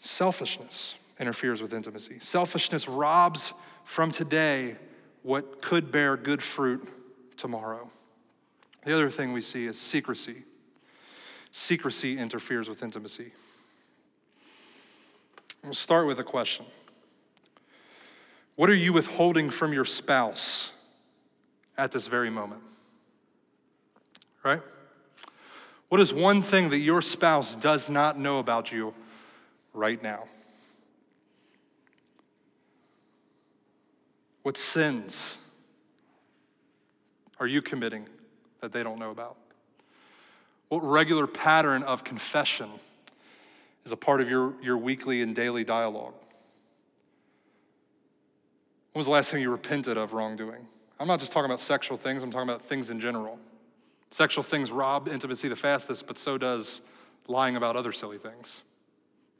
Selfishness 0.00 0.98
interferes 1.20 1.62
with 1.62 1.72
intimacy. 1.72 2.18
Selfishness 2.18 2.88
robs 2.88 3.52
from 3.84 4.10
today 4.10 4.76
what 5.22 5.62
could 5.62 5.92
bear 5.92 6.16
good 6.16 6.42
fruit 6.42 6.88
tomorrow. 7.36 7.88
The 8.84 8.92
other 8.92 9.10
thing 9.10 9.32
we 9.32 9.42
see 9.42 9.66
is 9.66 9.78
secrecy. 9.78 10.42
Secrecy 11.52 12.18
interferes 12.18 12.68
with 12.68 12.82
intimacy. 12.82 13.32
We'll 15.62 15.74
start 15.74 16.08
with 16.08 16.18
a 16.18 16.24
question 16.24 16.66
What 18.56 18.68
are 18.68 18.74
you 18.74 18.92
withholding 18.92 19.50
from 19.50 19.72
your 19.72 19.84
spouse 19.84 20.72
at 21.76 21.92
this 21.92 22.06
very 22.06 22.30
moment? 22.30 22.62
Right? 24.44 24.60
What 25.88 26.00
is 26.00 26.12
one 26.12 26.42
thing 26.42 26.70
that 26.70 26.78
your 26.78 27.02
spouse 27.02 27.54
does 27.54 27.88
not 27.88 28.18
know 28.18 28.38
about 28.38 28.72
you 28.72 28.94
right 29.72 30.02
now? 30.02 30.24
What 34.42 34.56
sins 34.56 35.38
are 37.38 37.46
you 37.46 37.62
committing 37.62 38.06
that 38.60 38.72
they 38.72 38.82
don't 38.82 38.98
know 38.98 39.10
about? 39.10 39.36
What 40.68 40.80
regular 40.80 41.26
pattern 41.26 41.82
of 41.82 42.04
confession 42.04 42.70
is 43.84 43.92
a 43.92 43.96
part 43.96 44.20
of 44.20 44.28
your, 44.28 44.54
your 44.62 44.78
weekly 44.78 45.22
and 45.22 45.34
daily 45.34 45.64
dialogue? 45.64 46.14
When 48.92 49.00
was 49.00 49.06
the 49.06 49.12
last 49.12 49.30
time 49.30 49.40
you 49.40 49.50
repented 49.50 49.96
of 49.96 50.12
wrongdoing? 50.12 50.66
I'm 51.00 51.08
not 51.08 51.20
just 51.20 51.32
talking 51.32 51.46
about 51.46 51.60
sexual 51.60 51.96
things, 51.96 52.22
I'm 52.22 52.30
talking 52.30 52.48
about 52.48 52.62
things 52.62 52.90
in 52.90 53.00
general. 53.00 53.38
Sexual 54.10 54.44
things 54.44 54.70
rob 54.70 55.08
intimacy 55.08 55.48
the 55.48 55.56
fastest, 55.56 56.06
but 56.06 56.18
so 56.18 56.36
does 56.36 56.82
lying 57.26 57.56
about 57.56 57.76
other 57.76 57.92
silly 57.92 58.18
things, 58.18 58.62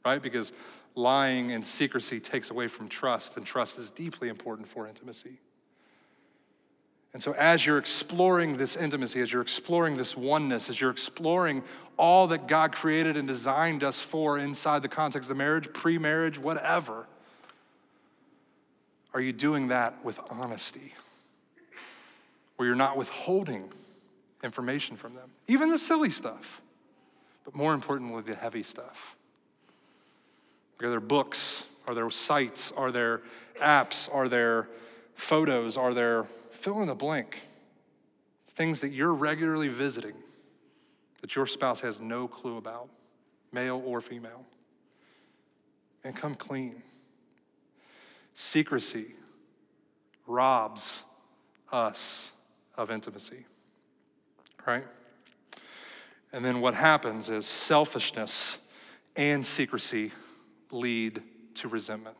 right? 0.03 0.21
Because 0.21 0.51
lying 0.95 1.51
and 1.51 1.65
secrecy 1.65 2.19
takes 2.19 2.49
away 2.49 2.67
from 2.67 2.87
trust, 2.87 3.37
and 3.37 3.45
trust 3.45 3.77
is 3.77 3.91
deeply 3.91 4.29
important 4.29 4.67
for 4.67 4.87
intimacy. 4.87 5.39
And 7.13 7.21
so, 7.21 7.33
as 7.33 7.63
you're 7.65 7.77
exploring 7.77 8.57
this 8.57 8.75
intimacy, 8.75 9.21
as 9.21 9.31
you're 9.31 9.43
exploring 9.43 9.97
this 9.97 10.17
oneness, 10.17 10.69
as 10.69 10.81
you're 10.81 10.89
exploring 10.89 11.61
all 11.95 12.25
that 12.27 12.47
God 12.47 12.71
created 12.71 13.15
and 13.15 13.27
designed 13.27 13.83
us 13.83 14.01
for 14.01 14.39
inside 14.39 14.81
the 14.81 14.87
context 14.87 15.29
of 15.29 15.37
marriage, 15.37 15.71
pre 15.73 15.99
marriage, 15.99 16.39
whatever, 16.39 17.05
are 19.13 19.21
you 19.21 19.33
doing 19.33 19.67
that 19.67 20.03
with 20.03 20.19
honesty? 20.31 20.93
Where 22.55 22.67
you're 22.67 22.75
not 22.75 22.97
withholding 22.97 23.69
information 24.43 24.97
from 24.97 25.15
them, 25.15 25.29
even 25.47 25.69
the 25.69 25.79
silly 25.79 26.09
stuff, 26.09 26.61
but 27.45 27.55
more 27.55 27.73
importantly, 27.73 28.21
the 28.21 28.35
heavy 28.35 28.63
stuff. 28.63 29.15
Are 30.81 30.89
there 30.89 30.99
books? 30.99 31.65
Are 31.87 31.95
there 31.95 32.09
sites? 32.09 32.71
Are 32.71 32.91
there 32.91 33.21
apps? 33.59 34.13
Are 34.13 34.27
there 34.27 34.67
photos? 35.15 35.77
Are 35.77 35.93
there 35.93 36.25
fill 36.51 36.81
in 36.81 36.87
the 36.87 36.95
blank? 36.95 37.41
Things 38.49 38.81
that 38.81 38.91
you're 38.91 39.13
regularly 39.13 39.69
visiting 39.69 40.13
that 41.21 41.35
your 41.35 41.47
spouse 41.47 41.79
has 41.79 42.01
no 42.01 42.27
clue 42.27 42.57
about, 42.57 42.89
male 43.53 43.81
or 43.85 44.01
female. 44.01 44.45
And 46.03 46.13
come 46.13 46.35
clean. 46.35 46.83
Secrecy 48.33 49.13
robs 50.25 51.03
us 51.71 52.31
of 52.75 52.89
intimacy, 52.91 53.45
right? 54.65 54.83
And 56.31 56.43
then 56.43 56.61
what 56.61 56.73
happens 56.73 57.29
is 57.29 57.45
selfishness 57.45 58.57
and 59.15 59.45
secrecy 59.45 60.11
lead 60.71 61.21
to 61.55 61.67
resentment. 61.67 62.17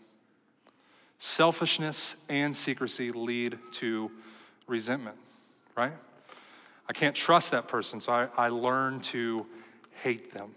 Selfishness 1.17 2.17
and 2.29 2.55
secrecy 2.55 3.11
lead 3.11 3.57
to 3.71 4.11
resentment, 4.67 5.17
right? 5.75 5.93
I 6.87 6.93
can't 6.93 7.15
trust 7.15 7.51
that 7.51 7.67
person, 7.67 7.99
so 7.99 8.11
I, 8.11 8.27
I 8.37 8.49
learn 8.49 8.99
to 9.01 9.45
hate 10.03 10.33
them. 10.33 10.51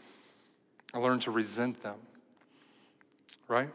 I 0.93 0.99
learn 0.99 1.21
to 1.21 1.31
resent 1.31 1.83
them, 1.83 1.97
right? 3.49 3.71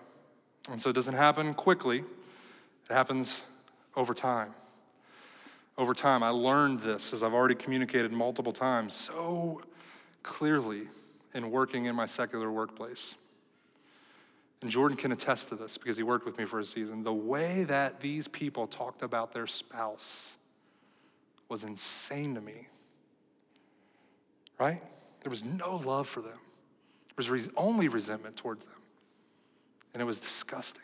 And 0.69 0.81
so 0.81 0.89
it 0.89 0.93
doesn't 0.93 1.15
happen 1.15 1.53
quickly, 1.53 1.99
it 1.99 2.93
happens 2.93 3.41
over 3.95 4.13
time. 4.13 4.53
Over 5.77 5.93
time, 5.93 6.21
I 6.21 6.29
learned 6.29 6.81
this, 6.81 7.13
as 7.13 7.23
I've 7.23 7.33
already 7.33 7.55
communicated 7.55 8.11
multiple 8.11 8.53
times, 8.53 8.93
so 8.93 9.61
clearly 10.21 10.83
in 11.33 11.49
working 11.49 11.85
in 11.85 11.95
my 11.95 12.05
secular 12.05 12.51
workplace. 12.51 13.15
And 14.61 14.69
Jordan 14.69 14.97
can 14.97 15.11
attest 15.11 15.49
to 15.49 15.55
this 15.55 15.77
because 15.77 15.97
he 15.97 16.03
worked 16.03 16.25
with 16.25 16.37
me 16.37 16.45
for 16.45 16.59
a 16.59 16.65
season. 16.65 17.03
The 17.03 17.13
way 17.13 17.63
that 17.63 17.99
these 17.99 18.27
people 18.27 18.67
talked 18.67 19.01
about 19.01 19.31
their 19.31 19.47
spouse 19.47 20.37
was 21.49 21.63
insane 21.63 22.35
to 22.35 22.41
me. 22.41 22.67
Right? 24.59 24.81
There 25.21 25.31
was 25.31 25.43
no 25.43 25.77
love 25.77 26.07
for 26.07 26.21
them, 26.21 26.39
there 27.17 27.33
was 27.33 27.49
only 27.57 27.87
resentment 27.87 28.37
towards 28.37 28.65
them. 28.65 28.80
And 29.93 30.01
it 30.01 30.05
was 30.05 30.19
disgusting. 30.19 30.83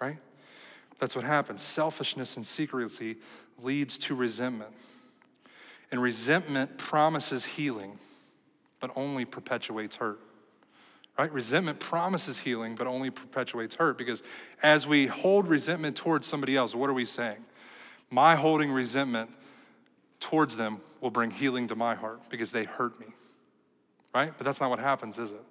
Right? 0.00 0.18
That's 0.98 1.16
what 1.16 1.24
happens. 1.24 1.62
Selfishness 1.62 2.36
and 2.36 2.46
secrecy 2.46 3.16
leads 3.62 3.98
to 3.98 4.14
resentment. 4.14 4.72
And 5.90 6.02
resentment 6.02 6.76
promises 6.78 7.44
healing, 7.44 7.96
but 8.80 8.90
only 8.96 9.24
perpetuates 9.24 9.96
hurt 9.96 10.20
right? 11.18 11.32
Resentment 11.32 11.78
promises 11.78 12.40
healing, 12.40 12.74
but 12.74 12.86
only 12.86 13.10
perpetuates 13.10 13.76
hurt 13.76 13.98
because 13.98 14.22
as 14.62 14.86
we 14.86 15.06
hold 15.06 15.46
resentment 15.46 15.96
towards 15.96 16.26
somebody 16.26 16.56
else, 16.56 16.74
what 16.74 16.90
are 16.90 16.94
we 16.94 17.04
saying? 17.04 17.44
My 18.10 18.34
holding 18.34 18.70
resentment 18.70 19.30
towards 20.20 20.56
them 20.56 20.80
will 21.00 21.10
bring 21.10 21.30
healing 21.30 21.68
to 21.68 21.76
my 21.76 21.94
heart 21.94 22.20
because 22.30 22.52
they 22.52 22.64
hurt 22.64 22.98
me, 22.98 23.06
right? 24.14 24.32
But 24.36 24.44
that's 24.44 24.60
not 24.60 24.70
what 24.70 24.78
happens, 24.78 25.18
is 25.18 25.32
it? 25.32 25.42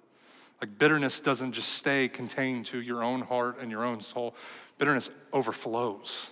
Like 0.60 0.78
bitterness 0.78 1.20
doesn't 1.20 1.52
just 1.52 1.70
stay 1.70 2.08
contained 2.08 2.66
to 2.66 2.80
your 2.80 3.02
own 3.02 3.22
heart 3.22 3.58
and 3.60 3.70
your 3.70 3.84
own 3.84 4.00
soul, 4.00 4.34
bitterness 4.78 5.10
overflows. 5.32 6.30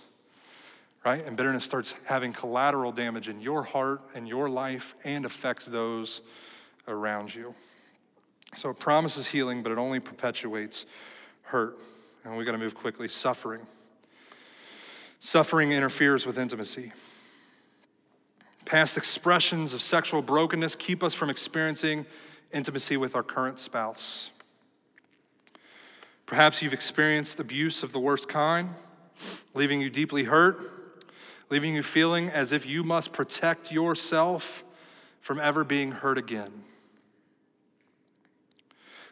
Right? 1.05 1.25
And 1.25 1.35
bitterness 1.35 1.65
starts 1.65 1.95
having 2.05 2.31
collateral 2.31 2.91
damage 2.91 3.27
in 3.27 3.41
your 3.41 3.63
heart 3.63 4.01
and 4.15 4.27
your 4.27 4.49
life 4.49 4.95
and 5.03 5.25
affects 5.25 5.65
those 5.65 6.21
around 6.87 7.35
you. 7.35 7.53
So 8.55 8.69
it 8.69 8.79
promises 8.79 9.27
healing, 9.27 9.63
but 9.63 9.71
it 9.71 9.77
only 9.77 9.99
perpetuates 9.99 10.85
hurt. 11.43 11.77
And 12.23 12.37
we 12.37 12.45
got 12.45 12.53
to 12.53 12.57
move 12.57 12.75
quickly. 12.75 13.09
Suffering. 13.09 13.61
Suffering 15.19 15.71
interferes 15.71 16.25
with 16.25 16.37
intimacy. 16.37 16.91
Past 18.65 18.97
expressions 18.97 19.73
of 19.73 19.81
sexual 19.81 20.21
brokenness 20.21 20.75
keep 20.75 21.03
us 21.03 21.13
from 21.13 21.29
experiencing 21.29 22.05
intimacy 22.51 22.97
with 22.97 23.15
our 23.15 23.23
current 23.23 23.59
spouse. 23.59 24.31
Perhaps 26.25 26.61
you've 26.61 26.73
experienced 26.73 27.39
abuse 27.39 27.83
of 27.83 27.91
the 27.91 27.99
worst 27.99 28.27
kind, 28.27 28.69
leaving 29.53 29.81
you 29.81 29.89
deeply 29.89 30.23
hurt, 30.23 30.57
leaving 31.49 31.75
you 31.75 31.83
feeling 31.83 32.29
as 32.29 32.51
if 32.51 32.65
you 32.65 32.83
must 32.83 33.13
protect 33.13 33.71
yourself 33.71 34.63
from 35.21 35.39
ever 35.39 35.63
being 35.63 35.91
hurt 35.91 36.17
again. 36.17 36.63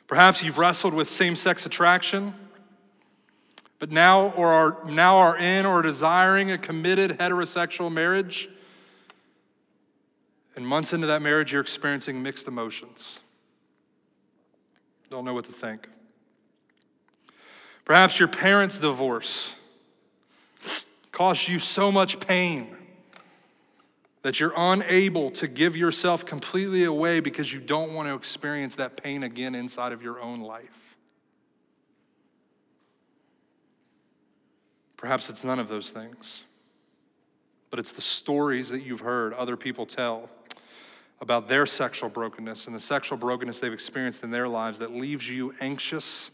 Perhaps 0.08 0.44
you've 0.44 0.58
wrestled 0.58 0.94
with 0.94 1.10
same 1.10 1.36
sex 1.36 1.66
attraction, 1.66 2.34
but 3.80 3.92
now 3.92 4.32
or 4.36 4.48
are, 4.48 4.78
now 4.90 5.18
are 5.18 5.38
in 5.38 5.66
or 5.66 5.82
desiring 5.82 6.52
a 6.52 6.58
committed 6.58 7.12
heterosexual 7.12 7.92
marriage. 7.92 8.50
And 10.56 10.68
months 10.68 10.94
into 10.94 11.08
that 11.08 11.22
marriage, 11.22 11.54
you're 11.54 11.62
experiencing 11.62 12.22
mixed 12.22 12.48
emotions. 12.48 13.20
Don't 15.10 15.26
know 15.26 15.34
what 15.34 15.46
to 15.46 15.52
think. 15.52 15.90
Perhaps 17.86 18.20
your 18.20 18.30
parents' 18.30 18.80
divorce 18.80 19.56
caused 21.12 21.48
you 21.48 21.60
so 21.60 21.92
much 21.92 22.20
pain 22.20 22.78
that 24.22 24.40
you're 24.40 24.54
unable 24.56 25.32
to 25.32 25.48
give 25.48 25.76
yourself 25.76 26.26
completely 26.26 26.84
away 26.84 27.20
because 27.20 27.52
you 27.52 27.60
don't 27.60 27.94
want 27.94 28.08
to 28.08 28.16
experience 28.16 28.76
that 28.76 29.02
pain 29.02 29.24
again 29.24 29.56
inside 29.56 29.92
of 29.92 30.02
your 30.02 30.22
own 30.22 30.42
life. 30.42 30.96
Perhaps 34.96 35.30
it's 35.30 35.44
none 35.44 35.60
of 35.60 35.68
those 35.68 35.90
things, 35.90 36.44
but 37.72 37.80
it's 37.80 37.92
the 37.92 38.02
stories 38.02 38.70
that 38.70 38.84
you've 38.84 39.00
heard 39.00 39.34
other 39.34 39.58
people 39.58 39.88
tell 39.88 40.30
about 41.20 41.48
their 41.48 41.66
sexual 41.66 42.10
brokenness 42.10 42.68
and 42.68 42.76
the 42.76 42.80
sexual 42.80 43.18
brokenness 43.18 43.60
they've 43.60 43.74
experienced 43.74 44.24
in 44.24 44.30
their 44.30 44.48
lives 44.48 44.78
that 44.80 44.92
leaves 44.92 45.28
you 45.28 45.54
anxious 45.60 46.32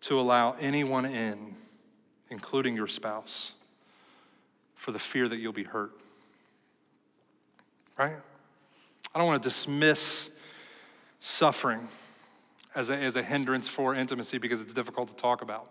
to 0.00 0.18
allow 0.18 0.56
anyone 0.60 1.04
in, 1.04 1.54
including 2.30 2.74
your 2.74 2.86
spouse, 2.86 3.52
for 4.74 4.92
the 4.92 4.98
fear 4.98 5.28
that 5.28 5.38
you'll 5.38 5.52
be 5.52 5.64
hurt 5.64 5.92
right? 7.98 8.16
I 9.14 9.18
don't 9.18 9.26
want 9.26 9.42
to 9.42 9.48
dismiss 9.48 10.30
suffering 11.20 11.88
as 12.74 12.90
a, 12.90 12.96
as 12.96 13.16
a 13.16 13.22
hindrance 13.22 13.68
for 13.68 13.94
intimacy 13.94 14.38
because 14.38 14.62
it's 14.62 14.72
difficult 14.72 15.08
to 15.08 15.16
talk 15.16 15.42
about. 15.42 15.68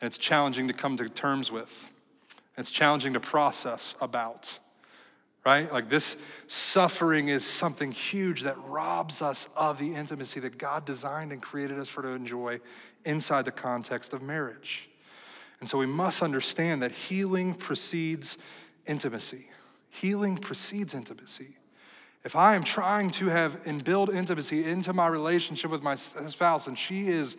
And 0.00 0.06
it's 0.06 0.18
challenging 0.18 0.68
to 0.68 0.74
come 0.74 0.96
to 0.96 1.08
terms 1.08 1.50
with. 1.50 1.88
It's 2.56 2.70
challenging 2.70 3.14
to 3.14 3.20
process 3.20 3.94
about, 4.00 4.58
right? 5.44 5.72
Like 5.72 5.88
this 5.88 6.16
suffering 6.48 7.28
is 7.28 7.46
something 7.46 7.92
huge 7.92 8.42
that 8.42 8.56
robs 8.66 9.22
us 9.22 9.48
of 9.56 9.78
the 9.78 9.94
intimacy 9.94 10.40
that 10.40 10.58
God 10.58 10.84
designed 10.84 11.32
and 11.32 11.40
created 11.40 11.78
us 11.78 11.88
for 11.88 12.02
to 12.02 12.08
enjoy 12.08 12.60
inside 13.04 13.44
the 13.46 13.52
context 13.52 14.12
of 14.12 14.22
marriage. 14.22 14.90
And 15.60 15.68
so 15.68 15.78
we 15.78 15.86
must 15.86 16.22
understand 16.22 16.82
that 16.82 16.92
healing 16.92 17.54
precedes 17.54 18.36
intimacy. 18.86 19.46
Healing 19.90 20.36
precedes 20.36 20.94
intimacy. 20.94 21.56
If 22.24 22.36
I 22.36 22.54
am 22.54 22.62
trying 22.62 23.10
to 23.12 23.26
have 23.26 23.66
and 23.66 23.82
build 23.82 24.10
intimacy 24.10 24.64
into 24.64 24.92
my 24.92 25.08
relationship 25.08 25.70
with 25.70 25.82
my 25.82 25.94
spouse 25.94 26.66
and 26.66 26.78
she 26.78 27.08
is 27.08 27.36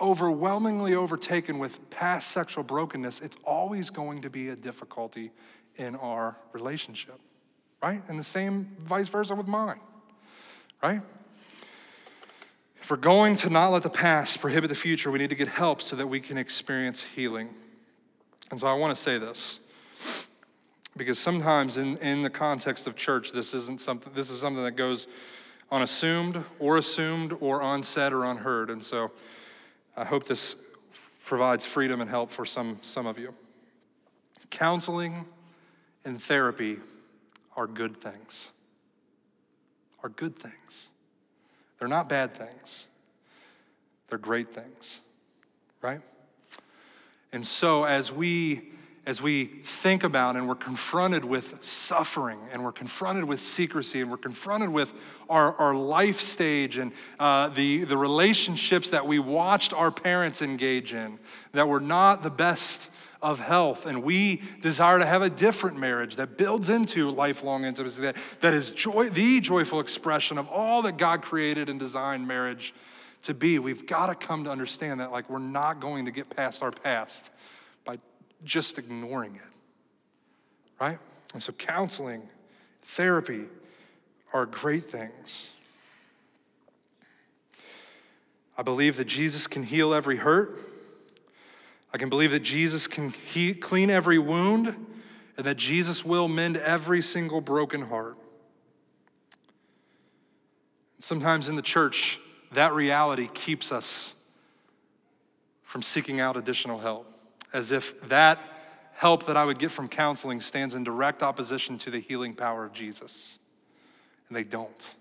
overwhelmingly 0.00 0.94
overtaken 0.94 1.58
with 1.58 1.90
past 1.90 2.30
sexual 2.30 2.64
brokenness, 2.64 3.20
it's 3.20 3.36
always 3.44 3.90
going 3.90 4.20
to 4.22 4.30
be 4.30 4.48
a 4.48 4.56
difficulty 4.56 5.30
in 5.76 5.96
our 5.96 6.36
relationship, 6.52 7.18
right? 7.82 8.02
And 8.08 8.18
the 8.18 8.24
same 8.24 8.76
vice 8.80 9.08
versa 9.08 9.34
with 9.34 9.48
mine, 9.48 9.80
right? 10.82 11.00
If 12.80 12.90
we're 12.90 12.96
going 12.96 13.36
to 13.36 13.50
not 13.50 13.68
let 13.68 13.82
the 13.82 13.90
past 13.90 14.40
prohibit 14.40 14.70
the 14.70 14.76
future, 14.76 15.10
we 15.10 15.18
need 15.18 15.30
to 15.30 15.36
get 15.36 15.48
help 15.48 15.82
so 15.82 15.96
that 15.96 16.06
we 16.06 16.20
can 16.20 16.38
experience 16.38 17.02
healing. 17.02 17.50
And 18.50 18.58
so 18.58 18.66
I 18.66 18.74
want 18.74 18.96
to 18.96 19.02
say 19.02 19.18
this 19.18 19.60
because 20.96 21.18
sometimes 21.18 21.76
in, 21.76 21.96
in 21.98 22.22
the 22.22 22.30
context 22.30 22.86
of 22.86 22.96
church, 22.96 23.32
this 23.32 23.54
isn't 23.54 23.80
something, 23.80 24.12
this 24.14 24.30
is 24.30 24.40
something 24.40 24.64
that 24.64 24.72
goes 24.72 25.06
unassumed 25.70 26.42
or 26.58 26.78
assumed 26.78 27.36
or 27.40 27.62
unsaid 27.62 28.12
or 28.12 28.24
unheard. 28.24 28.70
And 28.70 28.82
so 28.82 29.10
I 29.98 30.04
hope 30.04 30.22
this 30.22 30.54
provides 31.24 31.66
freedom 31.66 32.00
and 32.00 32.08
help 32.08 32.30
for 32.30 32.44
some, 32.44 32.78
some 32.82 33.04
of 33.04 33.18
you. 33.18 33.34
Counseling 34.48 35.24
and 36.04 36.22
therapy 36.22 36.76
are 37.56 37.66
good 37.66 37.96
things. 37.96 38.52
Are 40.04 40.08
good 40.08 40.36
things. 40.36 40.86
They're 41.78 41.88
not 41.88 42.08
bad 42.08 42.32
things. 42.32 42.86
They're 44.08 44.18
great 44.18 44.54
things, 44.54 45.00
right? 45.82 46.00
And 47.32 47.44
so 47.44 47.82
as 47.82 48.12
we 48.12 48.68
as 49.08 49.22
we 49.22 49.46
think 49.46 50.04
about 50.04 50.36
and 50.36 50.46
we're 50.46 50.54
confronted 50.54 51.24
with 51.24 51.64
suffering 51.64 52.38
and 52.52 52.62
we're 52.62 52.70
confronted 52.70 53.24
with 53.24 53.40
secrecy 53.40 54.02
and 54.02 54.10
we're 54.10 54.18
confronted 54.18 54.68
with 54.68 54.92
our, 55.30 55.54
our 55.54 55.74
life 55.74 56.20
stage 56.20 56.76
and 56.76 56.92
uh, 57.18 57.48
the, 57.48 57.84
the 57.84 57.96
relationships 57.96 58.90
that 58.90 59.06
we 59.06 59.18
watched 59.18 59.72
our 59.72 59.90
parents 59.90 60.42
engage 60.42 60.92
in 60.92 61.18
that 61.52 61.66
were 61.66 61.80
not 61.80 62.22
the 62.22 62.28
best 62.28 62.90
of 63.22 63.40
health. 63.40 63.86
And 63.86 64.02
we 64.02 64.42
desire 64.60 64.98
to 64.98 65.06
have 65.06 65.22
a 65.22 65.30
different 65.30 65.78
marriage 65.78 66.16
that 66.16 66.36
builds 66.36 66.68
into 66.68 67.10
lifelong 67.10 67.64
intimacy 67.64 68.02
that, 68.02 68.16
that 68.42 68.52
is 68.52 68.72
joy, 68.72 69.08
the 69.08 69.40
joyful 69.40 69.80
expression 69.80 70.36
of 70.36 70.50
all 70.50 70.82
that 70.82 70.98
god 70.98 71.22
created 71.22 71.70
and 71.70 71.80
designed 71.80 72.28
marriage 72.28 72.74
to 73.22 73.32
be. 73.32 73.58
We've 73.58 73.86
got 73.86 74.08
to 74.08 74.14
come 74.14 74.44
to 74.44 74.50
understand 74.50 75.00
that 75.00 75.12
like 75.12 75.30
we're 75.30 75.38
not 75.38 75.80
going 75.80 76.04
to 76.04 76.10
get 76.10 76.28
past 76.28 76.62
our 76.62 76.72
past 76.72 77.30
just 78.44 78.78
ignoring 78.78 79.36
it, 79.36 79.52
right? 80.80 80.98
And 81.34 81.42
so, 81.42 81.52
counseling, 81.52 82.22
therapy 82.82 83.44
are 84.32 84.46
great 84.46 84.84
things. 84.84 85.50
I 88.56 88.62
believe 88.62 88.96
that 88.96 89.06
Jesus 89.06 89.46
can 89.46 89.62
heal 89.62 89.94
every 89.94 90.16
hurt. 90.16 90.58
I 91.92 91.98
can 91.98 92.08
believe 92.08 92.32
that 92.32 92.42
Jesus 92.42 92.86
can 92.86 93.10
he- 93.10 93.54
clean 93.54 93.88
every 93.88 94.18
wound 94.18 94.74
and 95.36 95.46
that 95.46 95.56
Jesus 95.56 96.04
will 96.04 96.28
mend 96.28 96.56
every 96.56 97.00
single 97.00 97.40
broken 97.40 97.82
heart. 97.82 98.16
Sometimes 101.00 101.48
in 101.48 101.54
the 101.54 101.62
church, 101.62 102.18
that 102.52 102.74
reality 102.74 103.28
keeps 103.32 103.70
us 103.70 104.14
from 105.62 105.82
seeking 105.82 106.18
out 106.18 106.36
additional 106.36 106.78
help 106.78 107.17
as 107.52 107.72
if 107.72 108.00
that 108.08 108.42
help 108.94 109.26
that 109.26 109.36
I 109.36 109.44
would 109.44 109.58
get 109.58 109.70
from 109.70 109.88
counseling 109.88 110.40
stands 110.40 110.74
in 110.74 110.84
direct 110.84 111.22
opposition 111.22 111.78
to 111.78 111.90
the 111.90 112.00
healing 112.00 112.34
power 112.34 112.64
of 112.64 112.72
Jesus. 112.72 113.38
And 114.28 114.36
they 114.36 114.44
don't, 114.44 114.94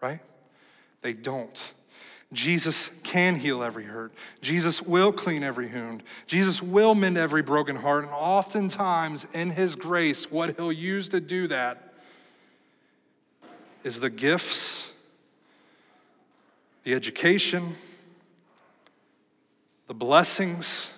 right? 0.00 0.20
They 1.02 1.14
don't. 1.14 1.72
Jesus 2.32 2.90
can 3.04 3.36
heal 3.36 3.62
every 3.62 3.84
hurt. 3.84 4.12
Jesus 4.42 4.82
will 4.82 5.12
clean 5.12 5.42
every 5.42 5.66
wound. 5.66 6.02
Jesus 6.26 6.62
will 6.62 6.94
mend 6.94 7.16
every 7.16 7.40
broken 7.40 7.76
heart. 7.76 8.04
And 8.04 8.12
oftentimes, 8.12 9.26
in 9.32 9.50
His 9.50 9.74
grace, 9.74 10.30
what 10.30 10.56
He'll 10.56 10.70
use 10.70 11.08
to 11.08 11.20
do 11.20 11.46
that 11.46 11.94
is 13.82 14.00
the 14.00 14.10
gifts, 14.10 14.92
the 16.84 16.92
education, 16.92 17.74
the 19.86 19.94
blessings, 19.94 20.92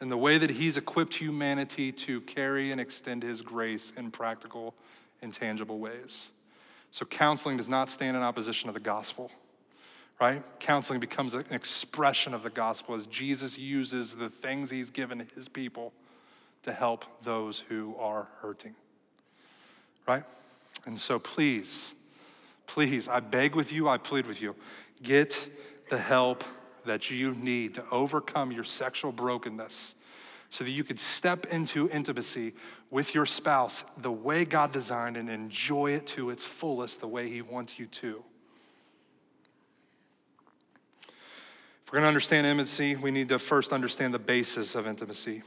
and 0.00 0.10
the 0.10 0.16
way 0.16 0.38
that 0.38 0.50
He's 0.50 0.76
equipped 0.76 1.14
humanity 1.14 1.92
to 1.92 2.20
carry 2.22 2.72
and 2.72 2.80
extend 2.80 3.22
His 3.22 3.40
grace 3.40 3.92
in 3.96 4.10
practical 4.10 4.74
and 5.22 5.32
tangible 5.32 5.78
ways. 5.78 6.30
So, 6.90 7.04
counseling 7.04 7.56
does 7.56 7.68
not 7.68 7.90
stand 7.90 8.16
in 8.16 8.22
opposition 8.22 8.68
to 8.68 8.72
the 8.72 8.80
gospel, 8.80 9.30
right? 10.20 10.42
Counseling 10.60 11.00
becomes 11.00 11.34
an 11.34 11.44
expression 11.50 12.34
of 12.34 12.42
the 12.42 12.50
gospel 12.50 12.94
as 12.94 13.06
Jesus 13.06 13.58
uses 13.58 14.16
the 14.16 14.28
things 14.28 14.70
He's 14.70 14.90
given 14.90 15.26
His 15.34 15.48
people 15.48 15.92
to 16.62 16.72
help 16.72 17.04
those 17.22 17.60
who 17.60 17.94
are 17.98 18.28
hurting, 18.40 18.74
right? 20.06 20.24
And 20.84 20.98
so, 20.98 21.18
please, 21.18 21.94
please, 22.66 23.08
I 23.08 23.20
beg 23.20 23.54
with 23.54 23.72
you, 23.72 23.88
I 23.88 23.98
plead 23.98 24.26
with 24.26 24.40
you, 24.40 24.54
get 25.02 25.48
the 25.88 25.98
help 25.98 26.44
that 26.86 27.10
you 27.10 27.34
need 27.34 27.74
to 27.74 27.84
overcome 27.90 28.50
your 28.50 28.64
sexual 28.64 29.12
brokenness 29.12 29.94
so 30.48 30.64
that 30.64 30.70
you 30.70 30.84
could 30.84 31.00
step 31.00 31.46
into 31.46 31.90
intimacy 31.90 32.54
with 32.90 33.14
your 33.14 33.26
spouse 33.26 33.84
the 33.98 34.10
way 34.10 34.44
God 34.44 34.72
designed 34.72 35.16
and 35.16 35.28
enjoy 35.28 35.92
it 35.92 36.06
to 36.08 36.30
its 36.30 36.44
fullest 36.44 37.00
the 37.00 37.08
way 37.08 37.28
He 37.28 37.42
wants 37.42 37.78
you 37.78 37.86
to. 37.86 38.22
If 41.02 41.92
we're 41.92 41.98
going 41.98 42.04
to 42.04 42.08
understand 42.08 42.46
intimacy, 42.46 42.96
we 42.96 43.10
need 43.10 43.28
to 43.28 43.38
first 43.38 43.72
understand 43.72 44.14
the 44.14 44.18
basis 44.18 44.74
of 44.74 44.86
intimacy. 44.86 45.42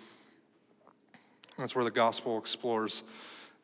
That's 1.57 1.75
where 1.75 1.83
the 1.83 1.91
gospel 1.91 2.37
explores 2.37 3.03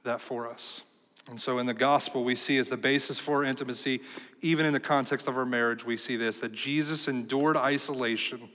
that 0.04 0.20
for 0.20 0.50
us. 0.50 0.82
And 1.30 1.42
so 1.42 1.58
in 1.58 1.66
the 1.66 1.74
gospel, 1.74 2.24
we 2.24 2.36
see 2.36 2.58
as 2.58 2.70
the 2.70 2.78
basis 2.78 3.18
for 3.18 3.44
intimacy, 3.44 4.02
even 4.42 4.66
in 4.66 4.74
the 4.74 4.80
context 4.80 5.28
of 5.28 5.38
our 5.38 5.46
marriage, 5.46 5.84
we 5.84 5.98
see 5.98 6.16
this 6.18 6.40
that 6.40 6.52
Jesus 6.52 7.08
endured 7.08 7.58
isolation 7.58 8.50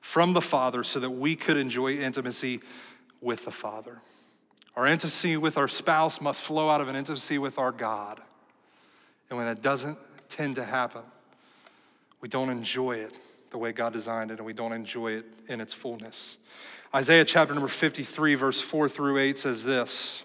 from 0.00 0.34
the 0.34 0.42
Father 0.42 0.84
so 0.84 1.00
that 1.00 1.10
we 1.10 1.34
could 1.34 1.56
enjoy 1.56 1.96
intimacy 1.96 2.60
with 3.20 3.44
the 3.44 3.50
Father. 3.50 3.98
Our 4.76 4.86
intimacy 4.86 5.36
with 5.36 5.56
our 5.56 5.68
spouse 5.68 6.20
must 6.20 6.42
flow 6.42 6.68
out 6.68 6.80
of 6.80 6.88
an 6.88 6.96
intimacy 6.96 7.38
with 7.38 7.58
our 7.58 7.72
God. 7.72 8.20
And 9.30 9.38
when 9.38 9.46
that 9.46 9.62
doesn't 9.62 9.96
tend 10.28 10.56
to 10.56 10.64
happen, 10.64 11.02
we 12.20 12.28
don't 12.28 12.50
enjoy 12.50 12.96
it 12.96 13.16
the 13.50 13.58
way 13.58 13.72
God 13.72 13.92
designed 13.92 14.30
it, 14.30 14.38
and 14.38 14.46
we 14.46 14.54
don't 14.54 14.72
enjoy 14.72 15.12
it 15.12 15.26
in 15.48 15.60
its 15.60 15.72
fullness. 15.72 16.38
Isaiah 16.94 17.24
chapter 17.24 17.54
number 17.54 17.68
53, 17.68 18.34
verse 18.34 18.60
4 18.60 18.88
through 18.88 19.18
8 19.18 19.38
says 19.38 19.64
this 19.64 20.24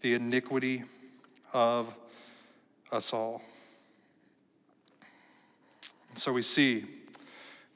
the 0.00 0.14
iniquity 0.14 0.84
of 1.52 1.94
us 2.92 3.12
all. 3.12 3.42
So 6.14 6.32
we 6.32 6.42
see 6.42 6.84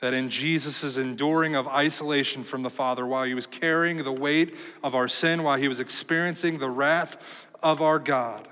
that 0.01 0.15
in 0.15 0.29
Jesus' 0.29 0.97
enduring 0.97 1.55
of 1.55 1.69
isolation 1.69 2.43
from 2.43 2.63
the 2.63 2.71
Father, 2.71 3.07
while 3.07 3.25
he 3.25 3.35
was 3.35 3.47
carrying 3.47 4.03
the 4.03 4.13
weight 4.13 4.55
of 4.83 4.97
our 4.97 5.07
sin, 5.07 5.45
while 5.45 5.57
he 5.57 5.69
was 5.69 5.79
experiencing 5.79 6.59
the 6.59 6.69
wrath 6.69 7.47
of 7.63 7.81
our 7.81 8.01
God, 8.01 8.49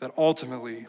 that 0.00 0.10
ultimately 0.18 0.86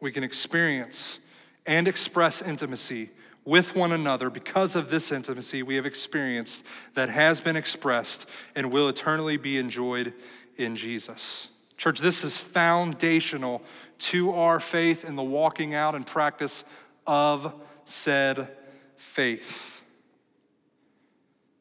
we 0.00 0.10
can 0.10 0.24
experience 0.24 1.20
and 1.66 1.86
express 1.86 2.40
intimacy 2.40 3.10
with 3.44 3.74
one 3.74 3.92
another 3.92 4.30
because 4.30 4.76
of 4.76 4.90
this 4.90 5.10
intimacy 5.10 5.62
we 5.62 5.74
have 5.74 5.86
experienced 5.86 6.64
that 6.94 7.08
has 7.08 7.40
been 7.40 7.56
expressed 7.56 8.28
and 8.54 8.72
will 8.72 8.88
eternally 8.88 9.36
be 9.36 9.56
enjoyed 9.58 10.12
in 10.56 10.76
Jesus. 10.76 11.48
Church, 11.76 11.98
this 11.98 12.22
is 12.22 12.36
foundational 12.36 13.62
to 13.98 14.32
our 14.32 14.60
faith 14.60 15.04
in 15.04 15.16
the 15.16 15.22
walking 15.22 15.74
out 15.74 15.94
and 15.94 16.06
practice 16.06 16.64
of 17.06 17.52
said 17.84 18.48
faith. 18.96 19.82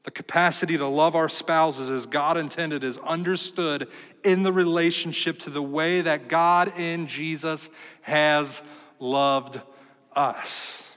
The 0.04 0.12
capacity 0.12 0.78
to 0.78 0.88
love 0.88 1.16
our 1.16 1.30
spouses 1.30 1.90
as 1.90 2.06
God 2.08 2.38
intended 2.38 2.84
is 2.84 2.98
understood 3.00 3.88
in 4.24 4.44
the 4.44 4.54
relationship 4.54 5.40
to 5.40 5.50
the 5.52 5.62
way 5.62 6.02
that 6.02 6.28
God 6.28 6.78
in 6.78 7.08
Jesus 7.08 7.70
has 8.02 8.62
loved 9.00 9.62
us 10.16 10.91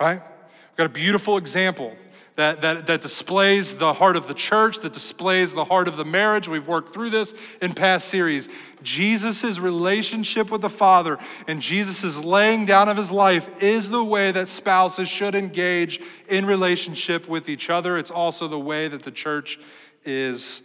right? 0.00 0.20
We've 0.20 0.76
got 0.76 0.86
a 0.86 0.88
beautiful 0.88 1.36
example 1.36 1.94
that, 2.36 2.62
that, 2.62 2.86
that 2.86 3.00
displays 3.00 3.76
the 3.76 3.94
heart 3.94 4.16
of 4.16 4.26
the 4.26 4.34
church, 4.34 4.80
that 4.80 4.92
displays 4.92 5.54
the 5.54 5.64
heart 5.64 5.86
of 5.86 5.96
the 5.96 6.04
marriage. 6.04 6.48
We've 6.48 6.66
worked 6.66 6.92
through 6.92 7.10
this 7.10 7.32
in 7.62 7.74
past 7.74 8.08
series. 8.08 8.48
Jesus' 8.82 9.58
relationship 9.58 10.50
with 10.50 10.60
the 10.60 10.68
Father 10.68 11.18
and 11.46 11.62
Jesus' 11.62 12.18
laying 12.18 12.66
down 12.66 12.88
of 12.88 12.96
his 12.96 13.12
life 13.12 13.62
is 13.62 13.88
the 13.88 14.04
way 14.04 14.32
that 14.32 14.48
spouses 14.48 15.08
should 15.08 15.36
engage 15.36 16.00
in 16.28 16.44
relationship 16.44 17.28
with 17.28 17.48
each 17.48 17.70
other. 17.70 17.96
It's 17.98 18.10
also 18.10 18.48
the 18.48 18.58
way 18.58 18.88
that 18.88 19.04
the 19.04 19.12
church 19.12 19.60
is 20.04 20.62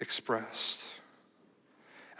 expressed. 0.00 0.87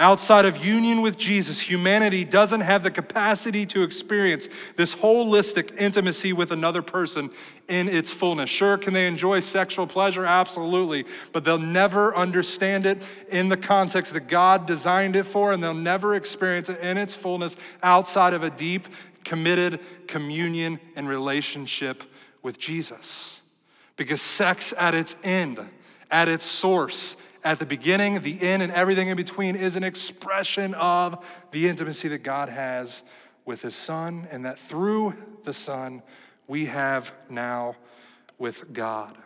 Outside 0.01 0.45
of 0.45 0.65
union 0.65 1.03
with 1.03 1.19
Jesus, 1.19 1.59
humanity 1.61 2.25
doesn't 2.25 2.61
have 2.61 2.85
the 2.85 2.91
capacity 2.91 3.67
to 3.67 3.83
experience 3.83 4.49
this 4.77 4.95
holistic 4.95 5.77
intimacy 5.77 6.33
with 6.33 6.53
another 6.53 6.83
person 6.83 7.31
in 7.67 7.89
its 7.89 8.13
fullness. 8.13 8.49
Sure, 8.49 8.79
can 8.79 8.95
they 8.95 9.09
enjoy 9.09 9.41
sexual 9.41 9.89
pleasure? 9.89 10.25
Absolutely. 10.25 11.05
But 11.33 11.45
they'll 11.45 11.59
never 11.59 12.17
understand 12.17 12.87
it 12.87 13.03
in 13.29 13.49
the 13.49 13.57
context 13.57 14.13
that 14.13 14.29
God 14.29 14.67
designed 14.67 15.17
it 15.17 15.25
for, 15.25 15.53
and 15.53 15.61
they'll 15.61 15.75
never 15.75 16.15
experience 16.15 16.69
it 16.69 16.79
in 16.79 16.97
its 16.97 17.17
fullness 17.17 17.57
outside 17.83 18.35
of 18.35 18.45
a 18.45 18.51
deep, 18.51 18.87
committed 19.25 19.81
communion 20.07 20.79
and 20.95 21.09
relationship 21.09 22.05
with 22.41 22.57
Jesus. 22.57 23.41
Because 23.97 24.23
sex 24.23 24.73
at 24.79 24.95
its 24.95 25.17
end, 25.25 25.59
at 26.09 26.29
its 26.29 26.47
source, 26.47 27.17
at 27.49 27.59
the 27.59 27.65
beginning, 27.65 28.21
the 28.21 28.43
end, 28.43 28.63
and 28.63 28.71
everything 28.71 29.09
in 29.09 29.17
between 29.17 29.57
is 29.57 29.75
an 29.75 29.83
expression 29.83 30.75
of 30.75 31.27
the 31.51 31.67
intimacy 31.67 32.07
that 32.09 32.23
God 32.23 32.51
has 32.51 33.03
with 33.47 33.63
His 33.63 33.75
Son, 33.75 34.29
and 34.31 34.45
that 34.45 34.59
through 34.59 35.15
the 35.45 35.55
Son, 35.55 36.03
we 36.47 36.67
have 36.67 37.11
now 37.31 37.75
with 38.39 38.75
God. 38.75 39.17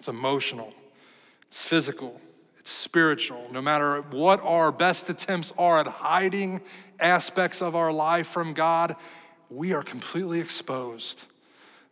It's 0.00 0.08
emotional, 0.08 0.74
it's 1.46 1.62
physical, 1.62 2.20
it's 2.58 2.72
spiritual. 2.72 3.46
No 3.52 3.62
matter 3.62 4.02
what 4.02 4.40
our 4.42 4.72
best 4.72 5.08
attempts 5.08 5.52
are 5.56 5.78
at 5.78 5.86
hiding 5.86 6.60
aspects 6.98 7.62
of 7.62 7.76
our 7.76 7.92
life 7.92 8.26
from 8.26 8.52
God, 8.52 8.96
we 9.48 9.72
are 9.74 9.84
completely 9.84 10.40
exposed 10.40 11.26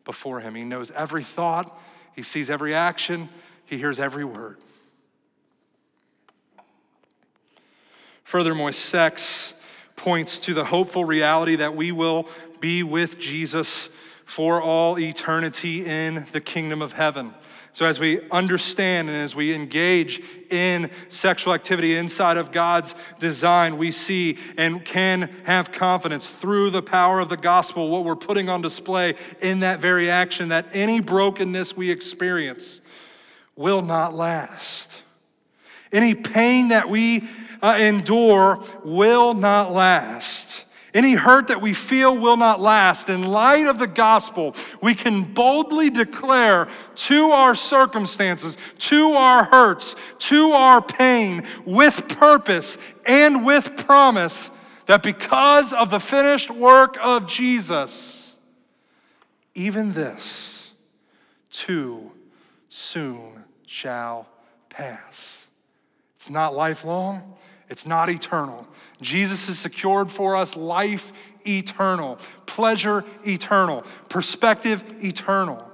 before 0.04 0.40
Him. 0.40 0.56
He 0.56 0.64
knows 0.64 0.90
every 0.90 1.22
thought, 1.22 1.78
He 2.16 2.24
sees 2.24 2.50
every 2.50 2.74
action, 2.74 3.28
He 3.64 3.78
hears 3.78 4.00
every 4.00 4.24
word. 4.24 4.56
Furthermore, 8.30 8.70
sex 8.70 9.54
points 9.96 10.38
to 10.38 10.54
the 10.54 10.64
hopeful 10.64 11.04
reality 11.04 11.56
that 11.56 11.74
we 11.74 11.90
will 11.90 12.28
be 12.60 12.84
with 12.84 13.18
Jesus 13.18 13.88
for 14.24 14.62
all 14.62 15.00
eternity 15.00 15.84
in 15.84 16.24
the 16.30 16.40
kingdom 16.40 16.80
of 16.80 16.92
heaven. 16.92 17.34
So, 17.72 17.86
as 17.86 17.98
we 17.98 18.20
understand 18.30 19.08
and 19.08 19.18
as 19.18 19.34
we 19.34 19.52
engage 19.52 20.22
in 20.48 20.92
sexual 21.08 21.54
activity 21.54 21.96
inside 21.96 22.36
of 22.36 22.52
God's 22.52 22.94
design, 23.18 23.78
we 23.78 23.90
see 23.90 24.38
and 24.56 24.84
can 24.84 25.28
have 25.42 25.72
confidence 25.72 26.30
through 26.30 26.70
the 26.70 26.82
power 26.82 27.18
of 27.18 27.30
the 27.30 27.36
gospel, 27.36 27.90
what 27.90 28.04
we're 28.04 28.14
putting 28.14 28.48
on 28.48 28.62
display 28.62 29.16
in 29.42 29.58
that 29.58 29.80
very 29.80 30.08
action, 30.08 30.50
that 30.50 30.66
any 30.72 31.00
brokenness 31.00 31.76
we 31.76 31.90
experience 31.90 32.80
will 33.56 33.82
not 33.82 34.14
last. 34.14 35.02
Any 35.92 36.14
pain 36.14 36.68
that 36.68 36.88
we 36.88 37.28
uh, 37.62 37.76
endure 37.78 38.62
will 38.84 39.34
not 39.34 39.72
last. 39.72 40.64
Any 40.92 41.12
hurt 41.12 41.48
that 41.48 41.60
we 41.60 41.72
feel 41.72 42.16
will 42.16 42.36
not 42.36 42.60
last. 42.60 43.08
In 43.08 43.22
light 43.22 43.66
of 43.66 43.78
the 43.78 43.86
gospel, 43.86 44.56
we 44.82 44.94
can 44.94 45.22
boldly 45.22 45.88
declare 45.88 46.68
to 46.96 47.30
our 47.30 47.54
circumstances, 47.54 48.58
to 48.78 49.12
our 49.12 49.44
hurts, 49.44 49.94
to 50.18 50.50
our 50.50 50.82
pain, 50.82 51.44
with 51.64 52.08
purpose 52.18 52.76
and 53.06 53.44
with 53.44 53.86
promise, 53.86 54.50
that 54.86 55.04
because 55.04 55.72
of 55.72 55.90
the 55.90 56.00
finished 56.00 56.50
work 56.50 56.96
of 57.00 57.28
Jesus, 57.28 58.36
even 59.54 59.92
this 59.92 60.72
too 61.52 62.10
soon 62.68 63.44
shall 63.66 64.26
pass. 64.68 65.39
It's 66.20 66.28
not 66.28 66.54
lifelong, 66.54 67.34
it's 67.70 67.86
not 67.86 68.10
eternal. 68.10 68.68
Jesus 69.00 69.46
has 69.46 69.58
secured 69.58 70.10
for 70.10 70.36
us 70.36 70.54
life 70.54 71.14
eternal, 71.46 72.18
pleasure 72.44 73.06
eternal, 73.26 73.86
perspective 74.10 74.84
eternal. 75.02 75.66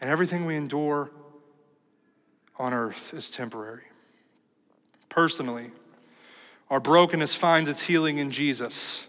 And 0.00 0.10
everything 0.10 0.46
we 0.46 0.56
endure 0.56 1.12
on 2.58 2.74
earth 2.74 3.14
is 3.14 3.30
temporary. 3.30 3.84
Personally, 5.08 5.70
our 6.68 6.80
brokenness 6.80 7.32
finds 7.32 7.68
its 7.68 7.82
healing 7.82 8.18
in 8.18 8.32
Jesus. 8.32 9.06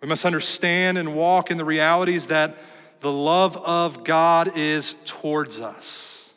We 0.00 0.08
must 0.08 0.24
understand 0.24 0.96
and 0.96 1.14
walk 1.14 1.50
in 1.50 1.58
the 1.58 1.66
realities 1.66 2.28
that 2.28 2.56
the 3.00 3.12
love 3.12 3.58
of 3.58 4.04
God 4.04 4.56
is 4.56 4.94
towards 5.04 5.60
us. 5.60 6.32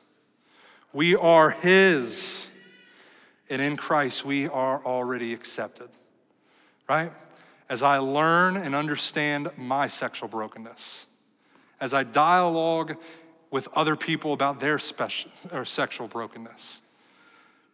We 0.92 1.16
are 1.16 1.52
His. 1.52 2.50
And 3.52 3.62
in 3.62 3.76
Christ, 3.76 4.24
we 4.24 4.48
are 4.48 4.82
already 4.86 5.34
accepted, 5.34 5.90
right? 6.88 7.12
As 7.68 7.84
I 7.84 7.98
learn 7.98 8.56
and 8.56 8.74
understand 8.74 9.50
my 9.58 9.88
sexual 9.88 10.30
brokenness, 10.30 11.06
as 11.82 11.94
I 11.94 12.04
dialogue 12.04 12.96
with 13.50 13.68
other 13.76 13.98
people 13.98 14.32
about 14.32 14.62
their 14.62 14.80
special, 14.80 15.32
or 15.52 15.66
sexual 15.66 16.08
brokenness, 16.08 16.80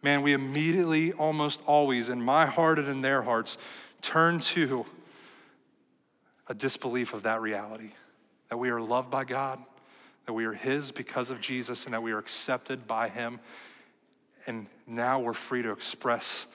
man, 0.02 0.22
we 0.22 0.32
immediately, 0.32 1.12
almost 1.12 1.62
always, 1.64 2.08
in 2.08 2.20
my 2.20 2.44
heart 2.44 2.80
and 2.80 2.88
in 2.88 3.00
their 3.00 3.22
hearts, 3.22 3.56
turn 4.02 4.40
to 4.40 4.84
a 6.48 6.54
disbelief 6.54 7.14
of 7.14 7.22
that 7.22 7.40
reality 7.40 7.90
that 8.48 8.56
we 8.56 8.70
are 8.70 8.80
loved 8.80 9.10
by 9.10 9.22
God, 9.22 9.60
that 10.26 10.32
we 10.32 10.44
are 10.44 10.54
His 10.54 10.90
because 10.90 11.30
of 11.30 11.40
Jesus, 11.40 11.84
and 11.84 11.94
that 11.94 12.02
we 12.02 12.10
are 12.10 12.18
accepted 12.18 12.88
by 12.88 13.08
Him 13.08 13.38
and 14.48 14.66
now 14.86 15.20
we're 15.20 15.34
free 15.34 15.62
to 15.62 15.70
express 15.70 16.46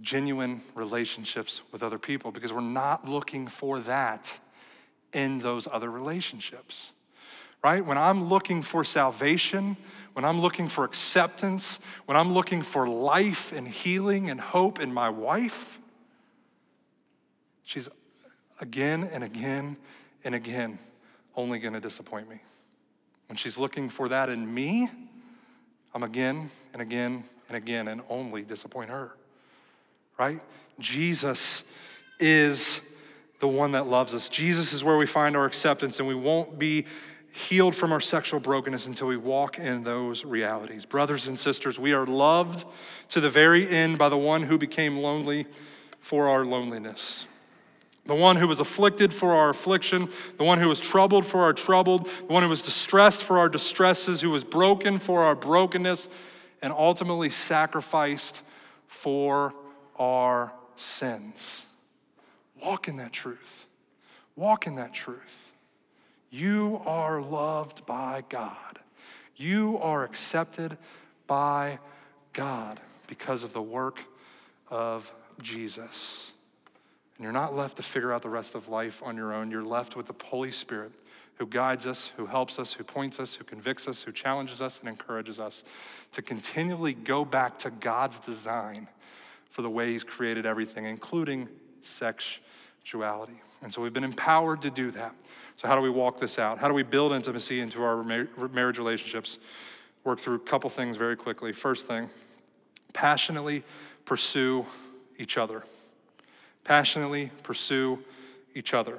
genuine 0.00 0.60
relationships 0.74 1.62
with 1.70 1.82
other 1.82 1.98
people 1.98 2.32
because 2.32 2.52
we're 2.52 2.60
not 2.60 3.08
looking 3.08 3.46
for 3.46 3.78
that 3.80 4.36
in 5.12 5.38
those 5.38 5.68
other 5.70 5.90
relationships. 5.90 6.92
Right? 7.62 7.84
When 7.84 7.98
I'm 7.98 8.24
looking 8.24 8.62
for 8.62 8.84
salvation, 8.84 9.76
when 10.12 10.24
I'm 10.24 10.40
looking 10.40 10.68
for 10.68 10.84
acceptance, 10.84 11.80
when 12.06 12.16
I'm 12.16 12.32
looking 12.32 12.62
for 12.62 12.88
life 12.88 13.52
and 13.52 13.66
healing 13.66 14.30
and 14.30 14.40
hope 14.40 14.80
in 14.80 14.92
my 14.92 15.08
wife, 15.08 15.78
she's 17.64 17.88
again 18.60 19.08
and 19.12 19.24
again 19.24 19.76
and 20.24 20.34
again 20.34 20.78
only 21.34 21.58
going 21.58 21.74
to 21.74 21.80
disappoint 21.80 22.28
me. 22.28 22.40
When 23.28 23.36
she's 23.36 23.58
looking 23.58 23.88
for 23.88 24.08
that 24.08 24.28
in 24.28 24.52
me, 24.52 24.88
I'm 25.96 26.02
again 26.02 26.50
and 26.74 26.82
again 26.82 27.24
and 27.48 27.56
again 27.56 27.88
and 27.88 28.02
only 28.10 28.42
disappoint 28.42 28.90
her. 28.90 29.12
Right? 30.18 30.40
Jesus 30.78 31.64
is 32.20 32.82
the 33.40 33.48
one 33.48 33.72
that 33.72 33.86
loves 33.86 34.12
us. 34.12 34.28
Jesus 34.28 34.74
is 34.74 34.84
where 34.84 34.98
we 34.98 35.06
find 35.06 35.34
our 35.34 35.46
acceptance, 35.46 35.98
and 35.98 36.06
we 36.06 36.14
won't 36.14 36.58
be 36.58 36.84
healed 37.32 37.74
from 37.74 37.92
our 37.92 38.00
sexual 38.00 38.40
brokenness 38.40 38.86
until 38.86 39.08
we 39.08 39.16
walk 39.16 39.58
in 39.58 39.84
those 39.84 40.22
realities. 40.22 40.84
Brothers 40.84 41.28
and 41.28 41.38
sisters, 41.38 41.78
we 41.78 41.94
are 41.94 42.04
loved 42.04 42.66
to 43.08 43.20
the 43.22 43.30
very 43.30 43.66
end 43.66 43.96
by 43.96 44.10
the 44.10 44.18
one 44.18 44.42
who 44.42 44.58
became 44.58 44.98
lonely 44.98 45.46
for 46.02 46.28
our 46.28 46.44
loneliness 46.44 47.24
the 48.06 48.14
one 48.14 48.36
who 48.36 48.48
was 48.48 48.60
afflicted 48.60 49.12
for 49.12 49.32
our 49.32 49.50
affliction, 49.50 50.08
the 50.36 50.44
one 50.44 50.58
who 50.58 50.68
was 50.68 50.80
troubled 50.80 51.26
for 51.26 51.40
our 51.40 51.52
troubled, 51.52 52.06
the 52.06 52.32
one 52.32 52.42
who 52.42 52.48
was 52.48 52.62
distressed 52.62 53.22
for 53.22 53.38
our 53.38 53.48
distresses, 53.48 54.20
who 54.20 54.30
was 54.30 54.44
broken 54.44 54.98
for 54.98 55.22
our 55.24 55.34
brokenness, 55.34 56.08
and 56.62 56.72
ultimately 56.72 57.30
sacrificed 57.30 58.42
for 58.86 59.54
our 59.98 60.52
sins. 60.76 61.64
Walk 62.62 62.88
in 62.88 62.96
that 62.96 63.12
truth. 63.12 63.66
Walk 64.36 64.66
in 64.66 64.76
that 64.76 64.92
truth. 64.92 65.52
You 66.30 66.80
are 66.84 67.22
loved 67.22 67.86
by 67.86 68.24
God. 68.28 68.78
You 69.36 69.78
are 69.78 70.04
accepted 70.04 70.76
by 71.26 71.78
God 72.32 72.80
because 73.06 73.44
of 73.44 73.52
the 73.52 73.62
work 73.62 74.00
of 74.68 75.12
Jesus. 75.40 76.32
And 77.16 77.24
you're 77.24 77.32
not 77.32 77.54
left 77.54 77.76
to 77.78 77.82
figure 77.82 78.12
out 78.12 78.22
the 78.22 78.28
rest 78.28 78.54
of 78.54 78.68
life 78.68 79.02
on 79.02 79.16
your 79.16 79.32
own. 79.32 79.50
You're 79.50 79.64
left 79.64 79.96
with 79.96 80.06
the 80.06 80.14
Holy 80.24 80.50
Spirit 80.50 80.92
who 81.36 81.46
guides 81.46 81.86
us, 81.86 82.12
who 82.16 82.26
helps 82.26 82.58
us, 82.58 82.72
who 82.72 82.84
points 82.84 83.20
us, 83.20 83.34
who 83.34 83.44
convicts 83.44 83.86
us, 83.88 84.02
who 84.02 84.12
challenges 84.12 84.62
us, 84.62 84.80
and 84.80 84.88
encourages 84.88 85.38
us 85.38 85.64
to 86.12 86.22
continually 86.22 86.94
go 86.94 87.24
back 87.24 87.58
to 87.58 87.70
God's 87.70 88.18
design 88.18 88.88
for 89.50 89.62
the 89.62 89.70
way 89.70 89.92
He's 89.92 90.04
created 90.04 90.46
everything, 90.46 90.86
including 90.86 91.48
sexuality. 91.82 93.40
And 93.62 93.72
so 93.72 93.82
we've 93.82 93.92
been 93.92 94.04
empowered 94.04 94.62
to 94.62 94.70
do 94.70 94.90
that. 94.92 95.14
So, 95.56 95.68
how 95.68 95.76
do 95.76 95.82
we 95.82 95.90
walk 95.90 96.20
this 96.20 96.38
out? 96.38 96.58
How 96.58 96.68
do 96.68 96.74
we 96.74 96.82
build 96.82 97.12
intimacy 97.12 97.60
into 97.60 97.82
our 97.82 98.02
marriage 98.02 98.78
relationships? 98.78 99.38
Work 100.04 100.20
through 100.20 100.36
a 100.36 100.40
couple 100.40 100.70
things 100.70 100.96
very 100.96 101.16
quickly. 101.16 101.52
First 101.52 101.86
thing, 101.86 102.08
passionately 102.92 103.62
pursue 104.04 104.64
each 105.18 105.36
other 105.36 105.64
passionately 106.66 107.30
pursue 107.44 108.02
each 108.54 108.74
other. 108.74 108.98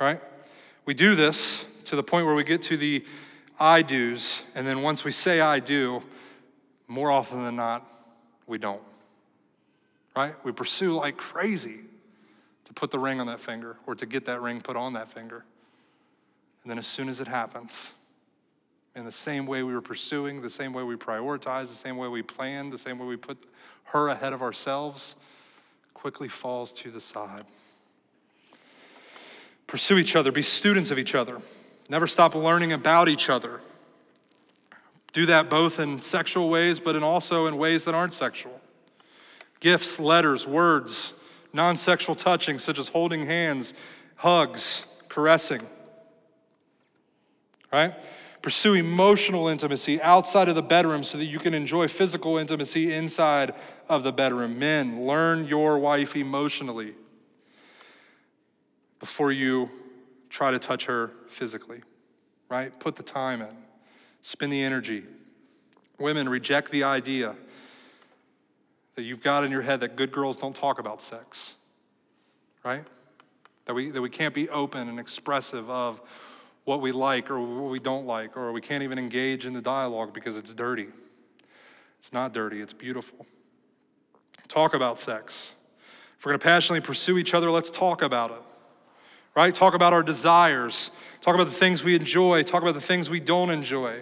Right? 0.00 0.20
We 0.86 0.94
do 0.94 1.14
this 1.14 1.66
to 1.84 1.96
the 1.96 2.02
point 2.02 2.26
where 2.26 2.34
we 2.34 2.44
get 2.44 2.62
to 2.62 2.76
the 2.76 3.04
I 3.60 3.82
do's, 3.82 4.44
and 4.54 4.66
then 4.66 4.82
once 4.82 5.04
we 5.04 5.12
say 5.12 5.40
I 5.40 5.60
do, 5.60 6.02
more 6.88 7.10
often 7.10 7.44
than 7.44 7.56
not, 7.56 7.86
we 8.46 8.58
don't. 8.58 8.80
Right? 10.16 10.34
We 10.44 10.52
pursue 10.52 10.94
like 10.94 11.16
crazy 11.16 11.80
to 12.64 12.72
put 12.72 12.90
the 12.90 12.98
ring 12.98 13.20
on 13.20 13.26
that 13.26 13.38
finger 13.38 13.76
or 13.86 13.94
to 13.94 14.06
get 14.06 14.24
that 14.24 14.40
ring 14.40 14.60
put 14.60 14.76
on 14.76 14.94
that 14.94 15.08
finger. 15.08 15.44
And 16.62 16.70
then 16.70 16.78
as 16.78 16.86
soon 16.86 17.08
as 17.08 17.20
it 17.20 17.28
happens, 17.28 17.92
in 18.96 19.04
the 19.04 19.12
same 19.12 19.46
way 19.46 19.62
we 19.62 19.74
were 19.74 19.82
pursuing, 19.82 20.40
the 20.40 20.50
same 20.50 20.72
way 20.72 20.82
we 20.82 20.96
prioritized, 20.96 21.68
the 21.68 21.74
same 21.74 21.96
way 21.96 22.08
we 22.08 22.22
planned, 22.22 22.72
the 22.72 22.78
same 22.78 22.98
way 22.98 23.06
we 23.06 23.16
put 23.16 23.38
her 23.84 24.08
ahead 24.08 24.32
of 24.32 24.42
ourselves, 24.42 25.16
quickly 26.02 26.26
falls 26.26 26.72
to 26.72 26.90
the 26.90 27.00
side. 27.00 27.44
Pursue 29.68 29.98
each 29.98 30.16
other, 30.16 30.32
be 30.32 30.42
students 30.42 30.90
of 30.90 30.98
each 30.98 31.14
other. 31.14 31.40
Never 31.88 32.08
stop 32.08 32.34
learning 32.34 32.72
about 32.72 33.08
each 33.08 33.30
other. 33.30 33.60
Do 35.12 35.26
that 35.26 35.48
both 35.48 35.78
in 35.78 36.00
sexual 36.00 36.50
ways, 36.50 36.80
but 36.80 36.96
in 36.96 37.04
also 37.04 37.46
in 37.46 37.56
ways 37.56 37.84
that 37.84 37.94
aren't 37.94 38.14
sexual. 38.14 38.60
Gifts, 39.60 40.00
letters, 40.00 40.44
words, 40.44 41.14
non 41.52 41.76
sexual 41.76 42.16
touching, 42.16 42.58
such 42.58 42.80
as 42.80 42.88
holding 42.88 43.24
hands, 43.24 43.72
hugs, 44.16 44.84
caressing. 45.08 45.62
Right? 47.72 47.94
Pursue 48.42 48.74
emotional 48.74 49.46
intimacy 49.46 50.02
outside 50.02 50.48
of 50.48 50.56
the 50.56 50.62
bedroom 50.62 51.04
so 51.04 51.16
that 51.16 51.26
you 51.26 51.38
can 51.38 51.54
enjoy 51.54 51.86
physical 51.86 52.38
intimacy 52.38 52.92
inside 52.92 53.54
of 53.88 54.02
the 54.02 54.12
bedroom. 54.12 54.58
Men, 54.58 55.06
learn 55.06 55.46
your 55.46 55.78
wife 55.78 56.16
emotionally 56.16 56.94
before 58.98 59.30
you 59.30 59.70
try 60.28 60.50
to 60.50 60.58
touch 60.58 60.86
her 60.86 61.12
physically, 61.28 61.82
right? 62.48 62.78
Put 62.80 62.96
the 62.96 63.02
time 63.04 63.42
in, 63.42 63.56
spend 64.22 64.52
the 64.52 64.62
energy. 64.62 65.04
Women, 65.98 66.28
reject 66.28 66.72
the 66.72 66.82
idea 66.82 67.36
that 68.96 69.02
you've 69.02 69.22
got 69.22 69.44
in 69.44 69.52
your 69.52 69.62
head 69.62 69.80
that 69.80 69.94
good 69.94 70.10
girls 70.10 70.36
don't 70.36 70.54
talk 70.54 70.80
about 70.80 71.00
sex, 71.00 71.54
right? 72.64 72.84
That 73.66 73.74
we, 73.74 73.90
that 73.90 74.02
we 74.02 74.10
can't 74.10 74.34
be 74.34 74.48
open 74.48 74.88
and 74.88 74.98
expressive 74.98 75.70
of 75.70 76.00
what 76.64 76.80
we 76.80 76.92
like 76.92 77.30
or 77.30 77.40
what 77.40 77.70
we 77.70 77.78
don't 77.78 78.06
like, 78.06 78.36
or 78.36 78.52
we 78.52 78.60
can't 78.60 78.82
even 78.82 78.98
engage 78.98 79.46
in 79.46 79.52
the 79.52 79.62
dialogue 79.62 80.12
because 80.12 80.36
it's 80.36 80.52
dirty. 80.54 80.88
It's 81.98 82.12
not 82.12 82.32
dirty, 82.32 82.60
it's 82.60 82.72
beautiful. 82.72 83.26
Talk 84.48 84.74
about 84.74 84.98
sex. 84.98 85.54
If 86.18 86.26
we're 86.26 86.32
going 86.32 86.40
to 86.40 86.44
passionately 86.44 86.86
pursue 86.86 87.18
each 87.18 87.34
other, 87.34 87.50
let's 87.50 87.70
talk 87.70 88.02
about 88.02 88.30
it 88.30 88.42
right? 89.34 89.54
Talk 89.54 89.74
about 89.74 89.92
our 89.92 90.02
desires. 90.02 90.90
Talk 91.20 91.34
about 91.34 91.46
the 91.46 91.52
things 91.52 91.82
we 91.82 91.94
enjoy. 91.94 92.42
Talk 92.42 92.62
about 92.62 92.74
the 92.74 92.80
things 92.80 93.08
we 93.08 93.20
don't 93.20 93.50
enjoy. 93.50 94.00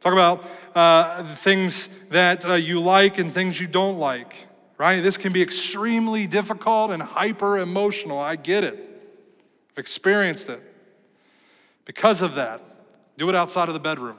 Talk 0.00 0.12
about 0.12 0.44
uh, 0.74 1.22
the 1.22 1.36
things 1.36 1.88
that 2.10 2.44
uh, 2.44 2.54
you 2.54 2.80
like 2.80 3.18
and 3.18 3.32
things 3.32 3.60
you 3.60 3.66
don't 3.66 3.98
like, 3.98 4.46
right? 4.76 5.00
This 5.00 5.16
can 5.16 5.32
be 5.32 5.42
extremely 5.42 6.26
difficult 6.26 6.92
and 6.92 7.02
hyper 7.02 7.58
emotional. 7.58 8.18
I 8.18 8.36
get 8.36 8.64
it. 8.64 8.74
I've 9.72 9.78
experienced 9.78 10.48
it. 10.48 10.62
Because 11.88 12.20
of 12.20 12.34
that, 12.34 12.60
do 13.16 13.30
it 13.30 13.34
outside 13.34 13.68
of 13.68 13.74
the 13.74 13.80
bedroom, 13.80 14.18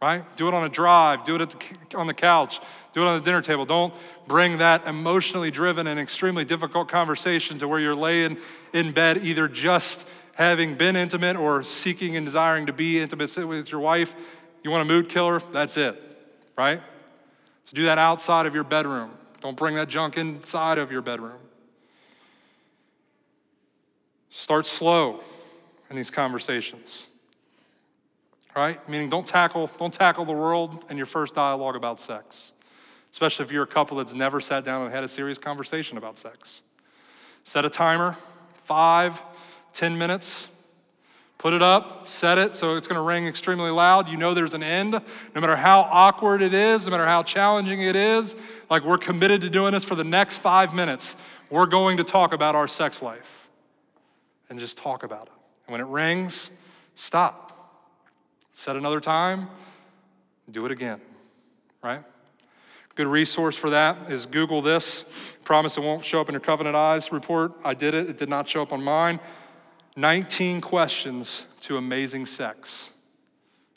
right? 0.00 0.24
Do 0.36 0.46
it 0.46 0.54
on 0.54 0.62
a 0.62 0.68
drive, 0.68 1.24
do 1.24 1.34
it 1.34 1.50
the, 1.50 1.98
on 1.98 2.06
the 2.06 2.14
couch, 2.14 2.60
do 2.94 3.02
it 3.02 3.06
on 3.08 3.18
the 3.18 3.24
dinner 3.24 3.42
table. 3.42 3.64
Don't 3.64 3.92
bring 4.28 4.58
that 4.58 4.86
emotionally 4.86 5.50
driven 5.50 5.88
and 5.88 5.98
extremely 5.98 6.44
difficult 6.44 6.86
conversation 6.86 7.58
to 7.58 7.66
where 7.66 7.80
you're 7.80 7.96
laying 7.96 8.38
in 8.72 8.92
bed, 8.92 9.24
either 9.24 9.48
just 9.48 10.08
having 10.36 10.76
been 10.76 10.94
intimate 10.94 11.34
or 11.34 11.64
seeking 11.64 12.14
and 12.14 12.24
desiring 12.24 12.66
to 12.66 12.72
be 12.72 13.00
intimate 13.00 13.36
with 13.44 13.72
your 13.72 13.80
wife. 13.80 14.14
You 14.62 14.70
want 14.70 14.88
a 14.88 14.92
mood 14.92 15.08
killer? 15.08 15.42
That's 15.50 15.76
it, 15.76 16.00
right? 16.56 16.80
So 17.64 17.74
do 17.74 17.86
that 17.86 17.98
outside 17.98 18.46
of 18.46 18.54
your 18.54 18.62
bedroom. 18.62 19.10
Don't 19.40 19.56
bring 19.56 19.74
that 19.74 19.88
junk 19.88 20.16
inside 20.16 20.78
of 20.78 20.92
your 20.92 21.02
bedroom. 21.02 21.40
Start 24.30 24.68
slow 24.68 25.24
in 25.90 25.96
these 25.96 26.10
conversations. 26.10 27.06
Right? 28.56 28.86
Meaning 28.88 29.10
don't 29.10 29.26
tackle, 29.26 29.70
don't 29.78 29.92
tackle 29.92 30.24
the 30.24 30.32
world 30.32 30.84
in 30.90 30.96
your 30.96 31.06
first 31.06 31.34
dialogue 31.34 31.76
about 31.76 32.00
sex 32.00 32.52
especially 33.12 33.44
if 33.44 33.52
you're 33.52 33.64
a 33.64 33.66
couple 33.66 33.96
that's 33.96 34.14
never 34.14 34.40
sat 34.40 34.64
down 34.64 34.82
and 34.82 34.94
had 34.94 35.04
a 35.04 35.08
serious 35.08 35.38
conversation 35.38 35.98
about 35.98 36.16
sex. 36.16 36.62
Set 37.42 37.64
a 37.64 37.70
timer, 37.70 38.16
five, 38.54 39.22
ten 39.72 39.98
minutes. 39.98 40.48
Put 41.38 41.54
it 41.54 41.62
up, 41.62 42.06
set 42.06 42.36
it 42.36 42.54
so 42.54 42.76
it's 42.76 42.86
gonna 42.86 43.02
ring 43.02 43.26
extremely 43.26 43.70
loud. 43.70 44.08
You 44.10 44.18
know 44.18 44.34
there's 44.34 44.52
an 44.52 44.62
end. 44.62 44.92
No 44.92 45.40
matter 45.40 45.56
how 45.56 45.80
awkward 45.80 46.42
it 46.42 46.52
is, 46.52 46.84
no 46.84 46.90
matter 46.90 47.06
how 47.06 47.22
challenging 47.22 47.80
it 47.80 47.96
is, 47.96 48.36
like 48.68 48.84
we're 48.84 48.98
committed 48.98 49.40
to 49.42 49.50
doing 49.50 49.72
this 49.72 49.84
for 49.84 49.94
the 49.94 50.04
next 50.04 50.36
five 50.36 50.74
minutes. 50.74 51.16
We're 51.48 51.66
going 51.66 51.96
to 51.96 52.04
talk 52.04 52.34
about 52.34 52.54
our 52.54 52.68
sex 52.68 53.02
life 53.02 53.48
and 54.50 54.58
just 54.58 54.76
talk 54.76 55.02
about 55.02 55.26
it. 55.26 55.32
When 55.70 55.80
it 55.80 55.86
rings, 55.86 56.50
stop. 56.96 57.46
Set 58.52 58.74
another 58.74 58.98
time, 58.98 59.48
do 60.50 60.66
it 60.66 60.72
again, 60.72 61.00
right? 61.80 62.02
Good 62.96 63.06
resource 63.06 63.56
for 63.56 63.70
that 63.70 64.10
is 64.10 64.26
Google 64.26 64.62
this. 64.62 65.04
Promise 65.44 65.78
it 65.78 65.84
won't 65.84 66.04
show 66.04 66.20
up 66.20 66.28
in 66.28 66.32
your 66.32 66.40
Covenant 66.40 66.74
Eyes 66.74 67.12
report. 67.12 67.52
I 67.64 67.74
did 67.74 67.94
it, 67.94 68.10
it 68.10 68.18
did 68.18 68.28
not 68.28 68.48
show 68.48 68.62
up 68.62 68.72
on 68.72 68.82
mine. 68.82 69.20
19 69.94 70.60
questions 70.60 71.46
to 71.60 71.76
amazing 71.76 72.26
sex. 72.26 72.90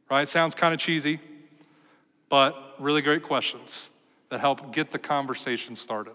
Right? 0.10 0.28
Sounds 0.28 0.56
kind 0.56 0.74
of 0.74 0.80
cheesy, 0.80 1.20
but 2.28 2.74
really 2.80 3.04
great 3.04 3.22
questions 3.22 3.92
that 4.30 4.40
help 4.40 4.74
get 4.74 4.92
the 4.92 5.00
conversation 5.00 5.76
started. 5.76 6.14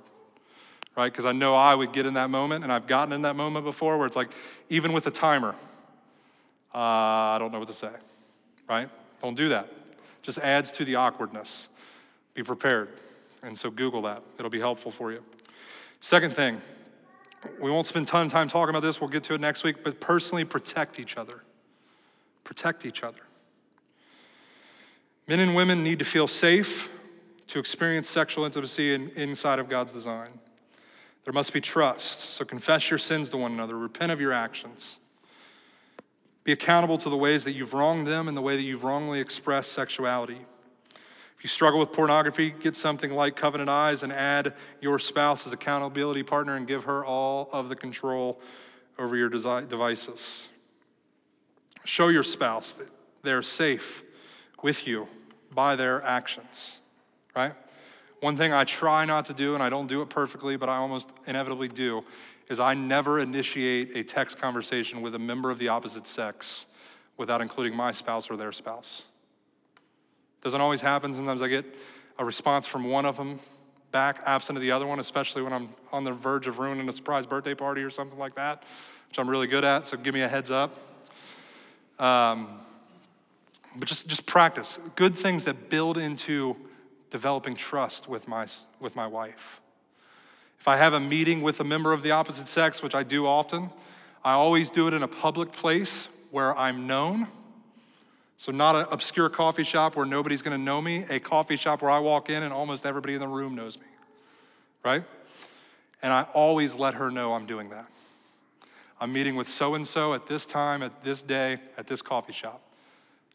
Right? 0.97 1.13
Because 1.13 1.25
I 1.25 1.31
know 1.31 1.55
I 1.55 1.77
would 1.77 1.93
get 1.93 2.05
in 2.05 2.15
that 2.15 2.31
moment, 2.31 2.65
and 2.65 2.73
I've 2.73 2.89
gotten 2.89 3.13
in 3.13 3.23
that 3.23 3.37
moment 3.37 3.65
before 3.65 3.97
where 3.97 4.09
it's 4.09 4.17
like, 4.17 4.31
even 4.69 4.93
with 4.93 5.07
a 5.07 5.13
timer, 5.13 5.55
uh, 6.75 6.79
I 6.79 7.37
don't 7.39 7.53
know 7.53 7.59
what 7.59 7.69
to 7.69 7.75
say. 7.75 7.91
Right? 8.69 8.89
Don't 9.23 9.37
do 9.37 9.49
that. 9.49 9.69
Just 10.23 10.39
adds 10.39 10.71
to 10.73 10.85
the 10.85 10.97
awkwardness. 10.97 11.69
Be 12.35 12.43
prepared. 12.43 12.89
And 13.43 13.57
so 13.57 13.71
Google 13.71 14.03
that, 14.03 14.23
it'll 14.39 14.51
be 14.51 14.61
helpful 14.61 14.91
for 14.91 15.13
you. 15.13 15.23
Second 16.01 16.33
thing, 16.33 16.61
we 17.61 17.71
won't 17.71 17.87
spend 17.87 18.07
ton 18.09 18.27
of 18.27 18.33
time 18.33 18.49
talking 18.49 18.71
about 18.71 18.83
this, 18.83 19.01
we'll 19.01 19.11
get 19.11 19.25
to 19.25 19.35
it 19.35 19.41
next 19.41 19.65
week, 19.65 19.83
but 19.83 20.01
personally 20.01 20.45
protect 20.45 20.99
each 20.99 21.17
other. 21.17 21.43
Protect 22.45 22.85
each 22.85 23.03
other. 23.03 23.21
Men 25.27 25.41
and 25.41 25.55
women 25.55 25.85
need 25.85 25.99
to 25.99 26.05
feel 26.05 26.27
safe 26.27 26.89
to 27.49 27.59
experience 27.59 28.09
sexual 28.09 28.45
intimacy 28.45 28.95
in, 28.95 29.11
inside 29.11 29.59
of 29.59 29.69
God's 29.69 29.93
design. 29.93 30.29
There 31.25 31.33
must 31.33 31.53
be 31.53 31.61
trust. 31.61 32.31
So 32.31 32.45
confess 32.45 32.91
your 32.91 32.99
sins 32.99 33.29
to 33.31 33.37
one 33.37 33.53
another, 33.53 33.77
repent 33.77 34.13
of 34.13 34.21
your 34.21 34.33
actions. 34.33 34.99
Be 36.49 36.53
accountable 36.53 36.97
to 36.97 37.11
the 37.11 37.17
ways 37.19 37.45
that 37.45 37.53
you've 37.53 37.75
wronged 37.75 38.07
them 38.07 38.27
and 38.27 38.35
the 38.35 38.41
way 38.41 38.57
that 38.57 38.63
you've 38.63 38.83
wrongly 38.83 39.21
expressed 39.21 39.71
sexuality. 39.73 40.39
If 41.37 41.45
you 41.45 41.49
struggle 41.51 41.79
with 41.79 41.93
pornography, 41.93 42.55
get 42.59 42.75
something 42.75 43.13
like 43.13 43.37
Covenant 43.37 43.69
Eyes 43.69 44.03
and 44.03 44.11
add 44.11 44.55
your 44.81 44.99
spouse 44.99 45.47
as 45.47 45.53
accountability 45.53 46.23
partner 46.23 46.57
and 46.57 46.67
give 46.67 46.85
her 46.85 47.05
all 47.05 47.51
of 47.53 47.69
the 47.69 47.77
control 47.77 48.41
over 48.99 49.15
your 49.15 49.29
devices. 49.29 50.49
Show 51.85 52.09
your 52.09 52.23
spouse 52.23 52.73
that 52.73 52.91
they're 53.23 53.43
safe 53.43 54.03
with 54.63 54.87
you 54.87 55.07
by 55.53 55.77
their 55.77 56.03
actions, 56.03 56.79
right? 57.37 57.53
One 58.21 58.39
thing 58.39 58.55
I 58.55 58.65
try 58.65 59.05
not 59.05 59.27
to 59.27 59.35
do, 59.35 59.53
and 59.53 59.63
I 59.63 59.69
don't 59.69 59.87
do 59.87 60.01
it 60.01 60.09
perfectly, 60.09 60.57
but 60.57 60.71
I 60.71 60.77
almost 60.77 61.11
inevitably 61.27 61.69
do, 61.69 62.05
is 62.49 62.61
I 62.61 62.75
never 62.75 63.21
initiate 63.21 63.97
a 63.97 64.03
text 64.03 64.39
conversation 64.39 65.03
with 65.03 65.15
a 65.15 65.19
member 65.19 65.51
of 65.51 65.59
the 65.59 65.69
opposite 65.69 66.07
sex 66.07 66.67
without 67.17 67.41
including 67.41 67.77
my 67.77 67.93
spouse 67.93 68.31
or 68.31 68.37
their 68.37 68.53
spouse. 68.53 69.03
Doesn't 70.43 70.61
always 70.61 70.81
happen. 70.81 71.13
Sometimes 71.13 71.43
I 71.43 71.49
get 71.49 71.65
a 72.19 72.25
response 72.25 72.67
from 72.67 72.85
one 72.85 73.05
of 73.05 73.17
them 73.17 73.39
back, 73.91 74.21
absent 74.27 74.57
of 74.57 74.63
the 74.63 74.71
other 74.71 74.87
one, 74.87 75.01
especially 75.01 75.43
when 75.43 75.53
I'm 75.53 75.71
on 75.93 76.05
the 76.05 76.13
verge 76.13 76.47
of 76.47 76.59
ruining 76.59 76.89
a 76.89 76.93
surprise 76.93 77.27
birthday 77.27 77.55
party 77.55 77.83
or 77.83 77.91
something 77.91 78.19
like 78.19 78.35
that, 78.35 78.65
which 79.09 79.19
I'm 79.19 79.29
really 79.29 79.47
good 79.47 79.65
at. 79.65 79.87
So 79.87 79.97
give 79.97 80.15
me 80.15 80.23
a 80.23 80.29
heads 80.29 80.51
up. 80.51 80.79
Um, 81.99 82.61
but 83.77 83.89
just, 83.89 84.09
just 84.09 84.27
practice 84.27 84.79
good 84.97 85.15
things 85.15 85.45
that 85.45 85.69
build 85.69 85.99
into 85.99 86.57
developing 87.11 87.55
trust 87.55 88.09
with 88.09 88.29
my, 88.29 88.47
with 88.81 88.95
my 88.97 89.07
wife. 89.07 89.61
If 90.59 90.69
I 90.69 90.77
have 90.77 90.93
a 90.93 91.01
meeting 91.01 91.43
with 91.43 91.61
a 91.61 91.65
member 91.65 91.93
of 91.93 92.03
the 92.03 92.11
opposite 92.11 92.49
sex, 92.49 92.83
which 92.83 92.95
I 92.95 93.03
do 93.03 93.27
often, 93.27 93.71
I 94.25 94.33
always 94.33 94.71
do 94.71 94.89
it 94.89 94.95
in 94.95 95.03
a 95.03 95.09
public 95.09 95.53
place 95.53 96.09
where 96.31 96.57
I'm 96.57 96.87
known 96.87 97.27
so, 98.41 98.53
not 98.53 98.77
an 98.77 98.87
obscure 98.93 99.29
coffee 99.29 99.65
shop 99.65 99.97
where 99.97 100.07
nobody's 100.07 100.43
gonna 100.43 100.59
know 100.59 100.81
me, 100.81 101.05
a 101.11 101.19
coffee 101.19 101.57
shop 101.57 101.83
where 101.83 101.91
I 101.91 101.99
walk 101.99 102.31
in 102.31 102.45
and 102.45 102.53
almost 102.53 102.87
everybody 102.87 103.15
in 103.15 103.21
the 103.21 103.27
room 103.27 103.57
knows 103.57 103.77
me, 103.81 103.87
right? 104.85 105.03
And 106.03 106.13
I 106.13 106.23
always 106.35 106.77
let 106.77 106.95
her 106.95 107.11
know 107.11 107.35
I'm 107.35 107.47
doing 107.47 107.71
that. 107.71 107.91
I'm 109.01 109.13
meeting 109.13 109.35
with 109.35 109.49
so 109.49 109.75
and 109.75 109.85
so 109.85 110.15
at 110.15 110.29
this 110.29 110.47
time, 110.47 110.85
at 110.85 111.03
this 111.03 111.21
day, 111.21 111.59
at 111.77 111.89
this 111.89 112.01
coffee 112.01 112.33
shop. 112.33 112.63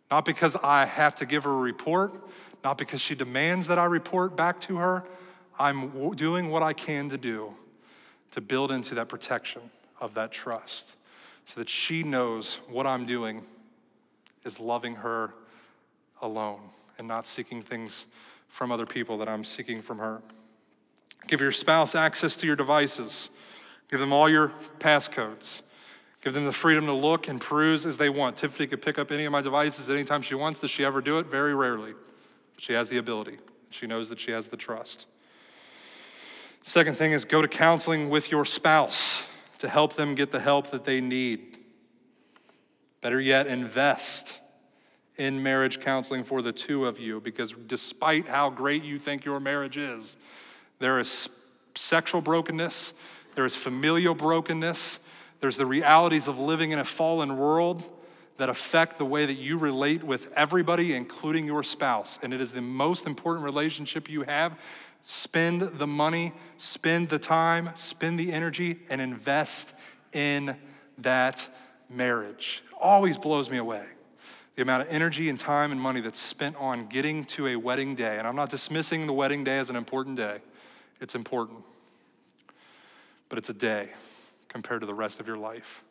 Not 0.10 0.24
because 0.24 0.56
I 0.56 0.86
have 0.86 1.18
to 1.18 1.26
give 1.26 1.44
her 1.44 1.52
a 1.52 1.58
report, 1.58 2.26
not 2.64 2.78
because 2.78 3.02
she 3.02 3.14
demands 3.14 3.68
that 3.68 3.78
I 3.78 3.86
report 3.86 4.38
back 4.38 4.62
to 4.62 4.78
her. 4.78 5.04
I'm 5.60 6.16
doing 6.16 6.49
what 6.49 6.64
I 6.64 6.74
can 6.74 7.10
to 7.10 7.18
do 7.18 7.54
to 8.32 8.41
build 8.41 8.72
into 8.72 8.95
that 8.95 9.10
protection 9.10 9.62
of 9.99 10.14
that 10.16 10.32
trust 10.32 10.95
so 11.45 11.60
that 11.60 11.70
she 11.70 12.04
knows 12.04 12.60
what 12.70 12.88
I'm 12.88 13.06
doing 13.06 13.43
is 14.43 14.60
loving 14.60 14.95
her 14.95 15.34
alone 16.22 16.62
and 16.97 17.08
not 17.08 17.28
seeking 17.28 17.62
things 17.62 18.06
from 18.47 18.72
other 18.72 18.86
people 18.86 19.18
that 19.18 19.30
I'm 19.30 19.43
seeking 19.43 19.82
from 19.82 19.99
her. 19.99 20.22
Give 21.28 21.41
your 21.41 21.51
spouse 21.51 21.95
access 21.95 22.36
to 22.38 22.47
your 22.47 22.56
devices. 22.56 23.30
Give 23.89 23.99
them 23.99 24.14
all 24.14 24.30
your 24.30 24.51
passcodes. 24.80 25.62
Give 26.22 26.34
them 26.34 26.45
the 26.45 26.51
freedom 26.51 26.86
to 26.86 26.93
look 26.93 27.28
and 27.28 27.39
peruse 27.39 27.86
as 27.86 27.97
they 27.97 28.10
want. 28.10 28.38
Tiffany 28.38 28.68
could 28.68 28.82
pick 28.82 28.97
up 28.97 29.12
any 29.12 29.26
of 29.26 29.32
my 29.32 29.41
devices 29.41 29.89
anytime 29.89 30.22
she 30.22 30.36
wants. 30.36 30.60
Does 30.60 30.72
she 30.72 30.86
ever 30.86 31.01
do 31.01 31.20
it? 31.20 31.26
Very 31.28 31.54
rarely. 31.54 31.93
She 32.58 32.74
has 32.74 32.89
the 32.89 32.97
ability. 32.97 33.38
She 33.70 33.88
knows 33.88 34.10
that 34.10 34.20
she 34.20 34.32
has 34.32 34.47
the 34.47 34.58
trust. 34.58 35.08
Second 36.66 36.95
thing 36.95 37.11
is 37.11 37.26
go 37.26 37.41
to 37.41 37.47
counseling 37.47 38.09
with 38.09 38.32
your 38.32 38.45
spouse 38.45 39.30
to 39.57 39.68
help 39.68 39.93
them 39.93 40.16
get 40.16 40.32
the 40.32 40.39
help 40.39 40.72
that 40.72 40.86
they 40.86 41.01
need. 41.01 41.57
Better 43.01 43.20
yet, 43.20 43.47
invest 43.47 44.39
in 45.18 45.43
marriage 45.43 45.82
counseling 45.82 46.24
for 46.24 46.41
the 46.41 46.53
two 46.53 46.86
of 46.86 46.99
you 46.99 47.20
because 47.20 47.51
despite 47.51 48.30
how 48.30 48.49
great 48.49 48.82
you 48.82 48.97
think 48.97 49.26
your 49.26 49.41
marriage 49.41 49.76
is, 49.76 50.16
there 50.80 51.01
is 51.01 51.28
sexual 51.76 52.22
brokenness, 52.22 52.93
there 53.36 53.45
is 53.45 53.57
familial 53.57 54.16
brokenness, 54.16 54.99
there's 55.41 55.57
the 55.57 55.66
realities 55.66 56.30
of 56.30 56.39
living 56.39 56.72
in 56.72 56.80
a 56.80 56.86
fallen 56.86 57.38
world 57.38 57.84
that 58.38 58.47
affect 58.47 58.97
the 58.97 59.05
way 59.05 59.26
that 59.26 59.34
you 59.34 59.57
relate 59.57 60.01
with 60.01 60.32
everybody, 60.38 60.93
including 60.93 61.45
your 61.45 61.61
spouse. 61.61 62.24
And 62.24 62.34
it 62.34 62.39
is 62.39 62.53
the 62.53 62.61
most 62.61 63.05
important 63.05 63.43
relationship 63.43 64.09
you 64.09 64.24
have. 64.24 64.57
Spend 65.04 65.62
the 65.62 65.88
money, 65.88 66.32
spend 66.58 67.10
the 67.10 67.20
time, 67.20 67.70
spend 67.76 68.18
the 68.18 68.32
energy, 68.32 68.80
and 68.89 69.01
invest 69.01 69.74
in 70.14 70.56
that 70.99 71.47
marriage. 71.89 72.64
It 72.68 72.78
always 72.80 73.18
blows 73.18 73.49
me 73.49 73.58
away 73.58 73.84
the 74.56 74.62
amount 74.62 74.84
of 74.84 74.88
energy 74.89 75.30
and 75.30 75.39
time 75.39 75.72
and 75.72 75.82
money 75.82 75.99
that's 75.99 76.20
spent 76.20 76.56
on 76.58 76.86
getting 76.88 77.26
to 77.26 77.47
a 77.47 77.56
wedding 77.56 77.95
day. 77.95 78.18
And 78.18 78.28
I'm 78.28 78.36
not 78.36 78.49
dismissing 78.49 79.08
the 79.08 79.14
wedding 79.14 79.43
day 79.43 79.58
as 79.58 79.70
an 79.70 79.76
important 79.76 80.18
day, 80.18 80.39
it's 81.01 81.16
important. 81.16 81.64
But 83.30 83.39
it's 83.39 83.49
a 83.49 83.54
day 83.54 83.89
compared 84.47 84.82
to 84.82 84.88
the 84.88 84.93
rest 84.93 85.20
of 85.20 85.28
your 85.28 85.38
life, 85.38 85.84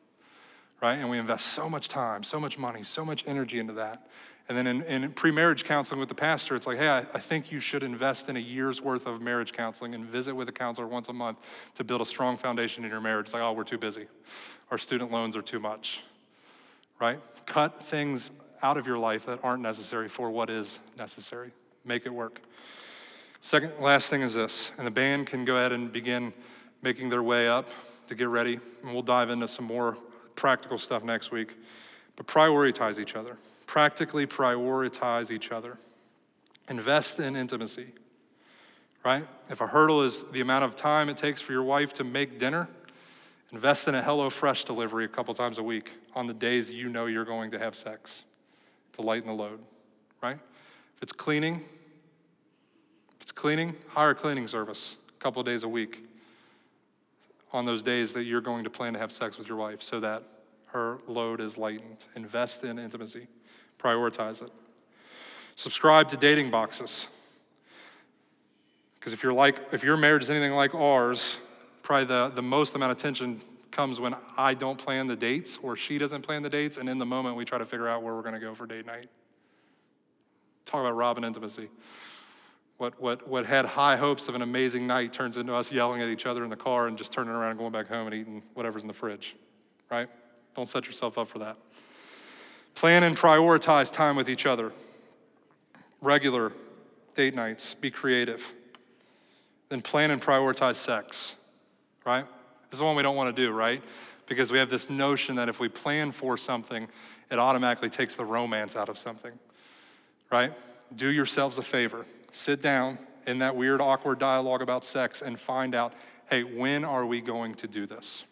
right? 0.80 0.94
And 0.94 1.10
we 1.10 1.18
invest 1.18 1.46
so 1.46 1.68
much 1.68 1.88
time, 1.88 2.22
so 2.22 2.38
much 2.38 2.56
money, 2.56 2.84
so 2.84 3.04
much 3.04 3.24
energy 3.26 3.58
into 3.58 3.72
that. 3.74 4.06
And 4.52 4.66
then 4.66 4.82
in, 4.82 5.02
in 5.02 5.12
pre 5.12 5.30
marriage 5.30 5.64
counseling 5.64 5.98
with 5.98 6.10
the 6.10 6.14
pastor, 6.14 6.54
it's 6.54 6.66
like, 6.66 6.76
hey, 6.76 6.88
I, 6.90 6.98
I 6.98 7.18
think 7.18 7.50
you 7.50 7.58
should 7.58 7.82
invest 7.82 8.28
in 8.28 8.36
a 8.36 8.40
year's 8.40 8.82
worth 8.82 9.06
of 9.06 9.22
marriage 9.22 9.54
counseling 9.54 9.94
and 9.94 10.04
visit 10.04 10.34
with 10.34 10.46
a 10.46 10.52
counselor 10.52 10.86
once 10.86 11.08
a 11.08 11.12
month 11.14 11.38
to 11.76 11.84
build 11.84 12.02
a 12.02 12.04
strong 12.04 12.36
foundation 12.36 12.84
in 12.84 12.90
your 12.90 13.00
marriage. 13.00 13.28
It's 13.28 13.32
like, 13.32 13.42
oh, 13.42 13.52
we're 13.52 13.64
too 13.64 13.78
busy. 13.78 14.08
Our 14.70 14.76
student 14.76 15.10
loans 15.10 15.38
are 15.38 15.42
too 15.42 15.58
much, 15.58 16.02
right? 17.00 17.18
Cut 17.46 17.82
things 17.82 18.30
out 18.62 18.76
of 18.76 18.86
your 18.86 18.98
life 18.98 19.24
that 19.24 19.42
aren't 19.42 19.62
necessary 19.62 20.06
for 20.06 20.30
what 20.30 20.50
is 20.50 20.80
necessary. 20.98 21.50
Make 21.86 22.04
it 22.04 22.12
work. 22.12 22.42
Second, 23.40 23.72
last 23.80 24.10
thing 24.10 24.20
is 24.20 24.34
this, 24.34 24.70
and 24.76 24.86
the 24.86 24.90
band 24.90 25.28
can 25.28 25.46
go 25.46 25.56
ahead 25.56 25.72
and 25.72 25.90
begin 25.90 26.34
making 26.82 27.08
their 27.08 27.22
way 27.22 27.48
up 27.48 27.70
to 28.08 28.14
get 28.14 28.28
ready, 28.28 28.60
and 28.82 28.92
we'll 28.92 29.00
dive 29.00 29.30
into 29.30 29.48
some 29.48 29.64
more 29.64 29.96
practical 30.36 30.76
stuff 30.76 31.04
next 31.04 31.30
week. 31.30 31.54
But 32.16 32.26
prioritize 32.26 32.98
each 32.98 33.16
other. 33.16 33.38
Practically 33.72 34.26
prioritize 34.26 35.30
each 35.30 35.50
other. 35.50 35.78
Invest 36.68 37.18
in 37.18 37.34
intimacy, 37.34 37.92
right? 39.02 39.26
If 39.48 39.62
a 39.62 39.66
hurdle 39.66 40.02
is 40.02 40.30
the 40.30 40.42
amount 40.42 40.66
of 40.66 40.76
time 40.76 41.08
it 41.08 41.16
takes 41.16 41.40
for 41.40 41.52
your 41.52 41.62
wife 41.62 41.94
to 41.94 42.04
make 42.04 42.38
dinner, 42.38 42.68
invest 43.50 43.88
in 43.88 43.94
a 43.94 44.02
HelloFresh 44.02 44.66
delivery 44.66 45.06
a 45.06 45.08
couple 45.08 45.32
times 45.32 45.56
a 45.56 45.62
week 45.62 45.94
on 46.14 46.26
the 46.26 46.34
days 46.34 46.70
you 46.70 46.90
know 46.90 47.06
you're 47.06 47.24
going 47.24 47.50
to 47.52 47.58
have 47.58 47.74
sex 47.74 48.24
to 48.92 49.00
lighten 49.00 49.28
the 49.28 49.34
load, 49.34 49.58
right? 50.22 50.38
If 50.96 51.02
it's 51.02 51.12
cleaning, 51.14 51.54
if 51.54 53.22
it's 53.22 53.32
cleaning, 53.32 53.74
hire 53.88 54.10
a 54.10 54.14
cleaning 54.14 54.48
service 54.48 54.96
a 55.08 55.22
couple 55.22 55.42
days 55.44 55.64
a 55.64 55.68
week 55.68 56.04
on 57.54 57.64
those 57.64 57.82
days 57.82 58.12
that 58.12 58.24
you're 58.24 58.42
going 58.42 58.64
to 58.64 58.70
plan 58.70 58.92
to 58.92 58.98
have 58.98 59.12
sex 59.12 59.38
with 59.38 59.48
your 59.48 59.56
wife 59.56 59.80
so 59.80 59.98
that 60.00 60.24
her 60.66 60.98
load 61.06 61.40
is 61.40 61.56
lightened. 61.56 62.04
Invest 62.14 62.64
in 62.64 62.78
intimacy, 62.78 63.28
prioritize 63.82 64.42
it. 64.42 64.50
Subscribe 65.56 66.08
to 66.10 66.16
dating 66.16 66.50
boxes. 66.50 67.08
Because 68.94 69.12
if 69.12 69.24
like, 69.24 69.58
if 69.72 69.82
your 69.82 69.96
marriage 69.96 70.22
is 70.22 70.30
anything 70.30 70.52
like 70.52 70.74
ours, 70.74 71.38
probably 71.82 72.06
the, 72.06 72.28
the 72.28 72.42
most 72.42 72.74
amount 72.76 72.92
of 72.92 72.98
tension 72.98 73.40
comes 73.72 73.98
when 73.98 74.14
I 74.38 74.54
don't 74.54 74.78
plan 74.78 75.08
the 75.08 75.16
dates 75.16 75.58
or 75.60 75.74
she 75.76 75.98
doesn't 75.98 76.22
plan 76.22 76.42
the 76.42 76.48
dates, 76.48 76.76
and 76.76 76.88
in 76.88 76.98
the 76.98 77.06
moment 77.06 77.36
we 77.36 77.44
try 77.44 77.58
to 77.58 77.64
figure 77.64 77.88
out 77.88 78.02
where 78.02 78.14
we're 78.14 78.22
going 78.22 78.34
to 78.34 78.40
go 78.40 78.54
for 78.54 78.66
date 78.66 78.86
night. 78.86 79.08
Talk 80.66 80.80
about 80.80 80.94
Robin 80.94 81.24
intimacy. 81.24 81.68
What, 82.78 83.00
what, 83.00 83.28
what 83.28 83.46
had 83.46 83.64
high 83.64 83.96
hopes 83.96 84.28
of 84.28 84.34
an 84.34 84.42
amazing 84.42 84.86
night 84.86 85.12
turns 85.12 85.36
into 85.36 85.54
us 85.54 85.72
yelling 85.72 86.00
at 86.00 86.08
each 86.08 86.26
other 86.26 86.44
in 86.44 86.50
the 86.50 86.56
car 86.56 86.86
and 86.86 86.96
just 86.96 87.12
turning 87.12 87.32
around 87.32 87.50
and 87.50 87.58
going 87.58 87.72
back 87.72 87.86
home 87.88 88.06
and 88.06 88.14
eating 88.14 88.42
whatever's 88.54 88.82
in 88.82 88.88
the 88.88 88.94
fridge, 88.94 89.36
right? 89.90 90.08
Don't 90.54 90.68
set 90.68 90.86
yourself 90.86 91.18
up 91.18 91.28
for 91.28 91.38
that. 91.40 91.56
Plan 92.74 93.02
and 93.02 93.16
prioritize 93.16 93.92
time 93.92 94.16
with 94.16 94.28
each 94.28 94.46
other. 94.46 94.72
Regular 96.00 96.52
date 97.14 97.34
nights, 97.34 97.74
be 97.74 97.90
creative. 97.90 98.52
Then 99.68 99.82
plan 99.82 100.10
and 100.10 100.20
prioritize 100.20 100.76
sex, 100.76 101.36
right? 102.04 102.24
This 102.70 102.74
is 102.74 102.78
the 102.80 102.84
one 102.84 102.96
we 102.96 103.02
don't 103.02 103.16
want 103.16 103.34
to 103.34 103.42
do, 103.42 103.52
right? 103.52 103.82
Because 104.26 104.50
we 104.50 104.58
have 104.58 104.70
this 104.70 104.90
notion 104.90 105.36
that 105.36 105.48
if 105.48 105.60
we 105.60 105.68
plan 105.68 106.10
for 106.10 106.36
something, 106.36 106.88
it 107.30 107.38
automatically 107.38 107.90
takes 107.90 108.16
the 108.16 108.24
romance 108.24 108.76
out 108.76 108.88
of 108.88 108.98
something, 108.98 109.32
right? 110.30 110.52
Do 110.94 111.08
yourselves 111.08 111.58
a 111.58 111.62
favor. 111.62 112.06
Sit 112.32 112.62
down 112.62 112.98
in 113.26 113.38
that 113.38 113.56
weird, 113.56 113.80
awkward 113.80 114.18
dialogue 114.18 114.62
about 114.62 114.84
sex 114.84 115.22
and 115.22 115.38
find 115.38 115.74
out 115.74 115.92
hey, 116.30 116.44
when 116.44 116.82
are 116.82 117.04
we 117.04 117.20
going 117.20 117.54
to 117.54 117.68
do 117.68 117.84
this? 117.84 118.24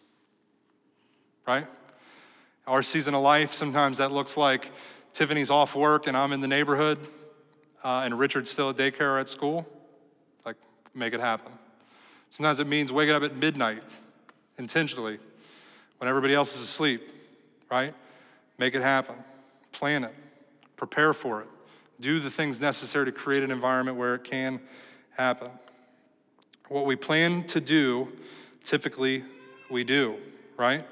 Right? 1.46 1.66
Our 2.66 2.82
season 2.82 3.14
of 3.14 3.22
life, 3.22 3.52
sometimes 3.52 3.98
that 3.98 4.12
looks 4.12 4.36
like 4.36 4.70
Tiffany's 5.12 5.50
off 5.50 5.74
work 5.74 6.06
and 6.06 6.16
I'm 6.16 6.32
in 6.32 6.40
the 6.40 6.48
neighborhood 6.48 6.98
uh, 7.82 8.02
and 8.04 8.18
Richard's 8.18 8.50
still 8.50 8.70
at 8.70 8.76
daycare 8.76 9.16
or 9.16 9.18
at 9.18 9.28
school. 9.28 9.66
Like, 10.44 10.56
make 10.94 11.14
it 11.14 11.20
happen. 11.20 11.52
Sometimes 12.30 12.60
it 12.60 12.66
means 12.66 12.92
waking 12.92 13.14
up 13.14 13.22
at 13.22 13.34
midnight 13.34 13.82
intentionally 14.58 15.18
when 15.98 16.08
everybody 16.08 16.34
else 16.34 16.54
is 16.54 16.62
asleep, 16.62 17.02
right? 17.70 17.94
Make 18.58 18.74
it 18.74 18.82
happen. 18.82 19.16
Plan 19.72 20.04
it. 20.04 20.14
Prepare 20.76 21.12
for 21.12 21.40
it. 21.40 21.48
Do 22.00 22.18
the 22.20 22.30
things 22.30 22.60
necessary 22.60 23.06
to 23.06 23.12
create 23.12 23.42
an 23.42 23.50
environment 23.50 23.96
where 23.96 24.14
it 24.14 24.24
can 24.24 24.60
happen. 25.16 25.50
What 26.68 26.86
we 26.86 26.96
plan 26.96 27.42
to 27.48 27.60
do, 27.60 28.08
typically 28.64 29.24
we 29.70 29.82
do, 29.84 30.16
right? 30.56 30.84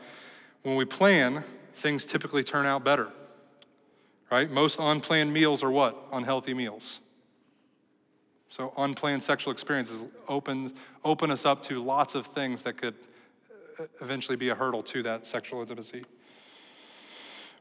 When 0.63 0.77
we 0.77 0.85
plan, 0.85 1.45
things 1.79 2.05
typically 2.05 2.45
turn 2.45 2.67
out 2.67 2.85
better, 2.85 3.09
right? 4.31 4.51
Most 4.51 4.79
unplanned 4.81 5.33
meals 5.33 5.63
are 5.63 5.71
what? 5.71 5.97
Unhealthy 6.13 6.55
meals. 6.55 7.01
So 8.49 8.73
unplanned 8.79 9.23
sexual 9.23 9.53
experiences 9.53 10.05
open, 10.29 10.73
open 11.05 11.31
us 11.31 11.45
up 11.45 11.63
to 11.65 11.81
lots 11.81 12.15
of 12.15 12.27
things 12.27 12.63
that 12.63 12.79
could 12.79 12.95
uh, 13.79 13.85
eventually 14.01 14.37
be 14.37 14.49
a 14.49 14.55
hurdle 14.55 14.83
to 14.85 15.03
that 15.03 15.27
sexual 15.27 15.61
intimacy. 15.61 16.05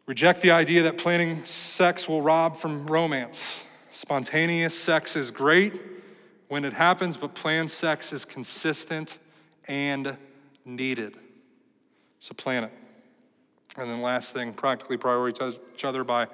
Reject 0.05 0.41
the 0.41 0.51
idea 0.51 0.83
that 0.83 0.97
planning 0.97 1.43
sex 1.43 2.07
will 2.07 2.21
rob 2.21 2.55
from 2.55 2.87
romance. 2.87 3.65
Spontaneous 3.91 4.79
sex 4.79 5.17
is 5.17 5.31
great 5.31 5.81
when 6.47 6.63
it 6.63 6.71
happens, 6.71 7.17
but 7.17 7.35
planned 7.35 7.69
sex 7.69 8.13
is 8.13 8.23
consistent 8.23 9.17
and 9.67 10.17
needed. 10.63 11.17
So 12.19 12.33
plan 12.33 12.63
it. 12.63 12.71
And 13.77 13.89
then, 13.89 14.01
last 14.01 14.33
thing, 14.33 14.53
practically 14.53 14.97
prioritize 14.97 15.57
each 15.75 15.85
other 15.85 16.03
by 16.03 16.27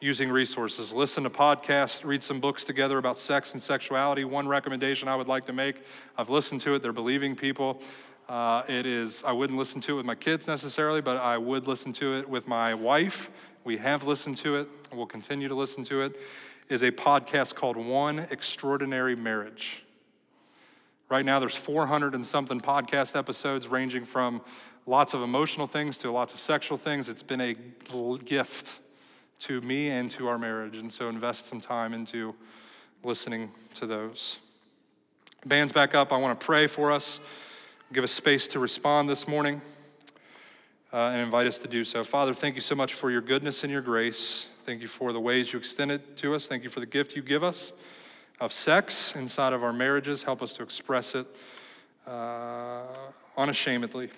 using 0.00 0.28
resources. 0.28 0.92
Listen 0.92 1.22
to 1.24 1.30
podcasts, 1.30 2.04
read 2.04 2.22
some 2.22 2.40
books 2.40 2.64
together 2.64 2.98
about 2.98 3.18
sex 3.18 3.52
and 3.52 3.62
sexuality. 3.62 4.24
One 4.24 4.48
recommendation 4.48 5.08
I 5.08 5.16
would 5.16 5.28
like 5.28 5.46
to 5.46 5.52
make 5.52 5.76
I've 6.18 6.30
listened 6.30 6.60
to 6.62 6.74
it, 6.74 6.82
they're 6.82 6.92
believing 6.92 7.36
people. 7.36 7.80
Uh, 8.28 8.62
it 8.68 8.86
is, 8.86 9.22
I 9.24 9.32
wouldn't 9.32 9.58
listen 9.58 9.80
to 9.82 9.92
it 9.92 9.96
with 9.96 10.06
my 10.06 10.14
kids 10.14 10.46
necessarily, 10.46 11.00
but 11.00 11.16
I 11.18 11.38
would 11.38 11.66
listen 11.66 11.92
to 11.94 12.18
it 12.18 12.28
with 12.28 12.48
my 12.48 12.74
wife. 12.74 13.30
We 13.64 13.76
have 13.78 14.04
listened 14.04 14.36
to 14.38 14.56
it, 14.56 14.68
we'll 14.92 15.06
continue 15.06 15.48
to 15.48 15.54
listen 15.54 15.84
to 15.84 16.02
it. 16.02 16.18
Is 16.68 16.82
a 16.82 16.90
podcast 16.90 17.54
called 17.54 17.76
One 17.76 18.20
Extraordinary 18.30 19.14
Marriage. 19.14 19.84
Right 21.10 21.24
now, 21.24 21.38
there's 21.38 21.54
400 21.54 22.14
and 22.14 22.26
something 22.26 22.60
podcast 22.60 23.16
episodes 23.16 23.68
ranging 23.68 24.04
from 24.04 24.40
lots 24.86 25.14
of 25.14 25.22
emotional 25.22 25.66
things 25.66 25.98
to 25.98 26.10
lots 26.10 26.34
of 26.34 26.40
sexual 26.40 26.76
things. 26.76 27.08
It's 27.08 27.22
been 27.22 27.40
a 27.40 27.54
gift 28.24 28.80
to 29.40 29.60
me 29.60 29.88
and 29.88 30.10
to 30.12 30.28
our 30.28 30.38
marriage. 30.38 30.78
And 30.78 30.92
so 30.92 31.08
invest 31.08 31.46
some 31.46 31.60
time 31.60 31.94
into 31.94 32.34
listening 33.02 33.50
to 33.74 33.86
those. 33.86 34.38
Band's 35.46 35.72
back 35.72 35.94
up. 35.94 36.12
I 36.12 36.16
want 36.16 36.38
to 36.38 36.44
pray 36.44 36.66
for 36.66 36.92
us 36.92 37.20
give 37.94 38.02
us 38.02 38.10
space 38.10 38.48
to 38.48 38.58
respond 38.58 39.08
this 39.08 39.28
morning 39.28 39.60
uh, 40.92 41.10
and 41.12 41.20
invite 41.20 41.46
us 41.46 41.58
to 41.58 41.68
do 41.68 41.84
so. 41.84 42.02
Father, 42.02 42.34
thank 42.34 42.56
you 42.56 42.60
so 42.60 42.74
much 42.74 42.94
for 42.94 43.08
your 43.08 43.20
goodness 43.20 43.62
and 43.62 43.72
your 43.72 43.82
grace. 43.82 44.48
Thank 44.66 44.80
you 44.80 44.88
for 44.88 45.12
the 45.12 45.20
ways 45.20 45.52
you 45.52 45.60
extend 45.60 45.92
it 45.92 46.16
to 46.16 46.34
us. 46.34 46.48
Thank 46.48 46.64
you 46.64 46.70
for 46.70 46.80
the 46.80 46.86
gift 46.86 47.14
you 47.14 47.22
give 47.22 47.44
us 47.44 47.72
of 48.40 48.52
sex 48.52 49.14
inside 49.14 49.52
of 49.52 49.62
our 49.62 49.72
marriages. 49.72 50.24
Help 50.24 50.42
us 50.42 50.54
to 50.54 50.64
express 50.64 51.14
it 51.14 51.26
uh, 52.04 52.82
unashamedly. 53.36 54.10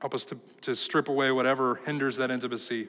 Help 0.00 0.14
us 0.14 0.24
to, 0.26 0.38
to 0.62 0.74
strip 0.74 1.08
away 1.08 1.30
whatever 1.30 1.80
hinders 1.86 2.16
that 2.16 2.30
intimacy. 2.30 2.88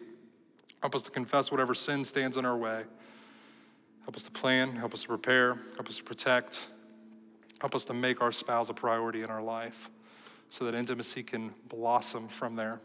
Help 0.81 0.95
us 0.95 1.03
to 1.03 1.11
confess 1.11 1.51
whatever 1.51 1.75
sin 1.75 2.03
stands 2.03 2.37
in 2.37 2.45
our 2.45 2.57
way. 2.57 2.83
Help 4.03 4.15
us 4.15 4.23
to 4.23 4.31
plan, 4.31 4.75
help 4.75 4.93
us 4.93 5.03
to 5.03 5.07
prepare, 5.07 5.55
help 5.75 5.87
us 5.87 5.97
to 5.97 6.03
protect. 6.03 6.67
Help 7.61 7.75
us 7.75 7.85
to 7.85 7.93
make 7.93 8.21
our 8.21 8.31
spouse 8.31 8.69
a 8.69 8.73
priority 8.73 9.21
in 9.21 9.29
our 9.29 9.41
life 9.41 9.91
so 10.49 10.65
that 10.65 10.73
intimacy 10.73 11.21
can 11.21 11.53
blossom 11.69 12.27
from 12.27 12.55
there. 12.55 12.81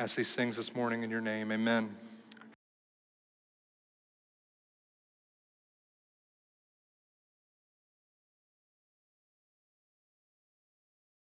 Ask 0.00 0.16
these 0.16 0.34
things 0.34 0.56
this 0.56 0.74
morning 0.74 1.04
in 1.04 1.10
your 1.10 1.20
name. 1.20 1.52
Amen. 1.52 1.94